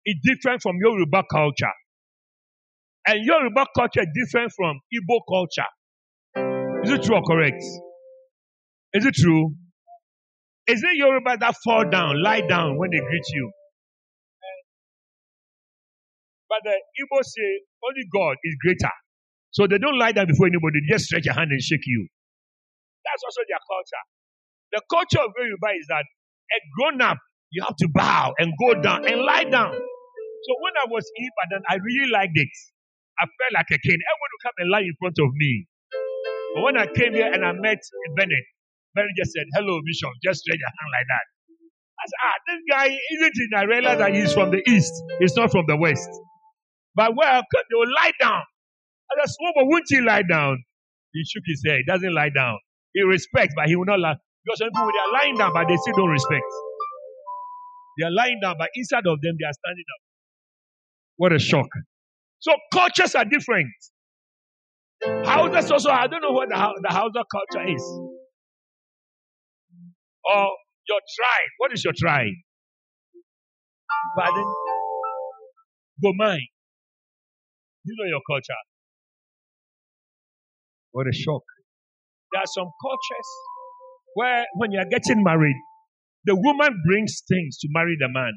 [0.07, 1.73] is different from Yoruba culture.
[3.07, 5.71] And Yoruba culture is different from Igbo culture.
[6.85, 7.63] Is it true or correct?
[8.95, 9.55] Is it true?
[10.71, 13.51] Is it Yoruba that fall down, lie down when they greet you?
[16.49, 17.51] But the Igbo say
[17.83, 18.95] only God is greater.
[19.51, 22.07] So they don't lie down before anybody, they just stretch your hand and shake you.
[23.05, 24.05] That's also their culture.
[24.73, 27.19] The culture of Yoruba is that a grown up,
[27.51, 29.75] you have to bow and go down and lie down.
[29.75, 32.55] So when I was in Ibadan, I really liked it.
[33.19, 33.99] I felt like a king.
[33.99, 35.67] Everyone would come and lie in front of me.
[36.55, 37.79] But when I came here and I met
[38.17, 38.47] Bennett,
[38.95, 41.27] Bennett just said, Hello, Bishop, just raise your hand like that.
[42.01, 43.51] I said, Ah, this guy, isn't it?
[43.57, 46.09] I that he's from the east, he's not from the west.
[46.95, 48.43] But well, they will lie down.
[49.13, 50.59] I said, but won't he lie down?
[51.13, 51.79] He shook his head.
[51.79, 52.59] He doesn't lie down.
[52.95, 54.17] He respects, but he will not lie.
[54.45, 56.45] Because some people, they are lying down, but they still don't respect.
[57.99, 60.03] They are lying down, but inside of them, they are standing up.
[61.17, 61.69] What a shock.
[62.41, 63.69] So cultures are different.
[65.05, 67.83] Hausa also, I don't know what the, the Hausa culture is.
[70.25, 70.51] Or
[70.89, 71.51] your tribe.
[71.59, 72.35] What is your tribe?
[74.19, 74.45] Pardon?
[76.05, 76.39] Goemai.
[77.85, 78.61] You know your culture.
[80.93, 81.43] What a shock.
[82.33, 83.29] There are some cultures
[84.15, 85.57] where when you are getting married,
[86.25, 88.33] the woman brings things to marry the man.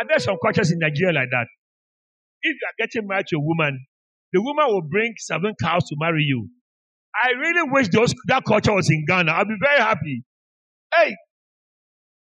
[0.00, 1.46] Are there some cultures in Nigeria like that?
[2.42, 3.86] If you are getting married to a woman,
[4.32, 6.48] the woman will bring seven cows to marry you.
[7.14, 9.32] I really wish those that culture was in Ghana.
[9.32, 10.22] I'll be very happy.
[10.94, 11.16] Hey,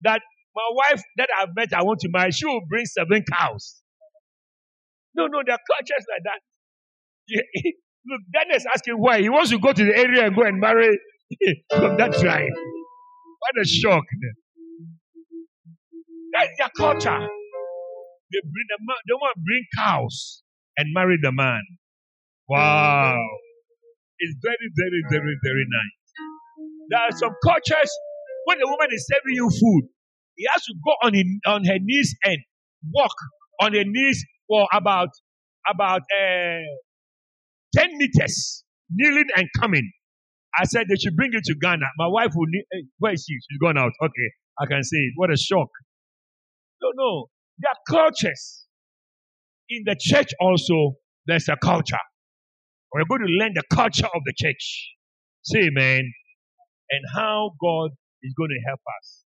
[0.02, 0.20] that
[0.55, 3.82] my wife that I've met, I want to marry, she will bring seven cows.
[5.15, 6.40] No, no, there are cultures like that.
[8.06, 9.20] Look, Daniel is asking why.
[9.20, 10.98] He wants to go to the area and go and marry
[11.70, 12.51] from that tribe.
[12.52, 14.05] What a shock.
[16.32, 17.28] That's their culture.
[18.32, 20.43] They bring the man, they want to bring cows
[20.77, 21.62] and marry the man.
[22.48, 23.16] Wow.
[24.18, 25.96] It's very, very, very, very nice.
[26.90, 27.90] There are some cultures
[28.44, 29.88] when the woman is serving you food,
[30.36, 32.38] he has to go on in, on her knees and
[32.92, 33.14] walk
[33.60, 35.08] on her knees for about
[35.68, 36.60] about uh,
[37.74, 39.90] 10 meters, kneeling and coming.
[40.60, 41.86] I said they should bring it to Ghana.
[41.96, 43.34] My wife will need, hey, where is she?
[43.34, 43.92] She's gone out.
[44.02, 44.30] Okay,
[44.60, 45.12] I can see it.
[45.16, 45.68] What a shock.
[46.82, 47.26] No, no.
[47.58, 48.66] There are cultures.
[49.70, 50.96] In the church also,
[51.26, 51.96] there's a culture.
[52.94, 54.94] We're going to learn the culture of the church.
[55.44, 56.12] Say amen.
[56.90, 57.90] And how God
[58.22, 59.24] is going to help us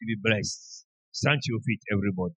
[0.00, 0.86] to be blessed.
[1.12, 2.34] Stand to your feet, everybody.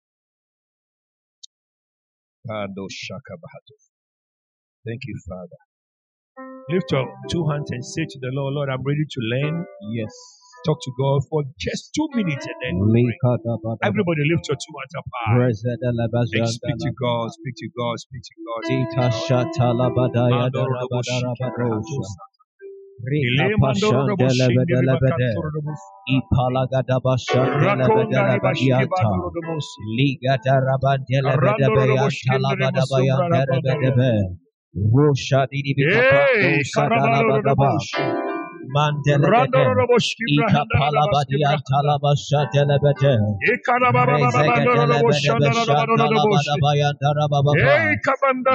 [4.85, 5.59] Thank you, Father.
[6.69, 9.65] Lift up two hands and say to the Lord, Lord, I'm ready to learn.
[9.93, 10.40] Yes.
[10.65, 12.75] Talk to God for just two minutes and then
[13.05, 13.19] pray.
[13.89, 15.41] everybody lift your two hands up high.
[16.33, 18.61] And speak to God, speak to God, speak to God.
[23.39, 25.31] Hey, Mandelebede,
[26.15, 28.79] Ikapalabadia
[32.27, 34.37] Talabasha Delebede,
[44.07, 45.33] Rezegedelebede
[47.01, 47.53] Darababa,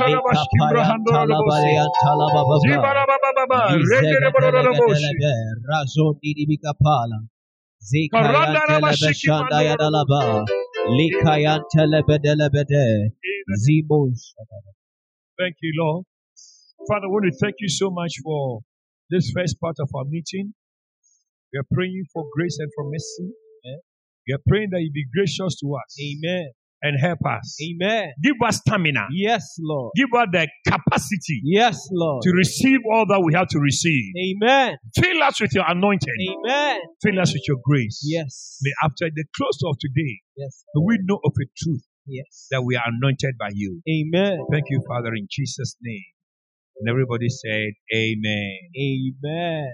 [0.06, 2.56] Likapaya Talabaria Talababa,
[3.70, 5.34] Rezegedelebede,
[5.68, 7.18] Razon Didibikapala,
[7.82, 10.44] Zikayan Telebeshanda Yadalaba,
[10.88, 13.12] Likayan Telebedelebede,
[13.62, 14.34] Zibos.
[15.38, 16.04] Thank you, Lord.
[16.88, 18.60] Father, I want to thank you so much for
[19.10, 20.54] this first part of our meeting.
[21.52, 23.32] We are praying for grace and for mercy.
[24.28, 25.96] We are praying that you be gracious to us.
[26.02, 26.50] Amen.
[26.82, 27.56] And help us.
[27.62, 28.12] Amen.
[28.22, 29.06] Give us stamina.
[29.12, 29.92] Yes, Lord.
[29.96, 32.22] Give us the capacity Yes, Lord.
[32.22, 34.12] to receive all that we have to receive.
[34.18, 34.76] Amen.
[35.00, 36.36] Fill us with your anointing.
[36.44, 36.80] Amen.
[37.02, 38.02] Fill us with your grace.
[38.04, 38.58] Yes.
[38.62, 40.64] May after the close of today, Yes.
[40.74, 42.48] may we know of a truth Yes.
[42.50, 43.80] that we are anointed by you.
[43.88, 44.38] Amen.
[44.52, 46.02] Thank you, Father, in Jesus' name.
[46.80, 48.58] And everybody said, Amen.
[48.78, 49.72] Amen.